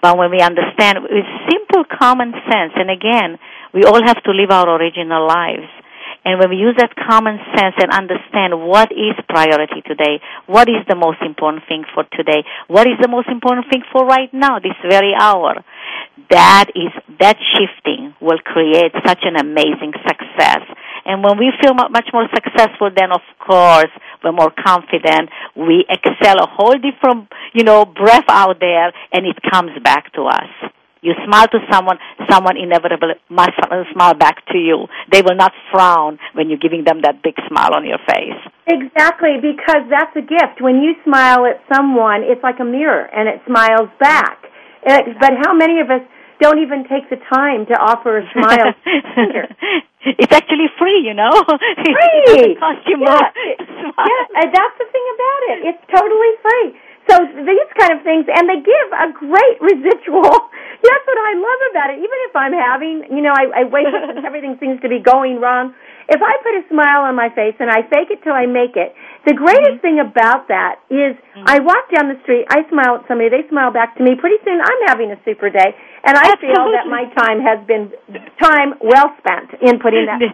But 0.00 0.16
when 0.16 0.30
we 0.30 0.40
understand 0.40 1.02
with 1.02 1.26
simple 1.50 1.84
common 1.84 2.32
sense, 2.48 2.72
and 2.76 2.88
again, 2.90 3.38
we 3.74 3.84
all 3.84 4.00
have 4.02 4.22
to 4.22 4.30
live 4.30 4.50
our 4.50 4.80
original 4.80 5.26
lives. 5.26 5.68
And 6.24 6.38
when 6.38 6.50
we 6.50 6.56
use 6.56 6.76
that 6.76 6.94
common 6.94 7.38
sense 7.56 7.74
and 7.80 7.90
understand 7.90 8.52
what 8.60 8.92
is 8.92 9.16
priority 9.28 9.80
today, 9.86 10.20
what 10.46 10.68
is 10.68 10.84
the 10.88 10.96
most 10.96 11.18
important 11.24 11.64
thing 11.68 11.84
for 11.94 12.04
today, 12.12 12.44
what 12.68 12.86
is 12.86 13.00
the 13.00 13.08
most 13.08 13.28
important 13.28 13.66
thing 13.70 13.82
for 13.90 14.04
right 14.04 14.32
now, 14.32 14.58
this 14.58 14.76
very 14.84 15.14
hour, 15.18 15.64
that 16.28 16.68
is 16.76 16.92
that 17.18 17.36
shifting 17.56 18.14
will 18.20 18.38
create 18.44 18.92
such 19.06 19.20
an 19.24 19.36
amazing 19.36 19.92
success. 20.06 20.60
And 21.06 21.24
when 21.24 21.38
we 21.38 21.50
feel 21.60 21.74
much 21.74 22.08
more 22.12 22.28
successful, 22.34 22.90
then 22.94 23.10
of 23.12 23.24
course 23.40 23.90
we're 24.22 24.32
more 24.32 24.52
confident. 24.52 25.30
We 25.56 25.86
excel 25.88 26.36
a 26.38 26.46
whole 26.46 26.76
different, 26.76 27.32
you 27.54 27.64
know, 27.64 27.84
breath 27.86 28.28
out 28.28 28.60
there, 28.60 28.92
and 29.12 29.26
it 29.26 29.38
comes 29.50 29.72
back 29.82 30.12
to 30.14 30.24
us. 30.24 30.70
You 31.02 31.14
smile 31.24 31.48
to 31.48 31.58
someone, 31.72 31.96
someone 32.30 32.56
inevitably 32.56 33.16
must 33.28 33.56
smile 33.92 34.14
back 34.14 34.44
to 34.52 34.58
you. 34.58 34.86
They 35.10 35.22
will 35.22 35.36
not 35.36 35.52
frown 35.72 36.18
when 36.34 36.50
you're 36.50 36.60
giving 36.60 36.84
them 36.84 37.00
that 37.02 37.22
big 37.22 37.34
smile 37.48 37.74
on 37.74 37.86
your 37.86 37.98
face. 38.04 38.36
Exactly, 38.68 39.40
because 39.40 39.88
that's 39.88 40.14
a 40.16 40.22
gift. 40.22 40.60
When 40.60 40.82
you 40.82 40.94
smile 41.04 41.46
at 41.46 41.64
someone, 41.72 42.22
it's 42.22 42.42
like 42.42 42.60
a 42.60 42.68
mirror 42.68 43.08
and 43.08 43.28
it 43.28 43.40
smiles 43.46 43.88
back. 43.98 44.44
It, 44.84 45.16
but 45.20 45.32
how 45.44 45.54
many 45.54 45.80
of 45.80 45.90
us 45.90 46.04
don't 46.40 46.58
even 46.64 46.88
take 46.88 47.04
the 47.12 47.20
time 47.28 47.68
to 47.68 47.76
offer 47.76 48.16
a 48.18 48.24
smile. 48.32 48.72
it's 50.16 50.32
actually 50.32 50.72
free, 50.80 51.04
you 51.04 51.12
know. 51.12 51.30
Free. 51.36 52.56
it 52.56 52.58
cost 52.58 52.80
you 52.88 52.96
yeah. 52.96 53.12
more. 53.12 53.28
Yeah, 53.28 54.48
that's 54.48 54.76
the 54.80 54.88
thing 54.88 55.06
about 55.14 55.40
it. 55.52 55.58
It's 55.68 55.84
totally 55.92 56.32
free. 56.40 56.80
So 57.10 57.18
these 57.26 57.70
kind 57.74 57.90
of 57.98 58.06
things, 58.06 58.30
and 58.30 58.46
they 58.46 58.62
give 58.62 58.88
a 58.94 59.10
great 59.10 59.58
residual. 59.74 60.30
That's 60.80 61.04
what 61.04 61.18
I 61.18 61.34
love 61.34 61.60
about 61.74 61.88
it. 61.90 61.98
Even 61.98 62.18
if 62.30 62.32
I'm 62.38 62.54
having, 62.54 62.94
you 63.10 63.20
know, 63.20 63.34
I, 63.34 63.62
I 63.62 63.62
wake 63.66 63.90
up 63.90 64.14
and 64.14 64.24
everything 64.28 64.56
seems 64.62 64.80
to 64.80 64.88
be 64.88 65.02
going 65.02 65.42
wrong. 65.42 65.74
If 66.06 66.22
I 66.22 66.32
put 66.42 66.54
a 66.54 66.64
smile 66.70 67.06
on 67.06 67.14
my 67.14 67.30
face 67.34 67.54
and 67.58 67.70
I 67.70 67.82
fake 67.86 68.10
it 68.10 68.22
till 68.22 68.32
I 68.32 68.46
make 68.46 68.74
it, 68.78 68.94
the 69.26 69.34
greatest 69.34 69.82
mm-hmm. 69.82 69.86
thing 69.86 69.98
about 70.00 70.48
that 70.48 70.82
is 70.90 71.14
mm-hmm. 71.14 71.46
I 71.46 71.60
walk 71.60 71.90
down 71.90 72.10
the 72.10 72.18
street, 72.22 72.46
I 72.50 72.66
smile 72.70 73.02
at 73.02 73.06
somebody, 73.06 73.30
they 73.30 73.46
smile 73.50 73.70
back 73.70 73.98
to 73.98 74.02
me. 74.02 74.14
Pretty 74.18 74.38
soon 74.42 74.58
I'm 74.58 74.82
having 74.86 75.10
a 75.10 75.18
super 75.26 75.50
day, 75.50 75.74
and 76.04 76.16
I 76.16 76.32
Absolutely. 76.32 76.56
feel 76.56 76.66
that 76.72 76.86
my 76.88 77.04
time 77.12 77.44
has 77.44 77.60
been 77.68 77.92
time 78.40 78.74
well 78.80 79.12
spent 79.20 79.52
in 79.60 79.76
putting 79.78 80.08
that. 80.08 80.20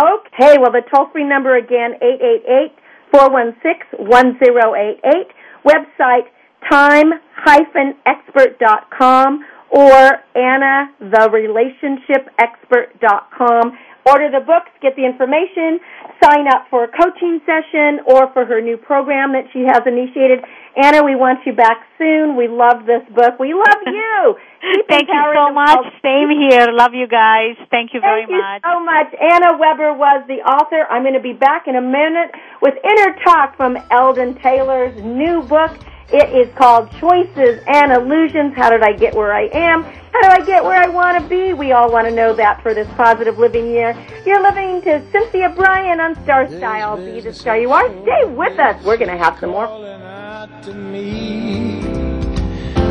Okay, 0.00 0.56
well, 0.58 0.72
the 0.72 0.82
toll 0.94 1.08
free 1.12 1.24
number 1.24 1.56
again, 1.56 1.94
888 2.00 2.72
416 3.12 4.06
1088. 4.06 5.26
Website 5.64 6.26
time-expert.com 6.70 9.44
or 9.70 10.20
Anna 10.34 10.90
the 11.00 11.28
Relationship 11.32 12.28
AnnaTheRelationshipExpert.com. 12.38 13.78
Order 14.04 14.30
the 14.34 14.42
books, 14.42 14.70
get 14.82 14.96
the 14.96 15.06
information, 15.06 15.78
sign 16.18 16.50
up 16.50 16.66
for 16.70 16.84
a 16.84 16.90
coaching 16.90 17.38
session 17.46 18.02
or 18.06 18.32
for 18.34 18.44
her 18.44 18.60
new 18.60 18.76
program 18.76 19.30
that 19.32 19.46
she 19.52 19.62
has 19.62 19.82
initiated. 19.86 20.42
Ana, 20.74 21.04
we 21.04 21.14
want 21.14 21.38
you 21.46 21.52
back 21.52 21.86
soon. 21.98 22.34
We 22.34 22.48
love 22.48 22.82
this 22.86 23.06
book. 23.14 23.38
We 23.38 23.54
love 23.54 23.80
you. 23.86 24.34
Keep 24.74 24.88
Thank 24.88 25.08
you 25.08 25.22
so 25.34 25.54
much. 25.54 25.86
Same 26.02 26.30
here. 26.34 26.66
Love 26.74 26.94
you 26.94 27.06
guys. 27.06 27.54
Thank 27.70 27.94
you 27.94 28.00
very 28.00 28.26
Thank 28.26 28.42
much. 28.42 28.62
you 28.64 28.70
so 28.70 28.82
much. 28.82 29.14
Ana 29.14 29.58
Weber 29.58 29.94
was 29.94 30.24
the 30.26 30.42
author. 30.42 30.82
I'm 30.90 31.02
going 31.02 31.14
to 31.14 31.22
be 31.22 31.34
back 31.34 31.68
in 31.68 31.76
a 31.76 31.82
minute 31.82 32.34
with 32.60 32.74
Inner 32.82 33.14
Talk 33.22 33.56
from 33.56 33.76
Eldon 33.90 34.34
Taylor's 34.42 34.98
new 35.02 35.42
book. 35.42 35.78
It 36.12 36.28
is 36.34 36.54
called 36.56 36.90
Choices 37.00 37.62
and 37.66 37.90
Illusions. 37.90 38.54
How 38.54 38.68
did 38.68 38.82
I 38.82 38.92
get 38.92 39.14
where 39.14 39.32
I 39.32 39.48
am? 39.54 39.82
How 39.82 40.20
do 40.20 40.42
I 40.42 40.44
get 40.44 40.62
where 40.62 40.78
I 40.78 40.86
want 40.86 41.22
to 41.22 41.26
be? 41.26 41.54
We 41.54 41.72
all 41.72 41.90
want 41.90 42.06
to 42.06 42.14
know 42.14 42.34
that 42.34 42.62
for 42.62 42.74
this 42.74 42.86
positive 42.98 43.38
living 43.38 43.70
year. 43.70 43.96
You're 44.26 44.42
listening 44.42 44.82
to 44.82 45.02
Cynthia 45.10 45.48
Brian 45.56 46.00
on 46.00 46.14
Star 46.22 46.48
Style. 46.48 46.98
Be 46.98 47.20
the 47.20 47.32
star 47.32 47.56
you 47.56 47.72
are. 47.72 47.88
Stay 48.02 48.26
with 48.26 48.58
us. 48.58 48.84
We're 48.84 48.98
going 48.98 49.08
to 49.08 49.16
have 49.16 49.38
some 49.38 49.52
more. 49.52 49.68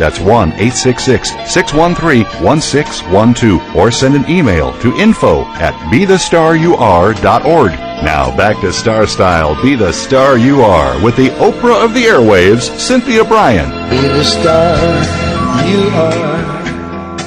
That's 0.00 0.18
1 0.18 0.52
866 0.54 1.52
613 1.52 2.24
1612 2.42 3.76
or 3.76 3.90
send 3.90 4.14
an 4.14 4.28
email 4.30 4.72
to 4.80 4.96
info 4.96 5.44
at 5.60 5.74
bethestaryouare.org. 5.92 7.72
Now 8.02 8.34
back 8.34 8.58
to 8.62 8.72
Star 8.72 9.06
Style 9.06 9.62
Be 9.62 9.76
the 9.76 9.92
Star 9.92 10.38
You 10.38 10.62
Are 10.62 10.98
with 11.04 11.16
the 11.16 11.28
Oprah 11.36 11.84
of 11.84 11.92
the 11.92 12.04
Airwaves, 12.04 12.78
Cynthia 12.80 13.24
Brian. 13.24 13.68
Be 13.90 14.00
the 14.00 14.24
star 14.24 14.74
you 15.68 15.88
are. 15.90 16.50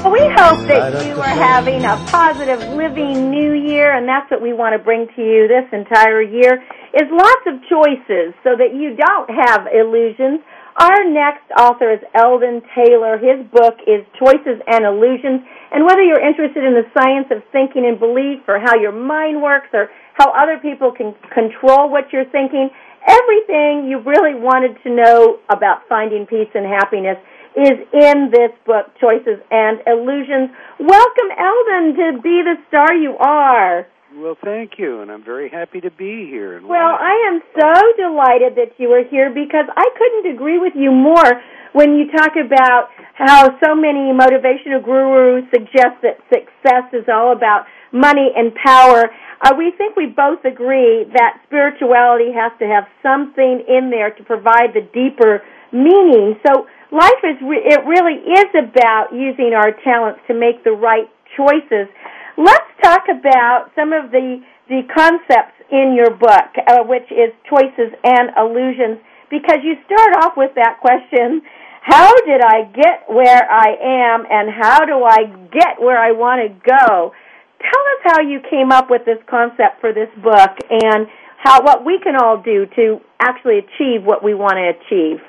We 0.09 0.25
hope 0.35 0.67
that 0.67 1.05
you 1.05 1.15
are 1.21 1.37
having 1.37 1.85
a 1.85 1.95
positive 2.09 2.59
living 2.73 3.29
new 3.29 3.53
year, 3.53 3.95
and 3.95 4.07
that's 4.07 4.29
what 4.31 4.41
we 4.41 4.51
want 4.51 4.73
to 4.73 4.83
bring 4.83 5.07
to 5.15 5.21
you 5.21 5.47
this 5.47 5.69
entire 5.71 6.21
year 6.21 6.61
is 6.93 7.09
lots 7.09 7.45
of 7.47 7.61
choices 7.69 8.33
so 8.43 8.57
that 8.57 8.73
you 8.73 8.95
don't 8.97 9.29
have 9.29 9.65
illusions. 9.73 10.41
Our 10.75 11.05
next 11.05 11.45
author 11.53 11.93
is 11.93 12.01
Eldon 12.15 12.61
Taylor. 12.73 13.21
His 13.21 13.45
book 13.53 13.77
is 13.85 14.01
Choices 14.17 14.57
and 14.65 14.85
Illusions. 14.85 15.45
And 15.71 15.85
whether 15.85 16.01
you're 16.01 16.21
interested 16.21 16.65
in 16.65 16.73
the 16.73 16.89
science 16.97 17.29
of 17.29 17.45
thinking 17.51 17.85
and 17.85 17.99
belief 17.99 18.41
or 18.47 18.57
how 18.57 18.73
your 18.75 18.91
mind 18.91 19.41
works 19.41 19.69
or 19.73 19.89
how 20.17 20.33
other 20.33 20.57
people 20.57 20.91
can 20.91 21.13
control 21.29 21.89
what 21.89 22.09
you're 22.11 22.29
thinking, 22.33 22.69
everything 23.05 23.85
you 23.85 24.01
really 24.01 24.33
wanted 24.33 24.81
to 24.81 24.89
know 24.89 25.39
about 25.49 25.85
finding 25.87 26.25
peace 26.25 26.49
and 26.55 26.65
happiness 26.65 27.17
is 27.53 27.77
in 27.93 28.33
this 28.33 28.49
book, 28.65 28.89
Choices 28.99 29.37
and 29.51 29.77
Illusions. 29.85 30.49
Welcome, 30.79 31.29
Eldon, 31.37 31.85
to 32.01 32.21
be 32.21 32.41
the 32.41 32.57
star 32.67 32.95
you 32.95 33.13
are. 33.19 33.85
Well, 34.15 34.37
thank 34.43 34.77
you, 34.77 35.01
and 35.01 35.11
I'm 35.11 35.23
very 35.23 35.49
happy 35.49 35.81
to 35.81 35.89
be 35.89 36.29
here. 36.29 36.57
And 36.57 36.67
Well, 36.67 36.93
I 36.93 37.33
am 37.33 37.41
so 37.57 37.73
delighted 37.97 38.53
that 38.61 38.77
you 38.77 38.93
are 38.93 39.03
here 39.03 39.33
because 39.33 39.65
I 39.75 39.89
couldn't 39.97 40.35
agree 40.35 40.59
with 40.59 40.73
you 40.75 40.91
more 40.91 41.41
when 41.73 41.97
you 41.97 42.11
talk 42.11 42.37
about 42.37 42.89
how 43.15 43.57
so 43.57 43.73
many 43.73 44.13
motivational 44.13 44.85
gurus 44.85 45.45
suggest 45.49 46.05
that 46.05 46.21
success 46.29 46.93
is 46.93 47.09
all 47.09 47.33
about 47.33 47.65
money 47.91 48.29
and 48.35 48.53
power. 48.53 49.09
Uh, 49.41 49.57
we 49.57 49.73
think 49.77 49.95
we 49.95 50.05
both 50.05 50.45
agree 50.45 51.09
that 51.13 51.41
spirituality 51.47 52.29
has 52.33 52.51
to 52.59 52.65
have 52.69 52.85
something 53.01 53.65
in 53.67 53.89
there 53.89 54.11
to 54.13 54.23
provide 54.23 54.77
the 54.77 54.85
deeper 54.93 55.41
meaning. 55.73 56.37
So 56.45 56.67
life 56.91 57.21
is 57.25 57.41
re- 57.41 57.65
it 57.65 57.81
really 57.89 58.21
is 58.21 58.49
about 58.53 59.09
using 59.09 59.57
our 59.57 59.73
talents 59.83 60.21
to 60.27 60.33
make 60.37 60.63
the 60.63 60.71
right 60.71 61.09
choices. 61.35 61.89
Let's 62.37 62.69
talk 62.81 63.03
about 63.09 63.71
some 63.75 63.93
of 63.93 64.11
the 64.11 64.41
the 64.69 64.81
concepts 64.95 65.59
in 65.69 65.93
your 65.93 66.15
book, 66.15 66.49
uh, 66.55 66.87
which 66.87 67.05
is 67.11 67.35
choices 67.49 67.91
and 68.03 68.31
illusions, 68.37 68.97
because 69.29 69.59
you 69.61 69.75
start 69.85 70.23
off 70.23 70.33
with 70.35 70.55
that 70.55 70.79
question: 70.81 71.41
How 71.81 72.13
did 72.25 72.41
I 72.41 72.63
get 72.73 73.05
where 73.07 73.43
I 73.49 73.75
am, 73.81 74.25
and 74.29 74.49
how 74.49 74.85
do 74.85 75.03
I 75.03 75.29
get 75.51 75.79
where 75.79 75.97
I 75.97 76.11
want 76.11 76.41
to 76.41 76.49
go? 76.69 77.13
Tell 77.61 77.83
us 77.95 78.01
how 78.03 78.21
you 78.21 78.39
came 78.49 78.71
up 78.71 78.89
with 78.89 79.05
this 79.05 79.19
concept 79.29 79.79
for 79.79 79.93
this 79.93 80.09
book, 80.21 80.51
and 80.69 81.07
how 81.37 81.61
what 81.61 81.85
we 81.85 81.99
can 82.01 82.15
all 82.15 82.41
do 82.41 82.65
to 82.75 82.99
actually 83.19 83.59
achieve 83.59 84.03
what 84.03 84.23
we 84.23 84.33
want 84.33 84.55
to 84.55 84.73
achieve. 84.73 85.19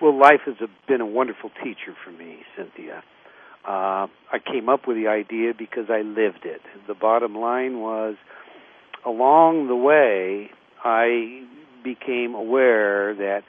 Well, 0.00 0.18
life 0.18 0.42
has 0.46 0.56
been 0.88 1.00
a 1.00 1.06
wonderful 1.06 1.50
teacher 1.62 1.94
for 2.04 2.10
me, 2.10 2.38
Cynthia. 2.56 3.04
Uh, 3.66 4.08
I 4.32 4.38
came 4.44 4.68
up 4.68 4.88
with 4.88 4.96
the 4.96 5.08
idea 5.08 5.52
because 5.56 5.86
I 5.88 6.02
lived 6.02 6.44
it. 6.44 6.60
The 6.88 6.94
bottom 6.94 7.36
line 7.36 7.80
was, 7.80 8.16
along 9.06 9.68
the 9.68 9.76
way, 9.76 10.50
I 10.82 11.44
became 11.84 12.34
aware 12.34 13.14
that 13.14 13.42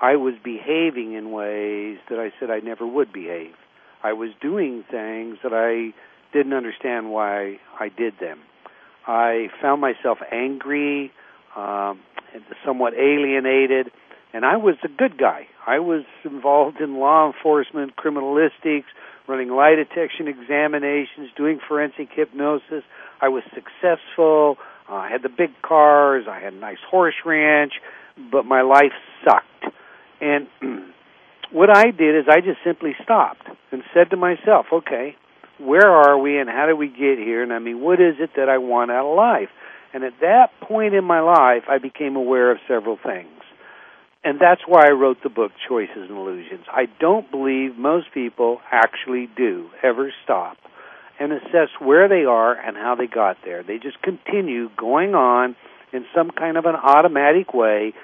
I 0.00 0.16
was 0.16 0.34
behaving 0.42 1.12
in 1.12 1.30
ways 1.30 1.98
that 2.08 2.18
I 2.18 2.32
said 2.40 2.50
I 2.50 2.60
never 2.60 2.86
would 2.86 3.12
behave. 3.12 3.54
I 4.02 4.14
was 4.14 4.30
doing 4.40 4.82
things 4.90 5.38
that 5.42 5.52
I 5.52 5.94
didn't 6.32 6.54
understand 6.54 7.10
why 7.10 7.58
I 7.78 7.90
did 7.90 8.14
them. 8.18 8.38
I 9.06 9.48
found 9.60 9.80
myself 9.80 10.18
angry, 10.32 11.12
um, 11.56 12.00
and 12.32 12.42
somewhat 12.64 12.94
alienated, 12.94 13.90
and 14.32 14.44
I 14.44 14.56
was 14.56 14.76
a 14.84 14.88
good 14.88 15.18
guy. 15.18 15.46
I 15.66 15.78
was 15.78 16.04
involved 16.24 16.80
in 16.80 16.98
law 16.98 17.26
enforcement, 17.26 17.96
criminalistics, 17.96 18.84
running 19.26 19.50
lie 19.50 19.74
detection 19.74 20.28
examinations, 20.28 21.30
doing 21.36 21.60
forensic 21.66 22.08
hypnosis. 22.12 22.84
I 23.20 23.28
was 23.28 23.42
successful. 23.54 24.56
Uh, 24.88 24.94
I 24.94 25.10
had 25.10 25.22
the 25.22 25.28
big 25.28 25.50
cars. 25.62 26.24
I 26.28 26.40
had 26.40 26.52
a 26.52 26.56
nice 26.56 26.82
horse 26.88 27.14
ranch, 27.24 27.74
but 28.30 28.44
my 28.44 28.62
life 28.62 28.92
sucked. 29.24 29.74
And 30.20 30.48
what 31.52 31.70
I 31.70 31.90
did 31.90 32.16
is 32.16 32.24
I 32.28 32.40
just 32.40 32.58
simply 32.64 32.94
stopped 33.02 33.46
and 33.70 33.82
said 33.94 34.10
to 34.10 34.16
myself, 34.16 34.66
okay, 34.72 35.16
where 35.58 35.88
are 35.88 36.18
we 36.18 36.38
and 36.38 36.48
how 36.48 36.66
did 36.66 36.74
we 36.74 36.88
get 36.88 37.18
here? 37.18 37.42
And 37.42 37.52
I 37.52 37.58
mean, 37.58 37.80
what 37.80 38.00
is 38.00 38.16
it 38.18 38.30
that 38.36 38.48
I 38.48 38.58
want 38.58 38.90
out 38.90 39.08
of 39.10 39.16
life? 39.16 39.50
And 39.92 40.04
at 40.04 40.14
that 40.20 40.50
point 40.60 40.94
in 40.94 41.04
my 41.04 41.20
life, 41.20 41.64
I 41.68 41.78
became 41.78 42.16
aware 42.16 42.50
of 42.50 42.58
several 42.68 42.96
things. 42.96 43.39
And 44.22 44.38
that's 44.38 44.60
why 44.66 44.86
I 44.86 44.90
wrote 44.90 45.22
the 45.22 45.30
book, 45.30 45.52
Choices 45.66 46.08
and 46.08 46.10
Illusions. 46.10 46.66
I 46.70 46.86
don't 47.00 47.30
believe 47.30 47.78
most 47.78 48.12
people 48.12 48.60
actually 48.70 49.30
do 49.34 49.70
ever 49.82 50.12
stop 50.24 50.58
and 51.18 51.32
assess 51.32 51.68
where 51.78 52.08
they 52.08 52.24
are 52.24 52.52
and 52.54 52.76
how 52.76 52.94
they 52.94 53.06
got 53.06 53.38
there. 53.44 53.62
They 53.62 53.78
just 53.78 54.00
continue 54.02 54.68
going 54.76 55.14
on 55.14 55.56
in 55.92 56.04
some 56.14 56.30
kind 56.30 56.58
of 56.58 56.66
an 56.66 56.76
automatic 56.76 57.54
way, 57.54 57.94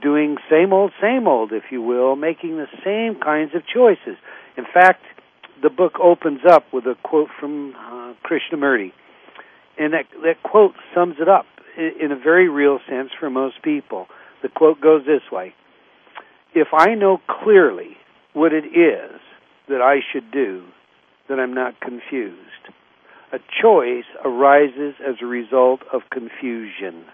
doing 0.00 0.36
same 0.48 0.72
old, 0.72 0.92
same 1.00 1.26
old, 1.26 1.52
if 1.52 1.64
you 1.70 1.82
will, 1.82 2.14
making 2.14 2.56
the 2.56 2.68
same 2.84 3.20
kinds 3.20 3.54
of 3.54 3.62
choices. 3.66 4.16
In 4.56 4.64
fact, 4.72 5.02
the 5.60 5.70
book 5.70 5.98
opens 6.00 6.40
up 6.48 6.72
with 6.72 6.84
a 6.84 6.94
quote 7.02 7.30
from 7.40 7.74
uh, 7.74 8.14
Krishnamurti. 8.24 8.92
And 9.76 9.92
that, 9.92 10.06
that 10.22 10.40
quote 10.44 10.74
sums 10.94 11.16
it 11.20 11.28
up 11.28 11.46
in, 11.76 11.92
in 12.00 12.12
a 12.12 12.16
very 12.16 12.48
real 12.48 12.78
sense 12.88 13.10
for 13.18 13.28
most 13.28 13.60
people. 13.62 14.06
The 14.42 14.48
quote 14.48 14.80
goes 14.80 15.04
this 15.04 15.22
way 15.32 15.52
If 16.54 16.68
I 16.72 16.94
know 16.94 17.18
clearly 17.28 17.96
what 18.32 18.52
it 18.52 18.64
is 18.66 19.20
that 19.68 19.80
I 19.80 19.96
should 20.12 20.30
do, 20.30 20.64
then 21.28 21.40
I'm 21.40 21.54
not 21.54 21.80
confused. 21.80 22.38
A 23.32 23.38
choice 23.60 24.04
arises 24.24 24.94
as 25.06 25.16
a 25.20 25.26
result 25.26 25.80
of 25.92 26.02
confusion. 26.12 27.04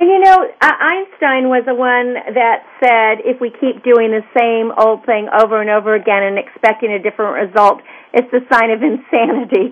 And 0.00 0.10
you 0.10 0.18
know, 0.18 0.42
Einstein 0.60 1.46
was 1.46 1.62
the 1.70 1.74
one 1.74 2.18
that 2.18 2.66
said 2.82 3.22
if 3.22 3.38
we 3.40 3.54
keep 3.54 3.86
doing 3.86 4.10
the 4.10 4.26
same 4.34 4.74
old 4.74 5.06
thing 5.06 5.30
over 5.30 5.62
and 5.62 5.70
over 5.70 5.94
again 5.94 6.26
and 6.26 6.34
expecting 6.34 6.90
a 6.90 6.98
different 6.98 7.38
result, 7.38 7.78
it's 8.10 8.26
a 8.34 8.42
sign 8.50 8.74
of 8.74 8.82
insanity. 8.90 9.70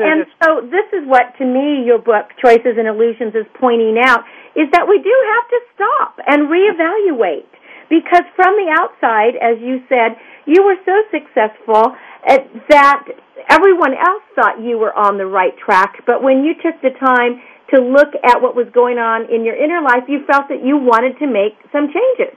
and 0.00 0.24
so 0.40 0.64
this 0.64 0.88
is 0.96 1.04
what 1.04 1.36
to 1.36 1.44
me 1.44 1.84
your 1.84 2.00
book 2.00 2.32
Choices 2.40 2.80
and 2.80 2.88
Illusions 2.88 3.36
is 3.36 3.44
pointing 3.60 4.00
out 4.00 4.24
is 4.56 4.66
that 4.72 4.88
we 4.88 4.96
do 4.96 5.12
have 5.12 5.46
to 5.52 5.58
stop 5.76 6.12
and 6.24 6.48
reevaluate 6.48 7.52
because 7.92 8.24
from 8.34 8.56
the 8.56 8.72
outside 8.80 9.36
as 9.44 9.60
you 9.60 9.84
said, 9.92 10.16
you 10.48 10.64
were 10.64 10.80
so 10.88 10.96
successful 11.12 11.92
eh, 12.24 12.48
that 12.72 13.04
everyone 13.48 13.92
else 13.92 14.24
thought 14.34 14.62
you 14.62 14.78
were 14.78 14.96
on 14.96 15.18
the 15.18 15.26
right 15.26 15.56
track, 15.58 16.02
but 16.06 16.22
when 16.22 16.44
you 16.44 16.54
took 16.54 16.80
the 16.80 16.96
time 16.96 17.42
to 17.74 17.80
look 17.80 18.14
at 18.24 18.42
what 18.42 18.54
was 18.54 18.66
going 18.74 18.98
on 18.98 19.32
in 19.32 19.44
your 19.44 19.54
inner 19.54 19.82
life, 19.82 20.08
you 20.08 20.26
felt 20.26 20.48
that 20.48 20.64
you 20.64 20.76
wanted 20.76 21.18
to 21.18 21.26
make 21.26 21.54
some 21.70 21.88
changes. 21.90 22.34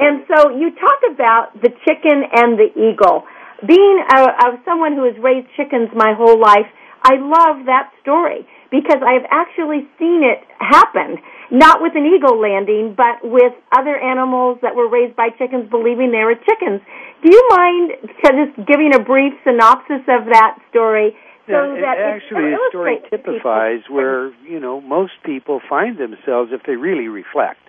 And 0.00 0.26
so 0.26 0.50
you 0.50 0.74
talk 0.74 1.00
about 1.10 1.54
the 1.62 1.70
chicken 1.86 2.26
and 2.34 2.58
the 2.58 2.70
eagle. 2.74 3.24
Being 3.62 4.02
a, 4.02 4.20
a 4.34 4.46
someone 4.64 4.98
who 4.98 5.06
has 5.06 5.14
raised 5.22 5.46
chickens 5.56 5.88
my 5.94 6.12
whole 6.12 6.38
life, 6.38 6.66
I 7.04 7.20
love 7.20 7.66
that 7.66 7.92
story 8.02 8.48
because 8.72 8.98
I've 9.04 9.28
actually 9.30 9.86
seen 10.00 10.24
it 10.26 10.42
happen. 10.58 11.22
Not 11.52 11.78
with 11.78 11.92
an 11.94 12.08
eagle 12.08 12.40
landing, 12.40 12.96
but 12.96 13.22
with 13.22 13.52
other 13.70 13.94
animals 13.94 14.58
that 14.62 14.74
were 14.74 14.88
raised 14.88 15.14
by 15.14 15.28
chickens 15.38 15.70
believing 15.70 16.10
they 16.10 16.24
were 16.26 16.34
chickens. 16.34 16.80
Do 17.22 17.30
you 17.30 17.42
mind 17.54 17.92
just 18.24 18.66
giving 18.66 18.90
a 18.96 18.98
brief 18.98 19.32
synopsis 19.44 20.02
of 20.08 20.26
that 20.32 20.58
story 20.70 21.14
so 21.46 21.74
yeah, 21.74 21.80
that 21.80 21.98
actually 21.98 22.50
the 22.50 22.58
story 22.70 22.98
typifies 23.10 23.80
where 23.88 24.32
you 24.44 24.60
know 24.60 24.80
most 24.80 25.12
people 25.24 25.60
find 25.68 25.98
themselves 25.98 26.50
if 26.52 26.62
they 26.64 26.76
really 26.76 27.08
reflect. 27.08 27.60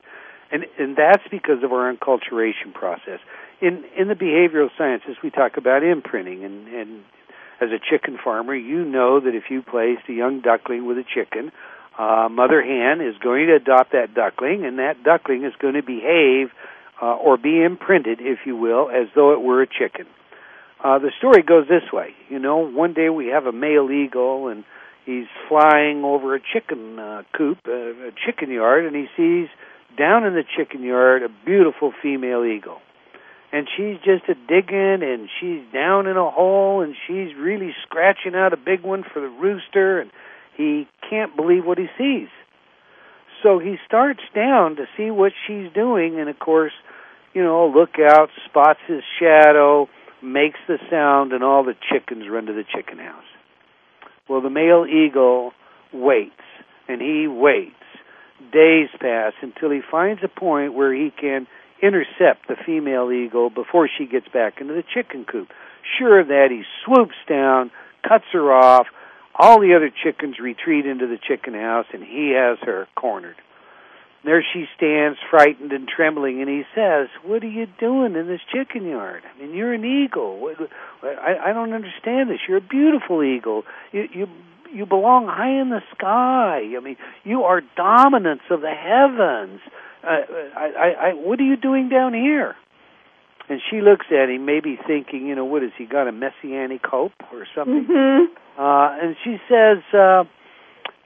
And 0.51 0.65
and 0.77 0.95
that's 0.95 1.23
because 1.29 1.63
of 1.63 1.73
our 1.73 1.93
enculturation 1.93 2.73
process. 2.73 3.19
In 3.61 3.83
in 3.97 4.07
the 4.07 4.15
behavioral 4.15 4.69
sciences 4.77 5.17
we 5.23 5.29
talk 5.29 5.57
about 5.57 5.83
imprinting. 5.83 6.43
And 6.43 6.67
and 6.67 7.03
as 7.61 7.69
a 7.71 7.79
chicken 7.79 8.17
farmer 8.21 8.53
you 8.53 8.83
know 8.83 9.19
that 9.19 9.33
if 9.33 9.45
you 9.49 9.61
place 9.61 9.99
a 10.09 10.13
young 10.13 10.41
duckling 10.41 10.85
with 10.85 10.97
a 10.97 11.05
chicken 11.05 11.51
uh, 11.97 12.27
mother 12.29 12.61
hen 12.61 13.01
is 13.01 13.15
going 13.17 13.47
to 13.47 13.55
adopt 13.55 13.93
that 13.93 14.13
duckling, 14.13 14.65
and 14.65 14.79
that 14.79 15.03
duckling 15.03 15.43
is 15.45 15.53
going 15.59 15.75
to 15.75 15.83
behave 15.83 16.49
uh, 17.01 17.15
or 17.15 17.37
be 17.37 17.63
imprinted, 17.63 18.19
if 18.21 18.39
you 18.45 18.55
will, 18.55 18.89
as 18.89 19.07
though 19.15 19.33
it 19.33 19.41
were 19.41 19.61
a 19.61 19.67
chicken. 19.67 20.05
Uh, 20.85 20.99
the 20.99 21.09
story 21.17 21.41
goes 21.41 21.67
this 21.67 21.91
way. 21.91 22.09
You 22.29 22.37
know, 22.37 22.57
one 22.57 22.93
day 22.93 23.09
we 23.09 23.29
have 23.29 23.47
a 23.47 23.51
male 23.51 23.89
eagle, 23.89 24.49
and 24.49 24.63
he's 25.03 25.25
flying 25.49 26.03
over 26.03 26.35
a 26.35 26.39
chicken 26.39 26.99
uh, 26.99 27.23
coop, 27.35 27.57
uh, 27.67 27.71
a 27.71 28.11
chicken 28.23 28.51
yard, 28.51 28.85
and 28.85 28.95
he 28.95 29.07
sees 29.17 29.49
down 29.97 30.25
in 30.25 30.35
the 30.35 30.43
chicken 30.55 30.83
yard 30.83 31.23
a 31.23 31.29
beautiful 31.43 31.91
female 32.03 32.45
eagle. 32.45 32.77
And 33.51 33.67
she's 33.75 33.97
just 34.05 34.29
a 34.29 34.35
digging, 34.35 35.01
and 35.01 35.27
she's 35.39 35.63
down 35.73 36.05
in 36.05 36.17
a 36.17 36.29
hole, 36.29 36.81
and 36.81 36.93
she's 37.07 37.35
really 37.35 37.73
scratching 37.81 38.35
out 38.35 38.53
a 38.53 38.57
big 38.57 38.83
one 38.83 39.03
for 39.11 39.21
the 39.21 39.29
rooster, 39.29 39.99
and 39.99 40.11
he 40.55 40.87
can't 41.09 41.35
believe 41.35 41.65
what 41.65 41.79
he 41.79 41.87
sees. 41.97 42.29
So 43.41 43.57
he 43.57 43.77
starts 43.87 44.21
down 44.35 44.75
to 44.75 44.85
see 44.95 45.09
what 45.09 45.31
she's 45.47 45.73
doing, 45.73 46.19
and 46.19 46.29
of 46.29 46.37
course, 46.37 46.73
you 47.33 47.41
know, 47.41 47.73
look 47.75 47.97
out, 47.99 48.29
spots 48.45 48.79
his 48.87 49.01
shadow, 49.19 49.89
makes 50.23 50.59
the 50.67 50.77
sound, 50.89 51.33
and 51.33 51.43
all 51.43 51.63
the 51.63 51.75
chickens 51.91 52.25
run 52.29 52.45
to 52.45 52.53
the 52.53 52.63
chicken 52.63 52.97
house. 52.97 53.23
Well, 54.27 54.41
the 54.41 54.49
male 54.49 54.85
eagle 54.85 55.53
waits, 55.93 56.31
and 56.87 57.01
he 57.01 57.27
waits. 57.27 57.73
Days 58.51 58.89
pass 58.99 59.33
until 59.41 59.71
he 59.71 59.81
finds 59.89 60.21
a 60.23 60.27
point 60.27 60.73
where 60.73 60.93
he 60.93 61.11
can 61.11 61.47
intercept 61.81 62.47
the 62.47 62.55
female 62.65 63.11
eagle 63.11 63.49
before 63.49 63.87
she 63.87 64.05
gets 64.05 64.27
back 64.27 64.59
into 64.59 64.73
the 64.73 64.83
chicken 64.93 65.25
coop. 65.25 65.49
Sure 65.97 66.19
of 66.19 66.27
that, 66.27 66.47
he 66.49 66.63
swoops 66.83 67.15
down, 67.27 67.71
cuts 68.07 68.25
her 68.33 68.51
off. 68.51 68.87
All 69.37 69.59
the 69.59 69.75
other 69.75 69.91
chickens 70.03 70.39
retreat 70.39 70.85
into 70.85 71.07
the 71.07 71.17
chicken 71.17 71.53
house, 71.53 71.85
and 71.93 72.03
he 72.03 72.33
has 72.35 72.57
her 72.61 72.87
cornered. 72.95 73.35
There 74.25 74.43
she 74.53 74.65
stands, 74.75 75.19
frightened 75.29 75.71
and 75.71 75.87
trembling, 75.87 76.41
and 76.41 76.49
he 76.49 76.63
says, 76.73 77.09
"What 77.23 77.43
are 77.43 77.47
you 77.47 77.67
doing 77.79 78.15
in 78.15 78.25
this 78.25 78.41
chicken 78.51 78.87
yard? 78.87 79.21
I 79.23 79.39
mean, 79.39 79.53
you're 79.53 79.71
an 79.71 79.85
eagle. 79.85 80.49
I, 81.03 81.49
I 81.49 81.53
don't 81.53 81.73
understand 81.73 82.31
this. 82.31 82.39
You're 82.47 82.57
a 82.57 82.61
beautiful 82.61 83.23
eagle. 83.23 83.63
You, 83.91 84.07
you, 84.11 84.27
you 84.73 84.85
belong 84.87 85.27
high 85.27 85.61
in 85.61 85.69
the 85.69 85.81
sky. 85.95 86.75
I 86.75 86.79
mean, 86.83 86.97
you 87.23 87.43
are 87.43 87.61
dominance 87.77 88.41
of 88.49 88.61
the 88.61 88.73
heavens. 88.73 89.61
Uh, 90.03 90.07
I, 90.57 90.65
I, 90.65 91.09
I, 91.09 91.13
what 91.13 91.39
are 91.39 91.43
you 91.43 91.55
doing 91.55 91.89
down 91.89 92.15
here?" 92.15 92.55
And 93.47 93.61
she 93.69 93.79
looks 93.81 94.07
at 94.09 94.29
him, 94.29 94.45
maybe 94.45 94.79
thinking, 94.87 95.27
you 95.27 95.35
know, 95.35 95.45
what 95.45 95.61
has 95.61 95.71
he 95.77 95.85
got 95.85 96.07
a 96.07 96.11
messianic 96.11 96.83
hope 96.83 97.13
or 97.31 97.45
something? 97.53 97.85
Mm-hmm. 97.85 98.33
Uh, 98.59 98.89
and 99.03 99.15
she 99.23 99.37
says, 99.47 99.83
uh, 99.93 100.23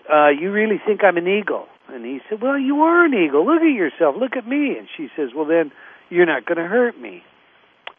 uh, 0.09 0.29
"You 0.29 0.53
really 0.53 0.79
think 0.87 1.03
I'm 1.03 1.17
an 1.17 1.27
eagle?" 1.27 1.67
And 1.93 2.05
he 2.05 2.19
said, 2.29 2.41
Well, 2.41 2.57
you 2.57 2.81
are 2.81 3.05
an 3.05 3.13
eagle. 3.13 3.45
Look 3.45 3.61
at 3.61 3.73
yourself. 3.73 4.15
Look 4.17 4.35
at 4.35 4.47
me. 4.47 4.77
And 4.77 4.87
she 4.95 5.09
says, 5.15 5.29
Well, 5.35 5.45
then 5.45 5.71
you're 6.09 6.25
not 6.25 6.45
going 6.45 6.57
to 6.57 6.67
hurt 6.67 6.99
me. 6.99 7.23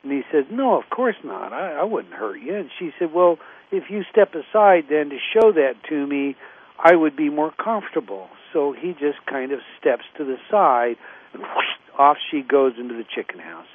And 0.03 0.13
he 0.13 0.23
says, 0.33 0.45
No, 0.51 0.79
of 0.79 0.89
course 0.91 1.17
not. 1.25 1.53
I, 1.53 1.75
I 1.81 1.85
wouldn't 1.85 2.15
hurt 2.15 2.41
you. 2.41 2.57
And 2.57 2.71
she 2.79 2.91
said, 2.99 3.13
Well, 3.13 3.39
if 3.71 3.85
you 3.91 4.03
step 4.11 4.35
aside 4.35 4.85
then 4.89 5.11
to 5.11 5.19
show 5.35 5.53
that 5.53 5.75
to 5.89 6.07
me, 6.07 6.37
I 6.83 6.97
would 6.97 7.17
be 7.17 7.29
more 7.29 7.53
comfortable. 7.53 8.29
So 8.53 8.75
he 8.79 8.93
just 8.93 9.25
kind 9.29 9.53
of 9.53 9.61
steps 9.79 10.05
to 10.17 10.25
the 10.25 10.37
side, 10.51 10.97
and 11.33 11.43
whoosh, 11.43 11.99
off 11.99 12.17
she 12.31 12.43
goes 12.43 12.73
into 12.79 12.95
the 12.95 13.05
chicken 13.15 13.39
house. 13.39 13.67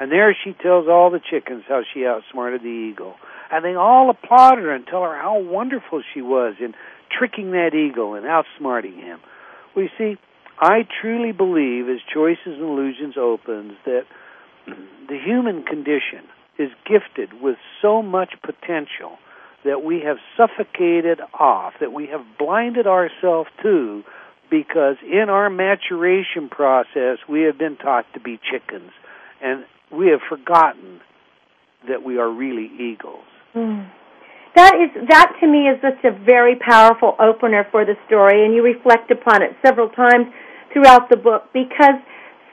And 0.00 0.10
there 0.12 0.36
she 0.44 0.52
tells 0.52 0.88
all 0.88 1.10
the 1.10 1.20
chickens 1.20 1.64
how 1.68 1.82
she 1.92 2.06
outsmarted 2.06 2.62
the 2.62 2.90
eagle. 2.90 3.16
And 3.50 3.64
they 3.64 3.74
all 3.74 4.10
applaud 4.10 4.58
her 4.58 4.72
and 4.72 4.86
tell 4.86 5.02
her 5.02 5.16
how 5.16 5.40
wonderful 5.40 6.02
she 6.14 6.22
was 6.22 6.54
in 6.60 6.74
tricking 7.10 7.50
that 7.52 7.74
eagle 7.74 8.14
and 8.14 8.24
outsmarting 8.24 8.96
him. 8.96 9.18
Well, 9.78 9.86
you 9.86 10.14
see, 10.16 10.20
I 10.58 10.88
truly 11.00 11.30
believe 11.30 11.88
as 11.88 11.98
Choices 12.12 12.58
and 12.58 12.62
Illusions 12.62 13.14
opens 13.16 13.74
that 13.84 14.06
the 14.66 15.16
human 15.24 15.62
condition 15.62 16.26
is 16.58 16.70
gifted 16.84 17.40
with 17.40 17.58
so 17.80 18.02
much 18.02 18.34
potential 18.42 19.18
that 19.64 19.84
we 19.84 20.00
have 20.00 20.16
suffocated 20.36 21.20
off, 21.38 21.74
that 21.78 21.92
we 21.92 22.08
have 22.08 22.22
blinded 22.40 22.88
ourselves 22.88 23.50
to, 23.62 24.02
because 24.50 24.96
in 25.04 25.26
our 25.28 25.48
maturation 25.48 26.48
process 26.48 27.18
we 27.28 27.42
have 27.42 27.56
been 27.56 27.76
taught 27.76 28.12
to 28.14 28.18
be 28.20 28.40
chickens, 28.50 28.90
and 29.40 29.64
we 29.92 30.08
have 30.08 30.22
forgotten 30.28 31.00
that 31.86 32.02
we 32.02 32.18
are 32.18 32.28
really 32.28 32.68
eagles. 32.80 33.22
Mm. 33.54 33.88
That 34.58 34.74
is 34.74 34.90
that 35.06 35.38
to 35.38 35.46
me 35.46 35.70
is 35.70 35.78
just 35.78 36.02
a 36.02 36.10
very 36.10 36.56
powerful 36.58 37.14
opener 37.22 37.62
for 37.70 37.84
the 37.86 37.94
story, 38.10 38.44
and 38.44 38.52
you 38.52 38.66
reflect 38.66 39.08
upon 39.12 39.40
it 39.40 39.54
several 39.64 39.88
times 39.88 40.26
throughout 40.72 41.08
the 41.08 41.16
book 41.16 41.46
because 41.54 41.94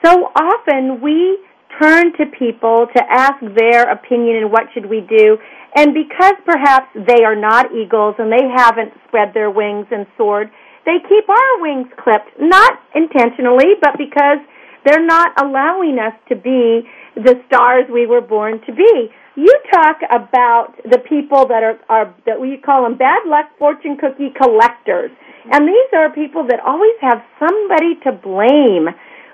so 0.04 0.30
often 0.38 1.02
we 1.02 1.42
turn 1.82 2.14
to 2.14 2.30
people 2.38 2.86
to 2.94 3.02
ask 3.10 3.42
their 3.58 3.90
opinion 3.90 4.36
and 4.36 4.52
what 4.52 4.70
should 4.72 4.86
we 4.86 5.00
do, 5.02 5.36
and 5.74 5.94
because 5.94 6.38
perhaps 6.46 6.86
they 6.94 7.24
are 7.24 7.34
not 7.34 7.74
eagles 7.74 8.14
and 8.22 8.30
they 8.30 8.46
haven't 8.54 8.94
spread 9.08 9.34
their 9.34 9.50
wings 9.50 9.90
and 9.90 10.06
soared, 10.16 10.48
they 10.86 11.02
keep 11.08 11.28
our 11.28 11.60
wings 11.60 11.88
clipped, 11.98 12.30
not 12.38 12.78
intentionally, 12.94 13.74
but 13.82 13.98
because 13.98 14.38
they're 14.84 15.04
not 15.04 15.34
allowing 15.42 15.98
us 15.98 16.14
to 16.28 16.36
be 16.36 16.86
the 17.16 17.34
stars 17.48 17.90
we 17.90 18.06
were 18.06 18.20
born 18.22 18.60
to 18.64 18.72
be. 18.72 19.10
You 19.36 19.52
talk 19.72 19.98
about 20.10 20.74
the 20.84 20.98
people 20.98 21.46
that 21.48 21.62
are, 21.62 21.78
are 21.88 22.14
that 22.24 22.40
we 22.40 22.56
call 22.56 22.84
them 22.84 22.96
bad 22.96 23.26
luck 23.26 23.46
fortune 23.58 23.98
cookie 23.98 24.32
collectors. 24.34 25.10
And 25.52 25.68
these 25.68 25.90
are 25.94 26.10
people 26.10 26.46
that 26.48 26.58
always 26.64 26.96
have 27.02 27.22
somebody 27.38 27.94
to 28.04 28.12
blame. 28.12 28.88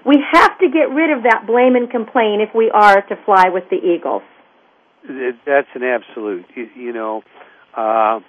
We 0.05 0.19
have 0.33 0.59
to 0.59 0.69
get 0.69 0.91
rid 0.91 1.17
of 1.17 1.23
that 1.23 1.47
blame 1.47 1.77
and 1.77 1.89
complain 1.89 2.41
if 2.41 2.55
we 2.55 2.71
are 2.71 3.01
to 3.01 3.17
fly 3.25 3.49
with 3.49 3.65
the 3.71 3.77
eagles. 3.77 4.23
That's 5.07 5.69
an 5.75 5.85
absolute. 5.85 6.47
You, 6.55 6.69
you 6.77 6.93
know, 6.93 7.23
uh, 7.77 8.21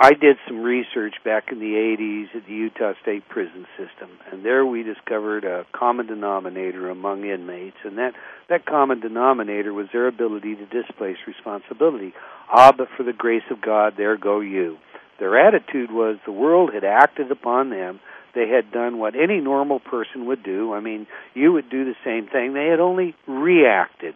I 0.00 0.14
did 0.14 0.36
some 0.46 0.62
research 0.62 1.16
back 1.24 1.50
in 1.50 1.58
the 1.58 1.74
80s 1.74 2.36
at 2.36 2.46
the 2.46 2.54
Utah 2.54 2.92
State 3.02 3.28
Prison 3.28 3.66
System, 3.76 4.10
and 4.30 4.44
there 4.44 4.64
we 4.64 4.84
discovered 4.84 5.44
a 5.44 5.66
common 5.72 6.06
denominator 6.06 6.88
among 6.88 7.24
inmates, 7.24 7.78
and 7.82 7.98
that, 7.98 8.12
that 8.48 8.64
common 8.64 9.00
denominator 9.00 9.74
was 9.74 9.88
their 9.92 10.06
ability 10.06 10.54
to 10.54 10.66
displace 10.66 11.16
responsibility. 11.26 12.12
Ah, 12.48 12.70
but 12.70 12.86
for 12.96 13.02
the 13.02 13.12
grace 13.12 13.42
of 13.50 13.60
God, 13.60 13.94
there 13.96 14.16
go 14.16 14.38
you. 14.38 14.78
Their 15.18 15.36
attitude 15.36 15.90
was 15.90 16.18
the 16.24 16.30
world 16.30 16.70
had 16.72 16.84
acted 16.84 17.32
upon 17.32 17.70
them. 17.70 17.98
They 18.36 18.46
had 18.48 18.70
done 18.70 19.00
what 19.00 19.16
any 19.16 19.40
normal 19.40 19.80
person 19.80 20.26
would 20.26 20.44
do. 20.44 20.72
I 20.72 20.78
mean, 20.78 21.08
you 21.34 21.54
would 21.54 21.70
do 21.70 21.84
the 21.84 21.96
same 22.04 22.28
thing. 22.28 22.54
They 22.54 22.66
had 22.66 22.78
only 22.78 23.16
reacted 23.26 24.14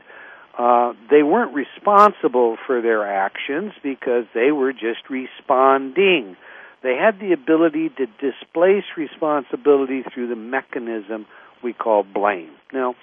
uh, 0.58 0.92
they 1.10 1.22
weren't 1.22 1.54
responsible 1.54 2.56
for 2.66 2.82
their 2.82 3.06
actions 3.06 3.72
because 3.82 4.24
they 4.34 4.52
were 4.52 4.72
just 4.72 5.08
responding. 5.08 6.36
They 6.82 6.96
had 6.96 7.20
the 7.20 7.32
ability 7.32 7.90
to 7.90 8.06
displace 8.06 8.84
responsibility 8.96 10.02
through 10.12 10.28
the 10.28 10.36
mechanism 10.36 11.26
we 11.62 11.72
call 11.72 12.02
blame. 12.02 12.50
Now, 12.72 12.96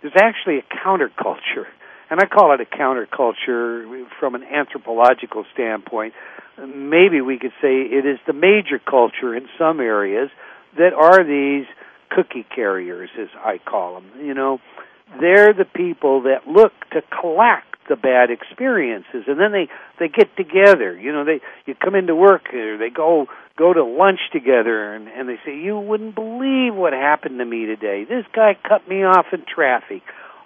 there's 0.00 0.14
actually 0.16 0.58
a 0.58 0.62
counterculture, 0.86 1.66
and 2.08 2.20
I 2.20 2.26
call 2.26 2.54
it 2.54 2.60
a 2.60 2.64
counterculture 2.64 4.06
from 4.18 4.34
an 4.34 4.44
anthropological 4.44 5.44
standpoint. 5.52 6.14
Maybe 6.58 7.20
we 7.20 7.38
could 7.38 7.52
say 7.60 7.82
it 7.82 8.06
is 8.06 8.18
the 8.26 8.32
major 8.32 8.78
culture 8.78 9.34
in 9.34 9.48
some 9.58 9.80
areas 9.80 10.30
that 10.78 10.94
are 10.94 11.24
these 11.24 11.66
cookie 12.10 12.46
carriers, 12.54 13.10
as 13.20 13.28
I 13.36 13.58
call 13.58 13.94
them. 13.94 14.24
You 14.24 14.34
know, 14.34 14.60
they're 15.20 15.52
the 15.52 15.64
people 15.64 16.22
that 16.22 16.46
look 16.46 16.72
to 16.92 17.02
collect 17.20 17.76
the 17.88 17.96
bad 17.96 18.30
experiences 18.30 19.24
and 19.28 19.38
then 19.38 19.52
they 19.52 19.68
they 19.98 20.08
get 20.08 20.36
together. 20.36 20.98
You 20.98 21.12
know 21.12 21.24
they 21.24 21.40
you 21.66 21.74
come 21.74 21.94
into 21.94 22.14
work 22.14 22.52
or 22.52 22.78
they 22.78 22.90
go 22.90 23.26
go 23.56 23.72
to 23.72 23.84
lunch 23.84 24.20
together 24.32 24.94
and 24.94 25.08
and 25.08 25.28
they 25.28 25.38
say 25.44 25.56
you 25.56 25.78
wouldn't 25.78 26.14
believe 26.14 26.74
what 26.74 26.92
happened 26.92 27.38
to 27.38 27.44
me 27.44 27.66
today. 27.66 28.04
This 28.04 28.24
guy 28.34 28.56
cut 28.66 28.88
me 28.88 29.04
off 29.04 29.26
in 29.32 29.44
traffic. 29.46 30.02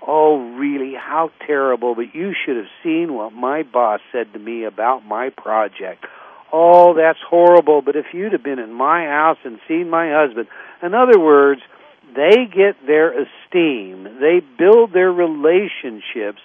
Oh 0.07 0.55
really? 0.57 0.95
How 0.95 1.31
terrible. 1.47 1.95
But 1.95 2.15
you 2.15 2.35
should 2.45 2.57
have 2.57 2.71
seen 2.83 3.15
what 3.15 3.33
my 3.33 3.63
boss 3.63 4.01
said 4.13 4.33
to 4.35 4.39
me 4.39 4.65
about 4.65 5.07
my 5.07 5.31
project. 5.31 6.05
Oh 6.53 6.95
that's 6.95 7.21
horrible. 7.27 7.81
But 7.81 7.97
if 7.97 8.07
you'd 8.13 8.33
have 8.33 8.45
been 8.45 8.59
in 8.59 8.73
my 8.73 9.07
house 9.07 9.39
and 9.45 9.59
seen 9.67 9.89
my 9.89 10.11
husband. 10.13 10.49
In 10.83 10.95
other 10.95 11.19
words 11.19 11.63
they 12.15 12.47
get 12.47 12.77
their 12.87 13.13
esteem, 13.13 14.05
they 14.21 14.41
build 14.59 14.93
their 14.93 15.13
relationships 15.13 16.41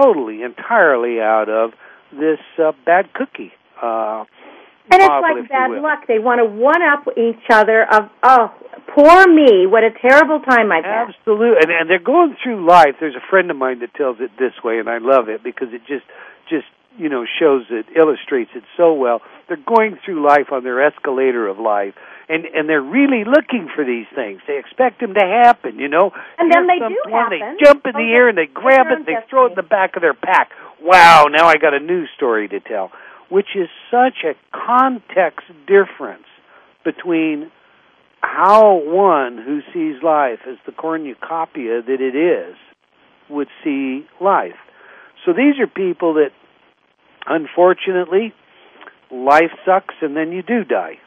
totally, 0.00 0.42
entirely 0.42 1.20
out 1.20 1.48
of 1.48 1.72
this 2.12 2.38
uh, 2.58 2.72
bad 2.84 3.12
cookie. 3.14 3.52
Uh, 3.80 4.24
and 4.90 5.02
it's 5.02 5.08
model, 5.08 5.40
like 5.40 5.48
bad 5.48 5.70
luck. 5.82 6.06
They 6.06 6.18
want 6.18 6.38
to 6.38 6.46
one 6.46 6.82
up 6.82 7.08
each 7.18 7.42
other 7.50 7.82
of 7.82 8.08
oh, 8.22 8.54
poor 8.94 9.26
me, 9.26 9.66
what 9.66 9.82
a 9.82 9.90
terrible 9.90 10.40
time 10.40 10.70
I've 10.70 10.84
had. 10.84 11.08
Absolutely, 11.10 11.58
and, 11.62 11.70
and 11.70 11.90
they're 11.90 11.98
going 11.98 12.36
through 12.42 12.66
life. 12.66 12.94
There's 13.00 13.16
a 13.16 13.26
friend 13.28 13.50
of 13.50 13.56
mine 13.56 13.80
that 13.80 13.94
tells 13.94 14.18
it 14.20 14.30
this 14.38 14.52
way, 14.62 14.78
and 14.78 14.88
I 14.88 14.98
love 14.98 15.28
it 15.28 15.42
because 15.42 15.68
it 15.72 15.82
just 15.88 16.06
just 16.48 16.66
you 16.96 17.08
know 17.08 17.26
shows 17.26 17.64
it 17.70 17.86
illustrates 17.96 18.52
it 18.54 18.62
so 18.76 18.94
well. 18.94 19.22
They're 19.48 19.58
going 19.58 19.98
through 20.04 20.24
life 20.24 20.52
on 20.52 20.62
their 20.62 20.80
escalator 20.86 21.48
of 21.48 21.58
life, 21.58 21.94
and 22.28 22.44
and 22.44 22.68
they're 22.68 22.82
really 22.82 23.24
looking 23.24 23.68
for 23.74 23.84
these 23.84 24.06
things. 24.14 24.40
They 24.46 24.58
expect 24.58 25.00
them 25.00 25.14
to 25.14 25.24
happen, 25.24 25.78
you 25.78 25.88
know. 25.88 26.12
And 26.38 26.50
then 26.52 26.66
they 26.66 26.78
do 26.78 26.96
one, 27.08 27.32
happen. 27.32 27.56
They 27.58 27.64
jump 27.64 27.86
in 27.86 27.92
the 27.92 27.98
Okay. 27.98 28.12
air 28.12 28.28
and 28.28 28.38
they 28.38 28.46
grab 28.46 28.86
it, 28.88 28.98
and 28.98 29.06
they 29.06 29.16
own 29.16 29.22
throw 29.28 29.46
it 29.46 29.50
in 29.50 29.54
the 29.54 29.62
back 29.62 29.96
of 29.96 30.02
their 30.02 30.14
pack. 30.14 30.50
Wow! 30.80 31.26
Now 31.30 31.46
I 31.46 31.56
got 31.56 31.74
a 31.74 31.80
new 31.80 32.06
story 32.16 32.48
to 32.48 32.60
tell, 32.60 32.90
which 33.28 33.54
is 33.54 33.68
such 33.90 34.24
a 34.24 34.34
context 34.52 35.46
difference 35.66 36.26
between 36.84 37.50
how 38.20 38.74
one 38.74 39.38
who 39.38 39.60
sees 39.72 40.02
life 40.02 40.40
as 40.48 40.56
the 40.66 40.72
cornucopia 40.72 41.82
that 41.82 42.00
it 42.00 42.16
is 42.16 42.56
would 43.28 43.48
see 43.62 44.06
life. 44.20 44.58
So 45.24 45.32
these 45.32 45.58
are 45.60 45.66
people 45.66 46.14
that, 46.14 46.30
unfortunately, 47.26 48.32
life 49.10 49.50
sucks 49.64 49.94
and 50.00 50.16
then 50.16 50.32
you 50.32 50.42
do 50.42 50.64
die. 50.64 50.98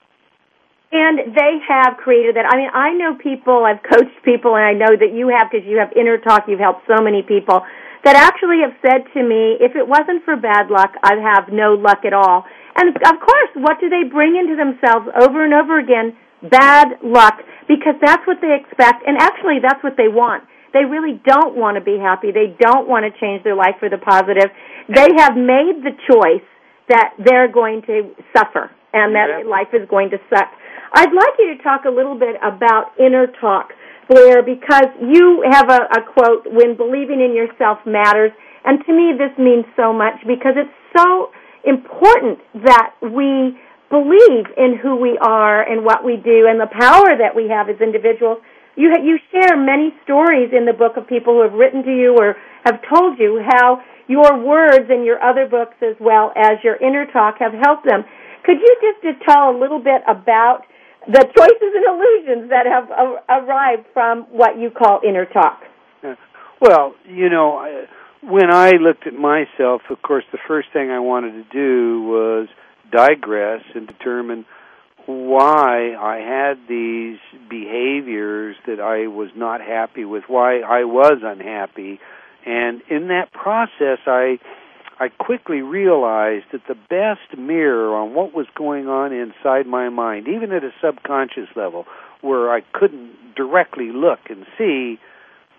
And 0.92 1.38
they 1.38 1.62
have 1.70 2.02
created 2.02 2.36
that. 2.36 2.50
I 2.50 2.58
mean, 2.58 2.74
I 2.74 2.98
know 2.98 3.14
people, 3.14 3.62
I've 3.62 3.86
coached 3.86 4.26
people, 4.26 4.58
and 4.58 4.66
I 4.66 4.74
know 4.74 4.90
that 4.90 5.14
you 5.14 5.30
have 5.30 5.54
because 5.54 5.62
you 5.70 5.78
have 5.78 5.94
Inner 5.94 6.18
Talk, 6.18 6.50
you've 6.50 6.60
helped 6.60 6.90
so 6.90 6.98
many 6.98 7.22
people 7.22 7.62
that 8.02 8.16
actually 8.16 8.66
have 8.66 8.74
said 8.82 9.06
to 9.14 9.22
me, 9.22 9.60
if 9.62 9.78
it 9.78 9.86
wasn't 9.86 10.26
for 10.26 10.34
bad 10.34 10.72
luck, 10.72 10.98
I'd 11.04 11.22
have 11.22 11.54
no 11.54 11.78
luck 11.78 12.08
at 12.10 12.14
all. 12.14 12.42
And 12.74 12.90
of 12.96 13.18
course, 13.22 13.52
what 13.62 13.78
do 13.78 13.90
they 13.90 14.08
bring 14.10 14.34
into 14.34 14.56
themselves 14.58 15.06
over 15.20 15.46
and 15.46 15.54
over 15.54 15.78
again? 15.78 16.18
Bad 16.42 17.04
luck, 17.04 17.38
because 17.68 18.00
that's 18.02 18.26
what 18.26 18.42
they 18.42 18.56
expect, 18.56 19.06
and 19.06 19.20
actually 19.20 19.60
that's 19.62 19.84
what 19.84 19.94
they 19.94 20.08
want. 20.08 20.48
They 20.72 20.86
really 20.86 21.20
don't 21.26 21.58
want 21.58 21.78
to 21.78 21.84
be 21.84 21.98
happy. 22.00 22.32
They 22.32 22.56
don't 22.58 22.88
want 22.88 23.06
to 23.06 23.12
change 23.20 23.44
their 23.44 23.56
life 23.56 23.78
for 23.80 23.90
the 23.90 23.98
positive. 23.98 24.50
They 24.88 25.10
have 25.18 25.36
made 25.36 25.84
the 25.84 25.94
choice 26.10 26.46
that 26.88 27.14
they're 27.20 27.52
going 27.52 27.82
to 27.86 28.16
suffer 28.34 28.72
and 28.94 29.14
that 29.14 29.46
life 29.46 29.70
is 29.74 29.88
going 29.90 30.10
to 30.12 30.18
suck. 30.34 30.50
I'd 30.94 31.14
like 31.14 31.36
you 31.38 31.56
to 31.56 31.64
talk 31.64 31.86
a 31.86 31.94
little 31.94 32.18
bit 32.18 32.36
about 32.42 32.98
inner 32.98 33.28
talk, 33.40 33.70
Blair, 34.10 34.42
because 34.42 34.90
you 35.02 35.46
have 35.50 35.70
a, 35.70 35.86
a 35.86 36.02
quote, 36.02 36.50
when 36.50 36.76
believing 36.76 37.22
in 37.22 37.36
yourself 37.36 37.78
matters. 37.86 38.32
And 38.66 38.84
to 38.86 38.92
me, 38.94 39.14
this 39.14 39.32
means 39.38 39.66
so 39.78 39.94
much 39.94 40.18
because 40.26 40.58
it's 40.58 40.74
so 40.98 41.30
important 41.64 42.40
that 42.66 42.96
we 43.02 43.58
believe 43.90 44.46
in 44.58 44.78
who 44.82 44.96
we 44.96 45.18
are 45.22 45.62
and 45.62 45.86
what 45.86 46.04
we 46.06 46.18
do 46.18 46.46
and 46.50 46.60
the 46.60 46.70
power 46.70 47.18
that 47.18 47.36
we 47.36 47.50
have 47.50 47.70
as 47.70 47.82
individuals. 47.82 48.38
You, 48.76 48.94
you 49.04 49.18
share 49.32 49.58
many 49.58 49.94
stories 50.04 50.54
in 50.54 50.66
the 50.66 50.74
book 50.74 50.98
of 50.98 51.08
people 51.08 51.34
who 51.34 51.42
have 51.42 51.54
written 51.54 51.84
to 51.84 51.92
you 51.92 52.16
or 52.18 52.38
have 52.66 52.82
told 52.88 53.20
you 53.20 53.42
how 53.46 53.82
your 54.08 54.42
words 54.42 54.90
and 54.90 55.06
your 55.06 55.22
other 55.22 55.46
books 55.46 55.76
as 55.82 55.96
well 56.00 56.34
as 56.36 56.58
your 56.64 56.78
inner 56.78 57.06
talk 57.12 57.38
have 57.40 57.54
helped 57.54 57.86
them. 57.86 58.06
Could 58.46 58.58
you 58.58 58.94
just 59.04 59.22
tell 59.28 59.54
a 59.54 59.58
little 59.58 59.80
bit 59.80 60.02
about 60.08 60.66
the 61.12 61.26
choices 61.36 61.74
and 61.76 61.86
illusions 61.86 62.50
that 62.52 62.66
have 62.68 62.90
arrived 63.28 63.88
from 63.94 64.24
what 64.30 64.60
you 64.60 64.70
call 64.70 65.02
inner 65.08 65.26
talk? 65.26 65.64
Well, 66.62 66.94
you 67.08 67.30
know, 67.30 67.86
when 68.22 68.52
I 68.52 68.72
looked 68.72 69.08
at 69.08 69.14
myself, 69.14 69.82
of 69.90 70.02
course, 70.02 70.26
the 70.32 70.38
first 70.48 70.68
thing 70.72 70.92
I 70.92 71.00
wanted 71.00 71.32
to 71.32 71.44
do 71.52 72.04
was 72.04 72.48
digress 72.92 73.62
and 73.74 73.88
determine 73.88 74.46
why 75.06 75.96
I 75.96 76.18
had 76.18 76.68
these 76.68 77.18
behaviors 77.50 78.56
that 78.68 78.80
I 78.80 79.08
was 79.08 79.30
not 79.36 79.62
happy 79.62 80.06
with, 80.06 80.26
why 80.28 80.60
I 80.60 80.84
was 80.84 81.22
unhappy. 81.24 82.00
And 82.46 82.82
in 82.90 83.08
that 83.08 83.32
process, 83.32 84.00
I 84.06 84.38
I 85.00 85.08
quickly 85.08 85.62
realized 85.62 86.46
that 86.52 86.68
the 86.68 86.76
best 86.76 87.40
mirror 87.40 87.96
on 87.96 88.14
what 88.14 88.34
was 88.34 88.48
going 88.56 88.88
on 88.88 89.14
inside 89.14 89.66
my 89.66 89.88
mind, 89.88 90.28
even 90.28 90.52
at 90.52 90.64
a 90.64 90.72
subconscious 90.84 91.48
level, 91.56 91.86
where 92.22 92.52
I 92.52 92.62
couldn't 92.74 93.36
directly 93.36 93.92
look 93.94 94.20
and 94.30 94.46
see, 94.58 95.00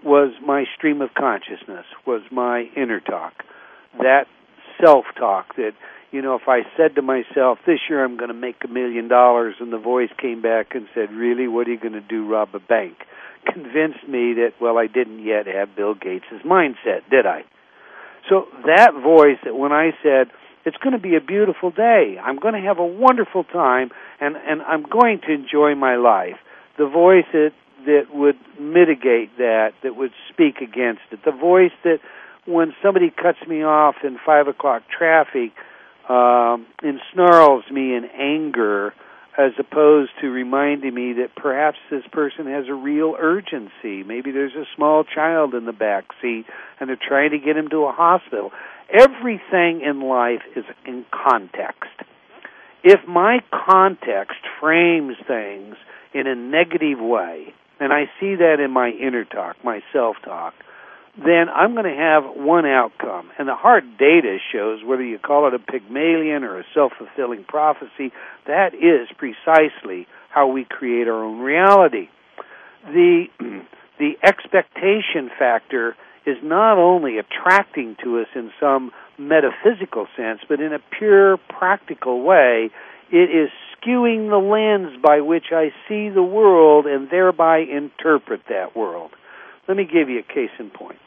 was 0.04 0.32
my 0.44 0.64
stream 0.76 1.00
of 1.00 1.14
consciousness, 1.14 1.86
was 2.06 2.20
my 2.30 2.68
inner 2.76 3.00
talk. 3.00 3.32
That 3.98 4.26
self 4.78 5.06
talk 5.18 5.56
that, 5.56 5.72
you 6.10 6.20
know, 6.20 6.34
if 6.34 6.46
I 6.46 6.60
said 6.76 6.96
to 6.96 7.02
myself, 7.02 7.58
this 7.66 7.80
year 7.88 8.04
I'm 8.04 8.18
going 8.18 8.28
to 8.28 8.34
make 8.34 8.56
a 8.62 8.68
million 8.68 9.08
dollars, 9.08 9.54
and 9.58 9.72
the 9.72 9.78
voice 9.78 10.10
came 10.18 10.42
back 10.42 10.74
and 10.74 10.86
said, 10.94 11.12
really, 11.12 11.48
what 11.48 11.66
are 11.66 11.70
you 11.70 11.80
going 11.80 11.94
to 11.94 12.00
do, 12.00 12.28
rob 12.28 12.54
a 12.54 12.58
bank? 12.58 12.96
Convinced 13.46 14.06
me 14.06 14.34
that, 14.34 14.52
well, 14.60 14.76
I 14.76 14.86
didn't 14.86 15.24
yet 15.24 15.46
have 15.46 15.74
Bill 15.74 15.94
Gates' 15.94 16.44
mindset, 16.44 17.08
did 17.10 17.24
I? 17.24 17.44
So 18.30 18.46
that 18.64 18.92
voice 18.94 19.38
that 19.44 19.56
when 19.56 19.72
I 19.72 19.90
said, 20.02 20.28
it's 20.64 20.76
going 20.76 20.92
to 20.92 21.02
be 21.02 21.16
a 21.16 21.20
beautiful 21.20 21.70
day, 21.70 22.16
I'm 22.22 22.38
going 22.38 22.54
to 22.54 22.60
have 22.60 22.78
a 22.78 22.86
wonderful 22.86 23.44
time, 23.44 23.90
and, 24.20 24.36
and 24.36 24.62
I'm 24.62 24.84
going 24.84 25.20
to 25.26 25.32
enjoy 25.32 25.74
my 25.74 25.96
life, 25.96 26.36
the 26.78 26.86
voice 26.86 27.24
that, 27.32 27.52
that 27.86 28.14
would 28.14 28.36
mitigate 28.58 29.36
that, 29.38 29.72
that 29.82 29.96
would 29.96 30.12
speak 30.32 30.58
against 30.58 31.02
it, 31.10 31.24
the 31.24 31.32
voice 31.32 31.72
that 31.82 31.98
when 32.46 32.72
somebody 32.82 33.10
cuts 33.10 33.38
me 33.48 33.64
off 33.64 33.96
in 34.04 34.18
five 34.24 34.48
o'clock 34.48 34.82
traffic 34.96 35.52
um, 36.08 36.66
and 36.82 37.00
snarls 37.12 37.64
me 37.70 37.94
in 37.94 38.04
anger, 38.04 38.94
as 39.38 39.52
opposed 39.58 40.10
to 40.20 40.28
reminding 40.28 40.94
me 40.94 41.14
that 41.14 41.34
perhaps 41.36 41.78
this 41.90 42.02
person 42.12 42.46
has 42.46 42.66
a 42.68 42.74
real 42.74 43.14
urgency. 43.18 44.02
Maybe 44.02 44.32
there's 44.32 44.54
a 44.54 44.64
small 44.74 45.04
child 45.04 45.54
in 45.54 45.66
the 45.66 45.72
back 45.72 46.04
seat 46.20 46.46
and 46.78 46.88
they're 46.88 46.98
trying 47.00 47.30
to 47.30 47.38
get 47.38 47.56
him 47.56 47.68
to 47.68 47.84
a 47.84 47.92
hospital. 47.92 48.50
Everything 48.92 49.82
in 49.82 50.02
life 50.02 50.42
is 50.56 50.64
in 50.84 51.04
context. 51.12 51.90
If 52.82 53.06
my 53.06 53.38
context 53.52 54.38
frames 54.60 55.16
things 55.26 55.76
in 56.12 56.26
a 56.26 56.34
negative 56.34 56.98
way, 56.98 57.54
and 57.78 57.92
I 57.92 58.04
see 58.18 58.34
that 58.36 58.56
in 58.58 58.70
my 58.72 58.90
inner 58.90 59.24
talk, 59.24 59.56
my 59.64 59.80
self 59.92 60.16
talk, 60.24 60.54
then 61.16 61.48
I'm 61.48 61.74
going 61.74 61.84
to 61.84 62.00
have 62.00 62.24
one 62.36 62.66
outcome. 62.66 63.30
And 63.38 63.48
the 63.48 63.54
hard 63.54 63.98
data 63.98 64.38
shows 64.52 64.80
whether 64.84 65.02
you 65.02 65.18
call 65.18 65.48
it 65.48 65.54
a 65.54 65.58
Pygmalion 65.58 66.44
or 66.44 66.60
a 66.60 66.64
self 66.74 66.92
fulfilling 66.98 67.44
prophecy, 67.44 68.12
that 68.46 68.74
is 68.74 69.08
precisely 69.18 70.06
how 70.30 70.48
we 70.48 70.64
create 70.64 71.08
our 71.08 71.24
own 71.24 71.40
reality. 71.40 72.08
The, 72.84 73.26
the 73.98 74.12
expectation 74.22 75.30
factor 75.38 75.96
is 76.26 76.36
not 76.42 76.78
only 76.78 77.18
attracting 77.18 77.96
to 78.04 78.20
us 78.20 78.28
in 78.34 78.52
some 78.60 78.92
metaphysical 79.18 80.06
sense, 80.16 80.40
but 80.48 80.60
in 80.60 80.72
a 80.72 80.78
pure 80.98 81.36
practical 81.36 82.22
way, 82.22 82.70
it 83.10 83.30
is 83.30 83.50
skewing 83.76 84.28
the 84.28 84.38
lens 84.38 84.96
by 85.02 85.20
which 85.20 85.46
I 85.52 85.70
see 85.88 86.08
the 86.08 86.22
world 86.22 86.86
and 86.86 87.10
thereby 87.10 87.58
interpret 87.58 88.42
that 88.48 88.76
world. 88.76 89.10
Let 89.68 89.76
me 89.76 89.84
give 89.84 90.08
you 90.08 90.20
a 90.20 90.22
case 90.34 90.50
in 90.58 90.70
point. 90.70 90.98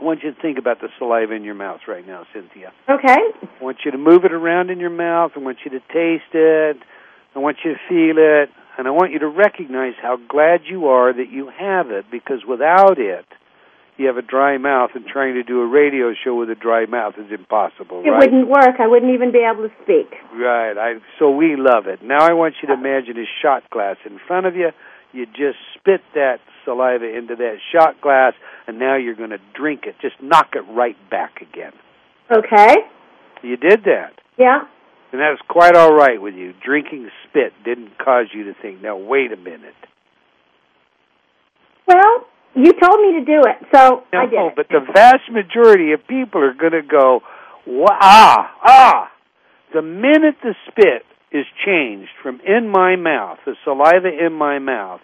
I 0.00 0.04
want 0.04 0.22
you 0.22 0.32
to 0.32 0.40
think 0.40 0.58
about 0.58 0.80
the 0.80 0.88
saliva 0.98 1.34
in 1.34 1.44
your 1.44 1.54
mouth 1.54 1.80
right 1.88 2.06
now, 2.06 2.24
Cynthia. 2.32 2.72
Okay. 2.88 3.16
I 3.16 3.62
want 3.62 3.78
you 3.84 3.90
to 3.90 3.98
move 3.98 4.24
it 4.24 4.32
around 4.32 4.70
in 4.70 4.78
your 4.78 4.90
mouth. 4.90 5.32
I 5.36 5.40
want 5.40 5.58
you 5.64 5.70
to 5.72 5.80
taste 5.92 6.32
it. 6.32 6.76
I 7.34 7.38
want 7.38 7.58
you 7.64 7.74
to 7.74 7.78
feel 7.88 8.16
it. 8.18 8.50
And 8.78 8.86
I 8.86 8.90
want 8.92 9.12
you 9.12 9.18
to 9.18 9.28
recognize 9.28 9.94
how 10.00 10.16
glad 10.28 10.60
you 10.64 10.86
are 10.86 11.12
that 11.12 11.30
you 11.30 11.50
have 11.58 11.90
it 11.90 12.06
because 12.10 12.44
without 12.48 12.98
it, 12.98 13.26
you 13.98 14.06
have 14.06 14.16
a 14.16 14.22
dry 14.22 14.56
mouth, 14.56 14.92
and 14.94 15.04
trying 15.04 15.34
to 15.34 15.42
do 15.42 15.60
a 15.60 15.66
radio 15.66 16.14
show 16.24 16.34
with 16.34 16.48
a 16.48 16.54
dry 16.54 16.86
mouth 16.86 17.14
is 17.18 17.30
impossible, 17.30 18.00
It 18.02 18.08
right? 18.08 18.20
wouldn't 18.20 18.48
work. 18.48 18.80
I 18.80 18.86
wouldn't 18.86 19.12
even 19.12 19.30
be 19.30 19.44
able 19.44 19.68
to 19.68 19.74
speak. 19.82 20.16
Right. 20.32 20.72
I 20.78 20.94
so 21.18 21.28
we 21.30 21.56
love 21.58 21.86
it. 21.86 22.02
Now 22.02 22.24
I 22.24 22.32
want 22.32 22.54
you 22.62 22.68
to 22.68 22.74
imagine 22.74 23.18
a 23.18 23.28
shot 23.42 23.68
glass 23.68 23.96
in 24.06 24.18
front 24.26 24.46
of 24.46 24.56
you. 24.56 24.70
You 25.12 25.26
just 25.26 25.58
spit 25.76 26.00
that 26.14 26.38
saliva 26.64 27.04
into 27.16 27.36
that 27.36 27.56
shot 27.72 28.00
glass 28.00 28.34
and 28.66 28.78
now 28.78 28.96
you're 28.96 29.14
going 29.16 29.30
to 29.30 29.40
drink 29.54 29.82
it. 29.84 29.94
Just 30.00 30.16
knock 30.22 30.50
it 30.54 30.64
right 30.70 30.96
back 31.10 31.40
again. 31.42 31.72
Okay. 32.30 32.76
You 33.42 33.56
did 33.56 33.84
that. 33.84 34.12
Yeah. 34.38 34.60
And 35.12 35.20
that 35.20 35.30
was 35.30 35.40
quite 35.48 35.74
all 35.74 35.92
right 35.92 36.20
with 36.22 36.34
you. 36.34 36.52
Drinking 36.64 37.10
spit 37.28 37.52
didn't 37.64 37.98
cause 37.98 38.26
you 38.32 38.44
to 38.44 38.54
think, 38.62 38.80
now 38.82 38.96
wait 38.96 39.32
a 39.32 39.36
minute. 39.36 39.74
Well, 41.86 42.26
you 42.54 42.72
told 42.72 43.00
me 43.00 43.18
to 43.18 43.24
do 43.24 43.40
it, 43.48 43.66
so 43.74 44.04
I 44.12 44.26
did. 44.26 44.34
No, 44.34 44.50
but 44.54 44.68
the 44.68 44.80
vast 44.94 45.30
majority 45.30 45.92
of 45.92 46.06
people 46.06 46.42
are 46.42 46.54
going 46.54 46.72
to 46.72 46.82
go, 46.82 47.22
"Wha- 47.66 47.98
ah, 48.00 48.54
ah. 48.64 49.10
The 49.74 49.82
minute 49.82 50.36
the 50.42 50.54
spit 50.68 51.04
is 51.32 51.46
changed 51.64 52.10
from 52.22 52.40
in 52.46 52.68
my 52.68 52.96
mouth, 52.96 53.38
the 53.46 53.54
saliva 53.64 54.08
in 54.08 54.32
my 54.32 54.58
mouth, 54.58 55.00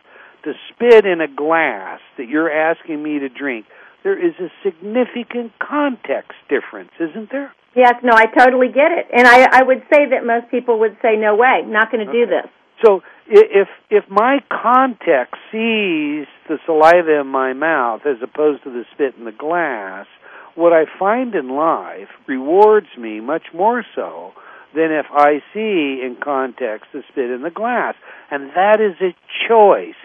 to 0.47 0.55
spit 0.71 1.05
in 1.05 1.21
a 1.21 1.29
glass 1.29 1.99
that 2.17 2.29
you're 2.29 2.51
asking 2.51 3.03
me 3.03 3.19
to 3.19 3.29
drink, 3.29 3.67
there 4.05 4.17
is 4.17 4.35
a 4.39 4.49
significant 4.63 5.51
context 5.59 6.39
difference, 6.49 6.93
isn't 7.01 7.31
there? 7.31 7.53
Yes, 7.75 7.95
no, 8.03 8.13
I 8.15 8.27
totally 8.27 8.69
get 8.69 8.93
it. 8.95 9.07
And 9.13 9.27
I 9.27 9.61
I 9.61 9.63
would 9.63 9.83
say 9.93 10.07
that 10.11 10.25
most 10.25 10.51
people 10.51 10.79
would 10.81 10.97
say 11.03 11.17
no 11.17 11.35
way, 11.35 11.63
not 11.67 11.91
going 11.91 12.07
to 12.07 12.13
do 12.13 12.25
this. 12.25 12.49
So 12.85 13.03
if 13.27 13.69
if 13.91 14.05
my 14.09 14.39
context 14.49 15.35
sees 15.51 16.27
the 16.49 16.59
saliva 16.65 17.21
in 17.21 17.27
my 17.27 17.53
mouth 17.53 18.03
as 18.07 18.17
opposed 18.23 18.63
to 18.65 18.71
the 18.71 18.85
spit 18.95 19.17
in 19.19 19.25
the 19.25 19.33
glass, 19.33 20.07
what 20.55 20.73
I 20.73 20.85
find 20.99 21.35
in 21.35 21.51
life 21.51 22.09
rewards 22.27 22.89
me 22.97 23.21
much 23.21 23.53
more 23.53 23.85
so 23.95 24.33
than 24.75 24.93
if 24.93 25.07
I 25.11 25.43
see 25.53 26.01
in 26.05 26.17
context 26.23 26.89
the 26.93 27.03
spit 27.11 27.31
in 27.31 27.43
the 27.43 27.51
glass. 27.51 27.95
And 28.31 28.51
that 28.55 28.81
is 28.81 28.97
a 29.01 29.15
choice. 29.49 29.97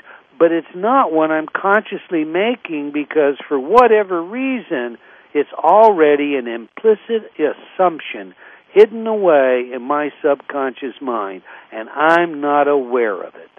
But 0.42 0.52
it's 0.52 0.76
not 0.76 1.14
one 1.14 1.30
I'm 1.30 1.46
consciously 1.46 2.24
making 2.24 2.94
because 2.96 3.38
for 3.48 3.60
whatever 3.60 4.24
reason, 4.24 4.98
it's 5.36 5.54
already 5.54 6.34
an 6.36 6.48
implicit 6.48 7.30
assumption 7.38 8.34
hidden 8.74 9.06
away 9.06 9.70
in 9.72 9.84
my 9.84 10.10
subconscious 10.24 11.00
mind, 11.00 11.44
and 11.72 11.88
I'm 11.89 12.42
not 12.42 12.68
aware 12.68 13.22
of 13.22 13.36
it. 13.36 13.52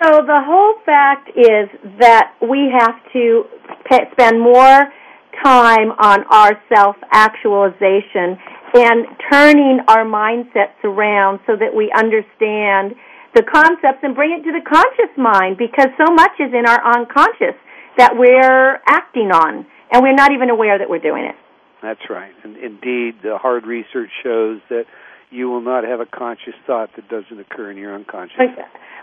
So 0.00 0.10
the 0.24 0.40
whole 0.46 0.74
fact 0.86 1.30
is 1.30 1.68
that 1.98 2.34
we 2.40 2.70
have 2.78 2.94
to 3.12 3.42
pe- 3.90 4.12
spend 4.12 4.40
more 4.40 4.92
time 5.42 5.90
on 5.98 6.22
our 6.30 6.52
self 6.72 6.94
actualization 7.10 8.38
and 8.74 9.06
turning 9.28 9.80
our 9.88 10.04
mindsets 10.04 10.78
around 10.84 11.40
so 11.48 11.56
that 11.56 11.74
we 11.74 11.90
understand 11.98 12.94
the 13.34 13.42
concepts 13.42 14.00
and 14.02 14.14
bring 14.14 14.32
it 14.32 14.44
to 14.44 14.52
the 14.52 14.64
conscious 14.64 15.12
mind 15.16 15.56
because 15.56 15.88
so 15.96 16.12
much 16.12 16.32
is 16.38 16.52
in 16.52 16.66
our 16.66 16.80
unconscious 16.96 17.56
that 17.96 18.16
we're 18.16 18.80
acting 18.86 19.30
on 19.32 19.66
and 19.90 20.02
we're 20.02 20.14
not 20.14 20.32
even 20.32 20.50
aware 20.50 20.78
that 20.78 20.88
we're 20.88 21.02
doing 21.02 21.24
it. 21.24 21.36
That's 21.82 22.08
right. 22.08 22.32
And 22.44 22.56
indeed, 22.56 23.20
the 23.22 23.38
hard 23.38 23.66
research 23.66 24.10
shows 24.22 24.60
that 24.70 24.84
you 25.30 25.48
will 25.48 25.62
not 25.62 25.84
have 25.84 26.00
a 26.00 26.06
conscious 26.06 26.54
thought 26.66 26.90
that 26.96 27.08
doesn't 27.08 27.40
occur 27.40 27.70
in 27.70 27.76
your 27.76 27.94
unconscious. 27.94 28.38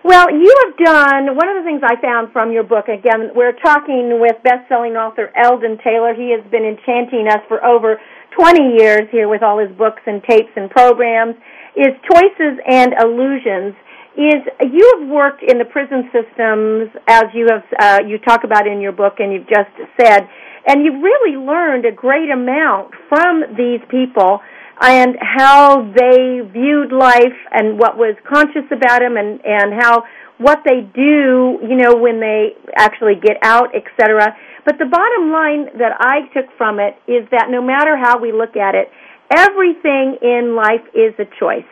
Well, 0.03 0.31
you 0.31 0.55
have 0.63 0.77
done 0.77 1.35
one 1.35 1.49
of 1.49 1.57
the 1.59 1.63
things 1.65 1.81
I 1.83 1.99
found 1.99 2.31
from 2.31 2.53
your 2.53 2.63
book. 2.63 2.87
Again, 2.87 3.31
we're 3.35 3.57
talking 3.59 4.21
with 4.21 4.37
best-selling 4.43 4.93
author 4.93 5.29
Eldon 5.35 5.77
Taylor. 5.83 6.13
He 6.13 6.31
has 6.31 6.45
been 6.49 6.63
enchanting 6.63 7.27
us 7.27 7.41
for 7.49 7.63
over 7.65 7.99
20 8.37 8.79
years 8.79 9.09
here 9.11 9.27
with 9.27 9.43
all 9.43 9.59
his 9.59 9.75
books 9.75 10.01
and 10.05 10.23
tapes 10.23 10.53
and 10.55 10.69
programs. 10.69 11.35
Is 11.75 11.91
choices 12.09 12.59
and 12.65 12.93
illusions. 12.93 13.75
Is 14.17 14.41
you 14.59 14.97
have 14.99 15.07
worked 15.07 15.43
in 15.43 15.59
the 15.59 15.65
prison 15.65 16.09
systems 16.11 16.89
as 17.07 17.25
you 17.33 17.47
have 17.47 17.63
uh, 17.79 17.99
you 18.05 18.17
talk 18.17 18.43
about 18.43 18.67
in 18.67 18.81
your 18.81 18.91
book, 18.91 19.19
and 19.19 19.31
you've 19.31 19.47
just 19.47 19.71
said, 20.01 20.27
and 20.65 20.83
you've 20.83 21.01
really 21.01 21.37
learned 21.37 21.85
a 21.85 21.91
great 21.91 22.29
amount 22.29 22.91
from 23.07 23.55
these 23.55 23.79
people 23.89 24.41
and 24.81 25.17
how 25.19 25.81
they 25.95 26.39
viewed 26.51 26.91
life 26.91 27.37
and 27.51 27.77
what 27.77 27.97
was 27.97 28.15
conscious 28.27 28.63
about 28.71 28.99
them 28.99 29.17
and 29.17 29.41
and 29.43 29.73
how 29.75 30.03
what 30.37 30.59
they 30.65 30.81
do 30.95 31.59
you 31.61 31.75
know 31.75 31.95
when 31.95 32.19
they 32.19 32.55
actually 32.77 33.15
get 33.15 33.37
out 33.43 33.75
etc 33.75 34.35
but 34.65 34.77
the 34.79 34.85
bottom 34.85 35.31
line 35.31 35.65
that 35.77 35.91
i 35.99 36.21
took 36.33 36.47
from 36.57 36.79
it 36.79 36.95
is 37.11 37.27
that 37.31 37.47
no 37.49 37.61
matter 37.61 37.97
how 37.97 38.19
we 38.19 38.31
look 38.31 38.55
at 38.55 38.73
it 38.73 38.87
everything 39.35 40.17
in 40.21 40.55
life 40.55 40.85
is 40.95 41.13
a 41.19 41.27
choice 41.39 41.67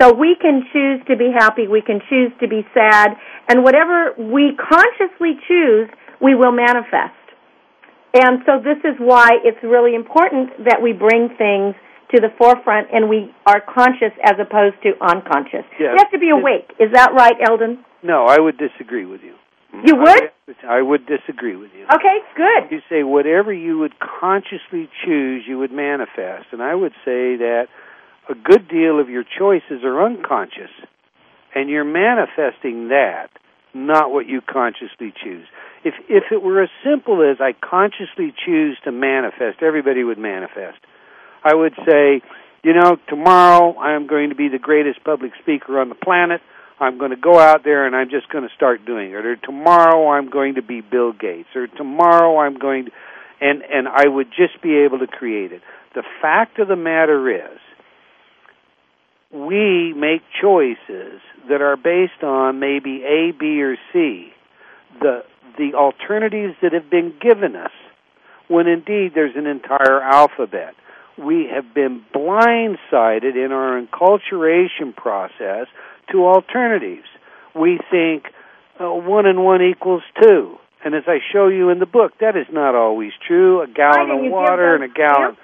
so 0.00 0.12
we 0.12 0.36
can 0.40 0.62
choose 0.72 1.00
to 1.06 1.16
be 1.16 1.30
happy 1.32 1.68
we 1.68 1.82
can 1.82 2.00
choose 2.08 2.32
to 2.40 2.48
be 2.48 2.66
sad 2.74 3.16
and 3.48 3.62
whatever 3.62 4.14
we 4.18 4.56
consciously 4.56 5.38
choose 5.48 5.88
we 6.20 6.34
will 6.34 6.52
manifest 6.52 7.14
and 8.14 8.46
so 8.46 8.62
this 8.62 8.78
is 8.84 8.94
why 8.98 9.42
it's 9.42 9.58
really 9.62 9.94
important 9.94 10.50
that 10.64 10.78
we 10.80 10.92
bring 10.92 11.34
things 11.36 11.74
to 12.14 12.20
the 12.20 12.30
forefront 12.38 12.88
and 12.92 13.08
we 13.08 13.34
are 13.44 13.60
conscious 13.60 14.14
as 14.22 14.34
opposed 14.38 14.76
to 14.82 14.94
unconscious. 15.02 15.66
You 15.80 15.90
have 15.98 16.10
to 16.12 16.18
be 16.18 16.30
awake. 16.30 16.70
Is 16.78 16.92
that 16.92 17.10
right, 17.12 17.34
Eldon? 17.42 17.84
No, 18.04 18.26
I 18.26 18.38
would 18.38 18.56
disagree 18.56 19.04
with 19.04 19.22
you. 19.22 19.34
You 19.84 19.96
would? 19.96 20.30
I 20.68 20.80
would 20.80 21.06
disagree 21.06 21.56
with 21.56 21.70
you. 21.76 21.84
Okay, 21.92 22.18
good. 22.36 22.70
You 22.70 22.80
say 22.88 23.02
whatever 23.02 23.52
you 23.52 23.78
would 23.80 23.94
consciously 23.98 24.88
choose, 25.04 25.42
you 25.48 25.58
would 25.58 25.72
manifest. 25.72 26.46
And 26.52 26.62
I 26.62 26.76
would 26.76 26.92
say 27.04 27.34
that 27.42 27.66
a 28.28 28.34
good 28.34 28.68
deal 28.68 29.00
of 29.00 29.08
your 29.08 29.24
choices 29.38 29.84
are 29.84 30.04
unconscious. 30.04 30.70
And 31.54 31.70
you're 31.70 31.84
manifesting 31.84 32.88
that, 32.88 33.28
not 33.72 34.10
what 34.10 34.26
you 34.26 34.40
consciously 34.40 35.12
choose. 35.22 35.46
If 35.84 35.94
if 36.08 36.24
it 36.32 36.42
were 36.42 36.62
as 36.62 36.70
simple 36.82 37.22
as 37.22 37.36
I 37.40 37.52
consciously 37.52 38.34
choose 38.44 38.78
to 38.84 38.92
manifest, 38.92 39.62
everybody 39.62 40.02
would 40.02 40.18
manifest. 40.18 40.78
I 41.44 41.54
would 41.54 41.74
say, 41.88 42.22
you 42.64 42.72
know, 42.72 42.96
tomorrow 43.08 43.78
I'm 43.78 44.06
going 44.06 44.30
to 44.30 44.34
be 44.34 44.48
the 44.48 44.58
greatest 44.58 45.04
public 45.04 45.32
speaker 45.42 45.78
on 45.78 45.90
the 45.90 45.94
planet. 45.94 46.40
I'm 46.80 46.98
going 46.98 47.10
to 47.10 47.16
go 47.16 47.38
out 47.38 47.62
there 47.62 47.86
and 47.86 47.94
I'm 47.94 48.10
just 48.10 48.28
going 48.30 48.48
to 48.48 48.54
start 48.56 48.84
doing 48.84 49.10
it. 49.10 49.24
Or 49.24 49.36
tomorrow 49.36 50.10
I'm 50.10 50.28
going 50.28 50.56
to 50.56 50.62
be 50.62 50.80
Bill 50.80 51.12
Gates. 51.12 51.48
Or 51.54 51.68
tomorrow 51.68 52.38
I'm 52.40 52.58
going 52.58 52.86
to, 52.86 52.90
and 53.40 53.62
and 53.62 53.86
I 53.86 54.08
would 54.08 54.28
just 54.30 54.60
be 54.62 54.78
able 54.78 54.98
to 55.00 55.06
create 55.06 55.52
it. 55.52 55.62
The 55.94 56.02
fact 56.20 56.58
of 56.58 56.66
the 56.66 56.76
matter 56.76 57.30
is, 57.30 57.60
we 59.34 59.92
make 59.92 60.22
choices 60.40 61.20
that 61.48 61.60
are 61.60 61.76
based 61.76 62.22
on 62.22 62.60
maybe 62.60 63.02
A, 63.04 63.32
B, 63.32 63.62
or 63.62 63.76
C. 63.92 64.32
The 65.00 65.24
the 65.58 65.74
alternatives 65.74 66.54
that 66.62 66.72
have 66.72 66.90
been 66.90 67.14
given 67.20 67.54
us, 67.54 67.70
when 68.48 68.66
indeed 68.66 69.12
there's 69.14 69.36
an 69.36 69.46
entire 69.46 70.00
alphabet 70.00 70.74
we 71.16 71.48
have 71.54 71.74
been 71.74 72.04
blindsided 72.14 73.36
in 73.36 73.52
our 73.52 73.80
enculturation 73.80 74.94
process 74.96 75.66
to 76.10 76.26
alternatives. 76.26 77.06
We 77.54 77.78
think 77.90 78.26
uh, 78.80 78.90
one 78.90 79.26
and 79.26 79.44
one 79.44 79.62
equals 79.62 80.02
two. 80.20 80.58
And 80.84 80.94
as 80.94 81.04
I 81.06 81.18
show 81.32 81.48
you 81.48 81.70
in 81.70 81.78
the 81.78 81.86
book, 81.86 82.12
that 82.20 82.36
is 82.36 82.46
not 82.52 82.74
always 82.74 83.12
true. 83.26 83.62
A 83.62 83.66
gallon 83.66 84.10
of 84.10 84.30
water 84.30 84.74
and 84.74 84.84
a 84.84 84.88
gallon. 84.88 85.36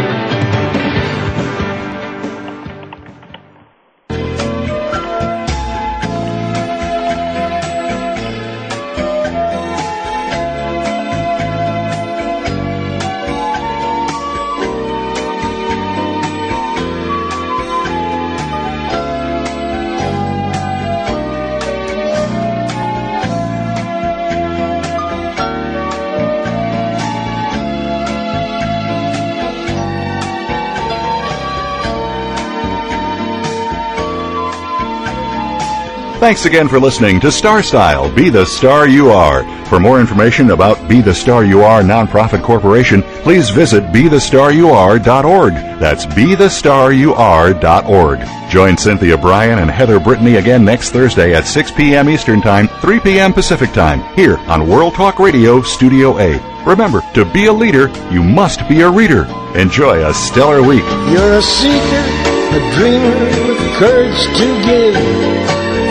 Thanks 36.26 36.46
again 36.46 36.68
for 36.68 36.80
listening 36.80 37.20
to 37.20 37.32
Star 37.32 37.62
Style 37.62 38.12
Be 38.12 38.32
the 38.32 38.48
Star 38.48 38.88
You 38.88 39.12
Are. 39.12 39.44
For 39.68 39.80
more 39.80 40.00
information 40.00 40.50
about 40.50 40.90
Be 40.90 41.00
the 41.00 41.14
Star 41.14 41.46
You 41.46 41.62
Are 41.62 41.84
Nonprofit 41.84 42.42
Corporation, 42.42 43.04
please 43.22 43.52
visit 43.52 43.84
BeTheStarYouAre.org. 43.94 45.54
That's 45.54 46.08
BeTheStarYouAre.org. 46.08 48.50
Join 48.50 48.76
Cynthia 48.76 49.20
Brian 49.20 49.60
and 49.60 49.70
Heather 49.70 50.00
Brittany 50.00 50.38
again 50.38 50.66
next 50.66 50.90
Thursday 50.90 51.36
at 51.36 51.46
6 51.46 51.70
p.m. 51.74 52.10
Eastern 52.10 52.42
Time, 52.42 52.70
3 52.82 53.02
p.m. 53.02 53.32
Pacific 53.32 53.72
Time, 53.72 54.02
here 54.16 54.40
on 54.48 54.68
World 54.68 54.96
Talk 54.96 55.20
Radio, 55.20 55.62
Studio 55.62 56.18
A. 56.18 56.40
Remember, 56.66 57.02
to 57.14 57.24
be 57.24 57.46
a 57.46 57.54
leader, 57.54 57.90
you 58.12 58.24
must 58.24 58.68
be 58.68 58.82
a 58.82 58.90
reader. 58.90 59.26
Enjoy 59.54 60.04
a 60.04 60.12
stellar 60.12 60.64
week. 60.64 60.86
You're 61.08 61.34
a 61.34 61.42
seeker, 61.44 62.04
a 62.50 62.72
dreamer 62.74 63.14
with 63.48 63.60
courage 63.78 64.26
to 64.40 64.48
give 64.66 65.45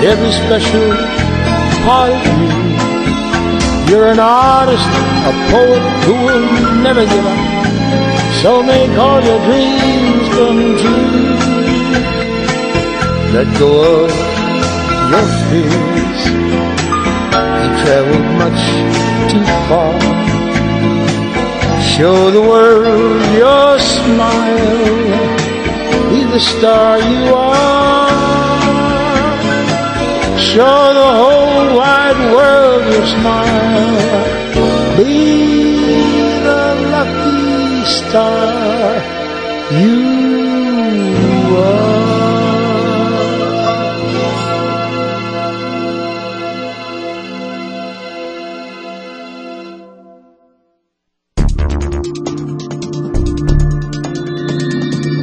every 0.07 0.33
special 0.33 0.89
part 1.87 2.13
of 2.13 2.21
you. 2.41 2.53
You're 3.89 4.09
an 4.09 4.21
artist, 4.21 4.91
a 5.31 5.33
poet 5.51 5.85
who 6.05 6.15
will 6.27 6.47
never 6.83 7.05
give 7.07 7.25
up. 7.25 7.43
So 8.43 8.63
make 8.63 8.91
all 8.99 9.21
your 9.23 9.41
dreams 9.49 10.27
come 10.37 10.61
true. 10.83 11.25
Let 13.33 13.49
go 13.59 13.71
of 14.05 14.11
your 15.13 15.27
fears. 15.49 16.21
You 17.63 17.71
traveled 17.83 18.29
much 18.43 18.63
too 19.31 19.45
far. 19.69 19.95
Show 21.81 22.31
the 22.31 22.43
world 22.43 23.23
your 23.33 23.79
smile. 23.81 24.91
Be 26.11 26.25
the 26.25 26.41
star 26.41 26.99
you 26.99 27.35
are. 27.35 28.24
Show 30.53 30.95
the 30.95 31.11
whole 31.21 31.77
wide 31.77 32.21
world 32.33 32.83
your 32.93 33.07
smile. 33.07 34.25
Be 34.99 35.15
the 36.45 36.65
lucky 36.95 37.85
star 37.87 39.03
you 39.73 39.99
are. 41.57 42.05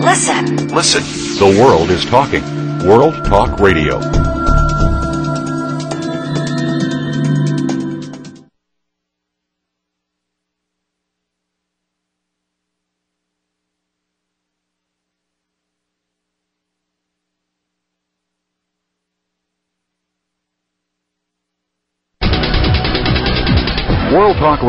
Listen. 0.01 0.67
Listen, 0.69 1.03
the 1.37 1.49
world 1.61 1.89
is 1.91 2.03
talking. 2.05 2.43
World 2.85 3.13
Talk 3.25 3.59
Radio. 3.59 4.30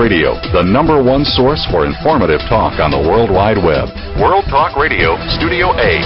Radio, 0.03 0.35
the 0.53 0.65
number 0.65 1.01
one 1.01 1.25
source 1.25 1.65
for 1.71 1.87
informative 1.87 2.41
talk 2.49 2.81
on 2.81 2.91
the 2.91 2.99
World 2.99 3.31
Wide 3.31 3.57
Web. 3.57 3.87
World 4.21 4.45
Talk 4.51 4.77
Radio, 4.77 5.15
Studio 5.39 5.71
A. 5.79 6.03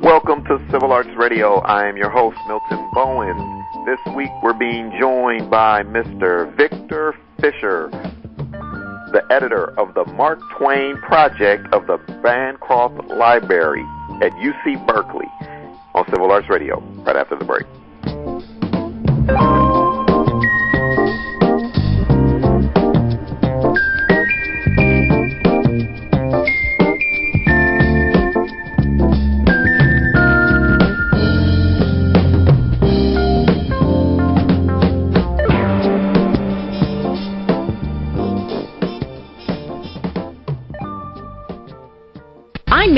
Welcome 0.00 0.44
to 0.44 0.64
Civil 0.70 0.92
Arts 0.92 1.10
Radio. 1.16 1.56
I 1.62 1.88
am 1.88 1.96
your 1.96 2.10
host, 2.10 2.38
Milton 2.46 2.90
Bowen. 2.94 3.64
This 3.86 3.98
week 4.14 4.30
we're 4.40 4.56
being 4.56 4.92
joined 5.00 5.50
by 5.50 5.82
Mr. 5.82 6.56
Victor 6.56 7.16
Fischer, 7.40 7.88
the 9.12 9.24
editor 9.30 9.78
of 9.78 9.94
the 9.94 10.04
Mark 10.06 10.40
Twain 10.58 10.96
Project 10.96 11.72
of 11.72 11.86
the 11.86 11.98
Bancroft 12.22 13.06
Library 13.08 13.84
at 14.22 14.32
UC 14.32 14.84
Berkeley 14.86 15.28
on 15.94 16.04
Civil 16.10 16.32
Arts 16.32 16.48
Radio, 16.48 16.80
right 17.04 17.14
after 17.14 17.36
the 17.36 17.44
break. 17.44 17.64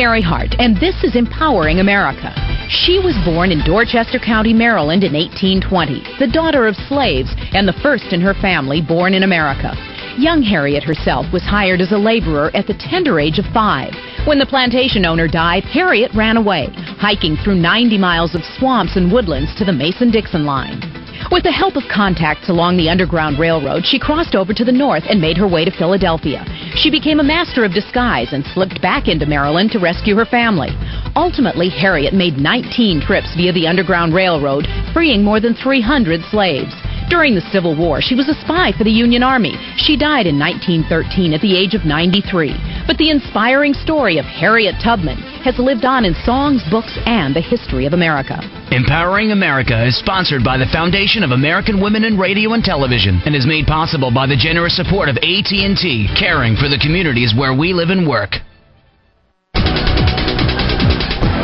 Mary 0.01 0.23
Hart, 0.23 0.55
and 0.59 0.81
this 0.81 0.97
is 1.05 1.15
Empowering 1.15 1.79
America. 1.79 2.33
She 2.71 2.99
was 2.99 3.15
born 3.23 3.53
in 3.53 3.63
Dorchester 3.67 4.19
County, 4.19 4.55
Maryland 4.55 5.05
in 5.05 5.13
1820, 5.13 6.17
the 6.19 6.33
daughter 6.33 6.67
of 6.67 6.75
slaves 6.89 7.29
and 7.53 7.69
the 7.69 7.77
first 7.83 8.15
in 8.15 8.21
her 8.23 8.33
family 8.33 8.81
born 8.81 9.13
in 9.13 9.25
America. 9.25 9.77
Young 10.17 10.41
Harriet 10.41 10.85
herself 10.85 11.27
was 11.35 11.43
hired 11.43 11.83
as 11.83 11.93
a 11.93 11.99
laborer 11.99 12.51
at 12.57 12.67
the 12.67 12.81
tender 12.81 13.21
age 13.21 13.39
of 13.39 13.45
five. 13.53 13.93
When 14.25 14.39
the 14.39 14.47
plantation 14.47 15.05
owner 15.05 15.29
died, 15.29 15.65
Harriet 15.65 16.13
ran 16.15 16.39
away, 16.39 16.69
hiking 16.97 17.37
through 17.37 17.57
90 17.57 17.99
miles 17.99 18.35
of 18.35 18.41
swamps 18.57 18.97
and 18.97 19.13
woodlands 19.13 19.55
to 19.57 19.67
the 19.67 19.77
Mason 19.77 20.11
Dixon 20.11 20.47
line. 20.47 20.80
With 21.31 21.45
the 21.45 21.53
help 21.53 21.77
of 21.77 21.85
contacts 21.87 22.49
along 22.49 22.77
the 22.77 22.91
Underground 22.91 23.39
Railroad, 23.39 23.87
she 23.87 24.01
crossed 24.01 24.35
over 24.35 24.53
to 24.53 24.65
the 24.65 24.73
north 24.73 25.05
and 25.09 25.21
made 25.21 25.37
her 25.37 25.47
way 25.47 25.65
to 25.65 25.71
Philadelphia. 25.71 26.45
She 26.75 26.91
became 26.91 27.21
a 27.21 27.25
master 27.25 27.65
of 27.65 27.73
disguise 27.73 28.33
and 28.33 28.45
slipped 28.47 28.83
back 28.83 29.07
into 29.07 29.27
Maryland 29.27 29.71
to 29.71 29.79
rescue 29.79 30.17
her 30.17 30.25
family. 30.25 30.71
Ultimately, 31.15 31.69
Harriet 31.69 32.15
made 32.15 32.39
19 32.39 33.01
trips 33.03 33.33
via 33.37 33.53
the 33.53 33.69
Underground 33.69 34.13
Railroad, 34.13 34.67
freeing 34.93 35.23
more 35.23 35.39
than 35.39 35.55
300 35.55 36.21
slaves. 36.33 36.75
During 37.09 37.37
the 37.37 37.49
Civil 37.53 37.77
War, 37.77 38.01
she 38.01 38.17
was 38.17 38.29
a 38.29 38.41
spy 38.41 38.73
for 38.77 38.83
the 38.83 38.91
Union 38.91 39.23
Army. 39.23 39.55
She 39.77 39.97
died 39.97 40.27
in 40.27 40.37
1913 40.37 41.33
at 41.33 41.41
the 41.41 41.57
age 41.57 41.75
of 41.75 41.85
93. 41.85 42.57
But 42.89 42.99
the 42.99 43.11
inspiring 43.11 43.75
story 43.75 44.19
of 44.19 44.25
Harriet 44.25 44.75
Tubman 44.83 45.30
has 45.43 45.59
lived 45.59 45.85
on 45.85 46.05
in 46.05 46.15
songs, 46.25 46.63
books, 46.71 46.97
and 47.07 47.35
the 47.35 47.41
history 47.41 47.87
of 47.87 47.93
America. 47.93 48.39
Empowering 48.71 49.33
America 49.33 49.87
is 49.87 49.99
sponsored 49.99 50.45
by 50.45 50.57
the 50.57 50.71
Foundation 50.73 51.23
of 51.23 51.31
American 51.33 51.81
Women 51.81 52.05
in 52.05 52.19
Radio 52.19 52.53
and 52.53 52.63
Television 52.63 53.21
and 53.25 53.35
is 53.35 53.47
made 53.47 53.67
possible 53.67 54.11
by 54.13 54.27
the 54.27 54.37
generous 54.37 54.77
support 54.77 55.09
of 55.09 55.17
AT&T, 55.17 56.09
caring 56.19 56.57
for 56.57 56.69
the 56.69 56.81
communities 56.81 57.35
where 57.37 57.55
we 57.57 57.73
live 57.73 57.91
and 57.91 58.07
work. 58.07 58.37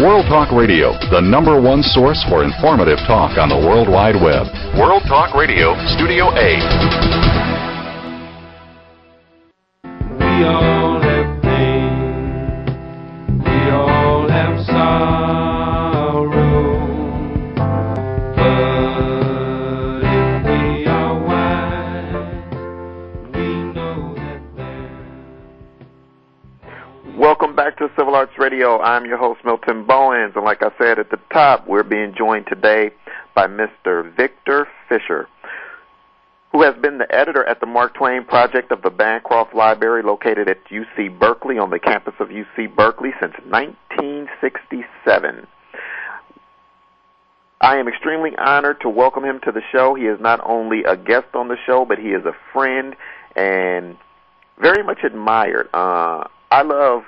World 0.01 0.27
Talk 0.29 0.53
Radio, 0.53 0.93
the 1.09 1.21
number 1.21 1.59
one 1.59 1.83
source 1.83 2.23
for 2.29 2.45
informative 2.45 2.99
talk 3.09 3.39
on 3.39 3.49
the 3.49 3.57
World 3.57 3.89
Wide 3.89 4.15
Web. 4.15 4.45
World 4.79 5.03
Talk 5.09 5.35
Radio, 5.35 5.73
Studio 5.97 6.29
A. 6.37 6.61
Radio. 28.57 28.81
I'm 28.81 29.05
your 29.05 29.19
host, 29.19 29.41
Milton 29.45 29.85
Bowens, 29.85 30.33
and 30.35 30.43
like 30.43 30.63
I 30.63 30.71
said 30.79 30.99
at 30.99 31.11
the 31.11 31.19
top, 31.31 31.69
we're 31.69 31.83
being 31.83 32.15
joined 32.17 32.47
today 32.47 32.91
by 33.35 33.47
Mr. 33.47 34.17
Victor 34.17 34.67
Fischer, 34.89 35.29
who 36.53 36.63
has 36.63 36.75
been 36.81 36.97
the 36.97 37.15
editor 37.15 37.45
at 37.45 37.61
the 37.61 37.67
Mark 37.67 37.93
Twain 37.93 38.25
Project 38.25 38.73
of 38.73 38.81
the 38.81 38.89
Bancroft 38.89 39.55
Library 39.55 40.03
located 40.03 40.49
at 40.49 40.65
UC 40.71 41.19
Berkeley 41.19 41.59
on 41.59 41.69
the 41.69 41.79
campus 41.79 42.15
of 42.19 42.29
UC 42.29 42.75
Berkeley 42.75 43.11
since 43.21 43.35
1967. 43.47 45.47
I 47.61 47.77
am 47.77 47.89
extremely 47.89 48.35
honored 48.39 48.81
to 48.81 48.89
welcome 48.89 49.27
him 49.27 49.39
to 49.45 49.53
the 49.53 49.61
show. 49.71 49.95
He 49.95 50.05
is 50.05 50.19
not 50.19 50.41
only 50.43 50.83
a 50.85 50.97
guest 50.97 51.35
on 51.35 51.49
the 51.49 51.59
show, 51.67 51.85
but 51.85 51.99
he 51.99 52.09
is 52.09 52.25
a 52.25 52.33
friend 52.55 52.97
and 53.37 53.99
very 54.59 54.83
much 54.83 55.01
admired. 55.05 55.69
Uh, 55.75 56.25
I 56.51 56.63
love 56.63 57.03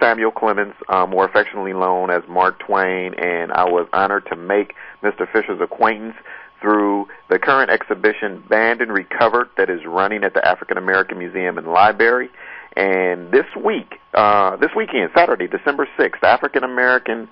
Samuel 0.00 0.30
Clemens, 0.30 0.74
uh, 0.88 1.06
more 1.06 1.24
affectionately 1.24 1.72
known 1.72 2.10
as 2.10 2.22
Mark 2.28 2.58
Twain, 2.58 3.14
and 3.14 3.52
I 3.52 3.64
was 3.64 3.86
honored 3.92 4.26
to 4.30 4.36
make 4.36 4.74
Mr. 5.02 5.30
Fischer's 5.30 5.60
acquaintance 5.60 6.16
through 6.60 7.08
the 7.28 7.38
current 7.38 7.70
exhibition 7.70 8.42
Banned 8.48 8.80
and 8.80 8.92
Recovered 8.92 9.48
that 9.56 9.70
is 9.70 9.80
running 9.86 10.24
at 10.24 10.34
the 10.34 10.46
African 10.46 10.78
American 10.78 11.18
Museum 11.18 11.58
and 11.58 11.66
Library. 11.66 12.30
And 12.76 13.32
this 13.32 13.46
week, 13.62 13.98
uh, 14.14 14.56
this 14.56 14.70
weekend, 14.76 15.10
Saturday, 15.14 15.48
December 15.48 15.88
6th, 15.98 16.22
African 16.22 16.64
American 16.64 17.28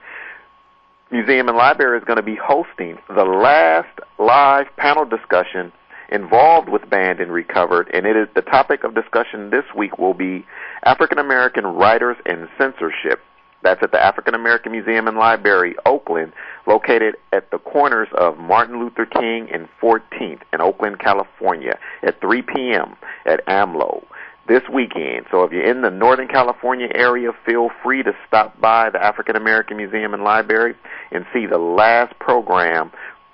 Museum 1.11 1.49
and 1.49 1.57
Library 1.57 1.99
is 1.99 2.05
going 2.05 2.17
to 2.17 2.23
be 2.23 2.37
hosting 2.37 2.99
the 3.09 3.25
last 3.25 3.99
live 4.19 4.67
panel 4.77 5.05
discussion 5.05 5.73
involved 6.09 6.69
with 6.69 6.89
Banned 6.89 7.21
and 7.21 7.33
Recovered, 7.33 7.91
and 7.93 8.07
it 8.07 8.17
is 8.17 8.29
the 8.35 8.43
topic 8.43 8.85
of 8.85 8.95
discussion 8.95 9.51
this 9.51 9.65
week 9.77 9.99
will 9.99 10.15
be 10.15 10.47
African 10.85 11.19
American 11.19 11.67
writers 11.67 12.17
and 12.27 12.49
censorship. 12.59 13.21
That's 13.63 13.83
at 13.83 13.91
the 13.91 14.03
African 14.03 14.35
American 14.35 14.73
Museum 14.73 15.09
and 15.09 15.17
Library, 15.17 15.75
Oakland, 15.85 16.33
located 16.67 17.17
at 17.33 17.51
the 17.51 17.59
corners 17.59 18.09
of 18.17 18.39
Martin 18.39 18.79
Luther 18.79 19.05
King 19.05 19.49
and 19.53 19.69
14th 19.83 20.43
in 20.53 20.61
Oakland, 20.61 21.01
California, 21.01 21.79
at 22.03 22.21
3 22.21 22.43
p.m. 22.43 22.97
at 23.27 23.45
AMLO 23.47 24.05
this 24.49 24.63
weekend. 24.73 25.27
So 25.31 25.43
if 25.43 25.53
you're 25.53 25.69
in 25.69 25.83
the 25.83 25.91
Northern 25.91 26.29
California 26.29 26.89
area, 26.95 27.31
feel 27.45 27.69
free 27.83 28.03
to 28.03 28.13
stop 28.27 28.59
by 28.61 28.91
the 28.91 29.03
African 29.03 29.37
American 29.37 29.77
Museum 29.77 30.15
and 30.15 30.25
Library 30.25 30.75
and 31.11 31.27
see 31.33 31.47
the 31.47 31.59
last 31.59 32.19
program 32.19 32.91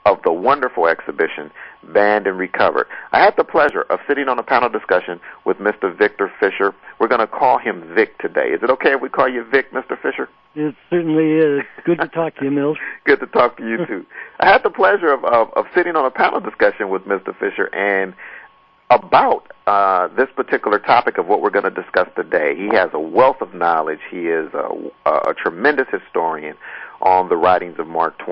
of 0.06 0.18
the 0.22 0.32
wonderful 0.32 0.86
exhibition, 0.86 1.50
Banned 1.93 2.26
and 2.26 2.39
Recovered. 2.39 2.87
I 3.12 3.20
had 3.20 3.35
the 3.37 3.45
pleasure 3.45 3.82
of 3.82 4.01
sitting 4.09 4.28
on 4.28 4.39
a 4.39 4.43
panel 4.43 4.68
discussion 4.68 5.20
with 5.45 5.59
Mr. 5.59 5.97
Victor 5.97 6.32
Fischer. 6.41 6.74
We're 6.99 7.09
going 7.09 7.20
to 7.20 7.26
call 7.26 7.59
him 7.59 7.93
Vic 7.95 8.18
today. 8.18 8.49
Is 8.49 8.62
it 8.62 8.70
okay 8.70 8.93
if 8.93 9.01
we 9.01 9.09
call 9.09 9.28
you 9.28 9.45
Vic, 9.45 9.72
Mr. 9.72 10.01
Fischer? 10.01 10.28
It 10.55 10.74
certainly 10.89 11.32
is. 11.32 11.64
Good 11.85 11.99
to 11.99 12.09
talk 12.09 12.37
to 12.37 12.45
you, 12.45 12.51
Mills. 12.51 12.78
Good 13.05 13.20
to 13.20 13.26
talk 13.26 13.57
to 13.57 13.68
you 13.68 13.85
too. 13.87 14.07
I 14.41 14.49
had 14.49 14.62
the 14.62 14.70
pleasure 14.70 15.12
of, 15.12 15.24
of, 15.24 15.53
of 15.55 15.66
sitting 15.74 15.97
on 15.97 16.05
a 16.05 16.11
panel 16.11 16.41
discussion 16.41 16.91
with 16.91 17.03
Mr. 17.03 17.37
Fischer 17.39 17.74
and 17.74 18.14
about 18.91 19.51
uh, 19.66 20.09
this 20.09 20.28
particular 20.37 20.78
topic 20.78 21.18
of 21.18 21.26
what 21.26 21.41
we're 21.41 21.51
going 21.51 21.64
to 21.64 21.70
discuss 21.70 22.09
today. 22.16 22.55
He 22.57 22.68
has 22.76 22.91
a 22.93 23.01
wealth 23.01 23.41
of 23.41 23.55
knowledge. 23.55 24.01
He 24.11 24.28
is 24.28 24.53
a, 24.55 24.68
a, 25.07 25.30
a 25.30 25.35
tremendous 25.35 25.87
historian 25.91 26.57
on 27.01 27.28
the 27.28 27.37
writings 27.37 27.78
of 27.78 27.87
Mark 27.87 28.18
Twain. 28.18 28.22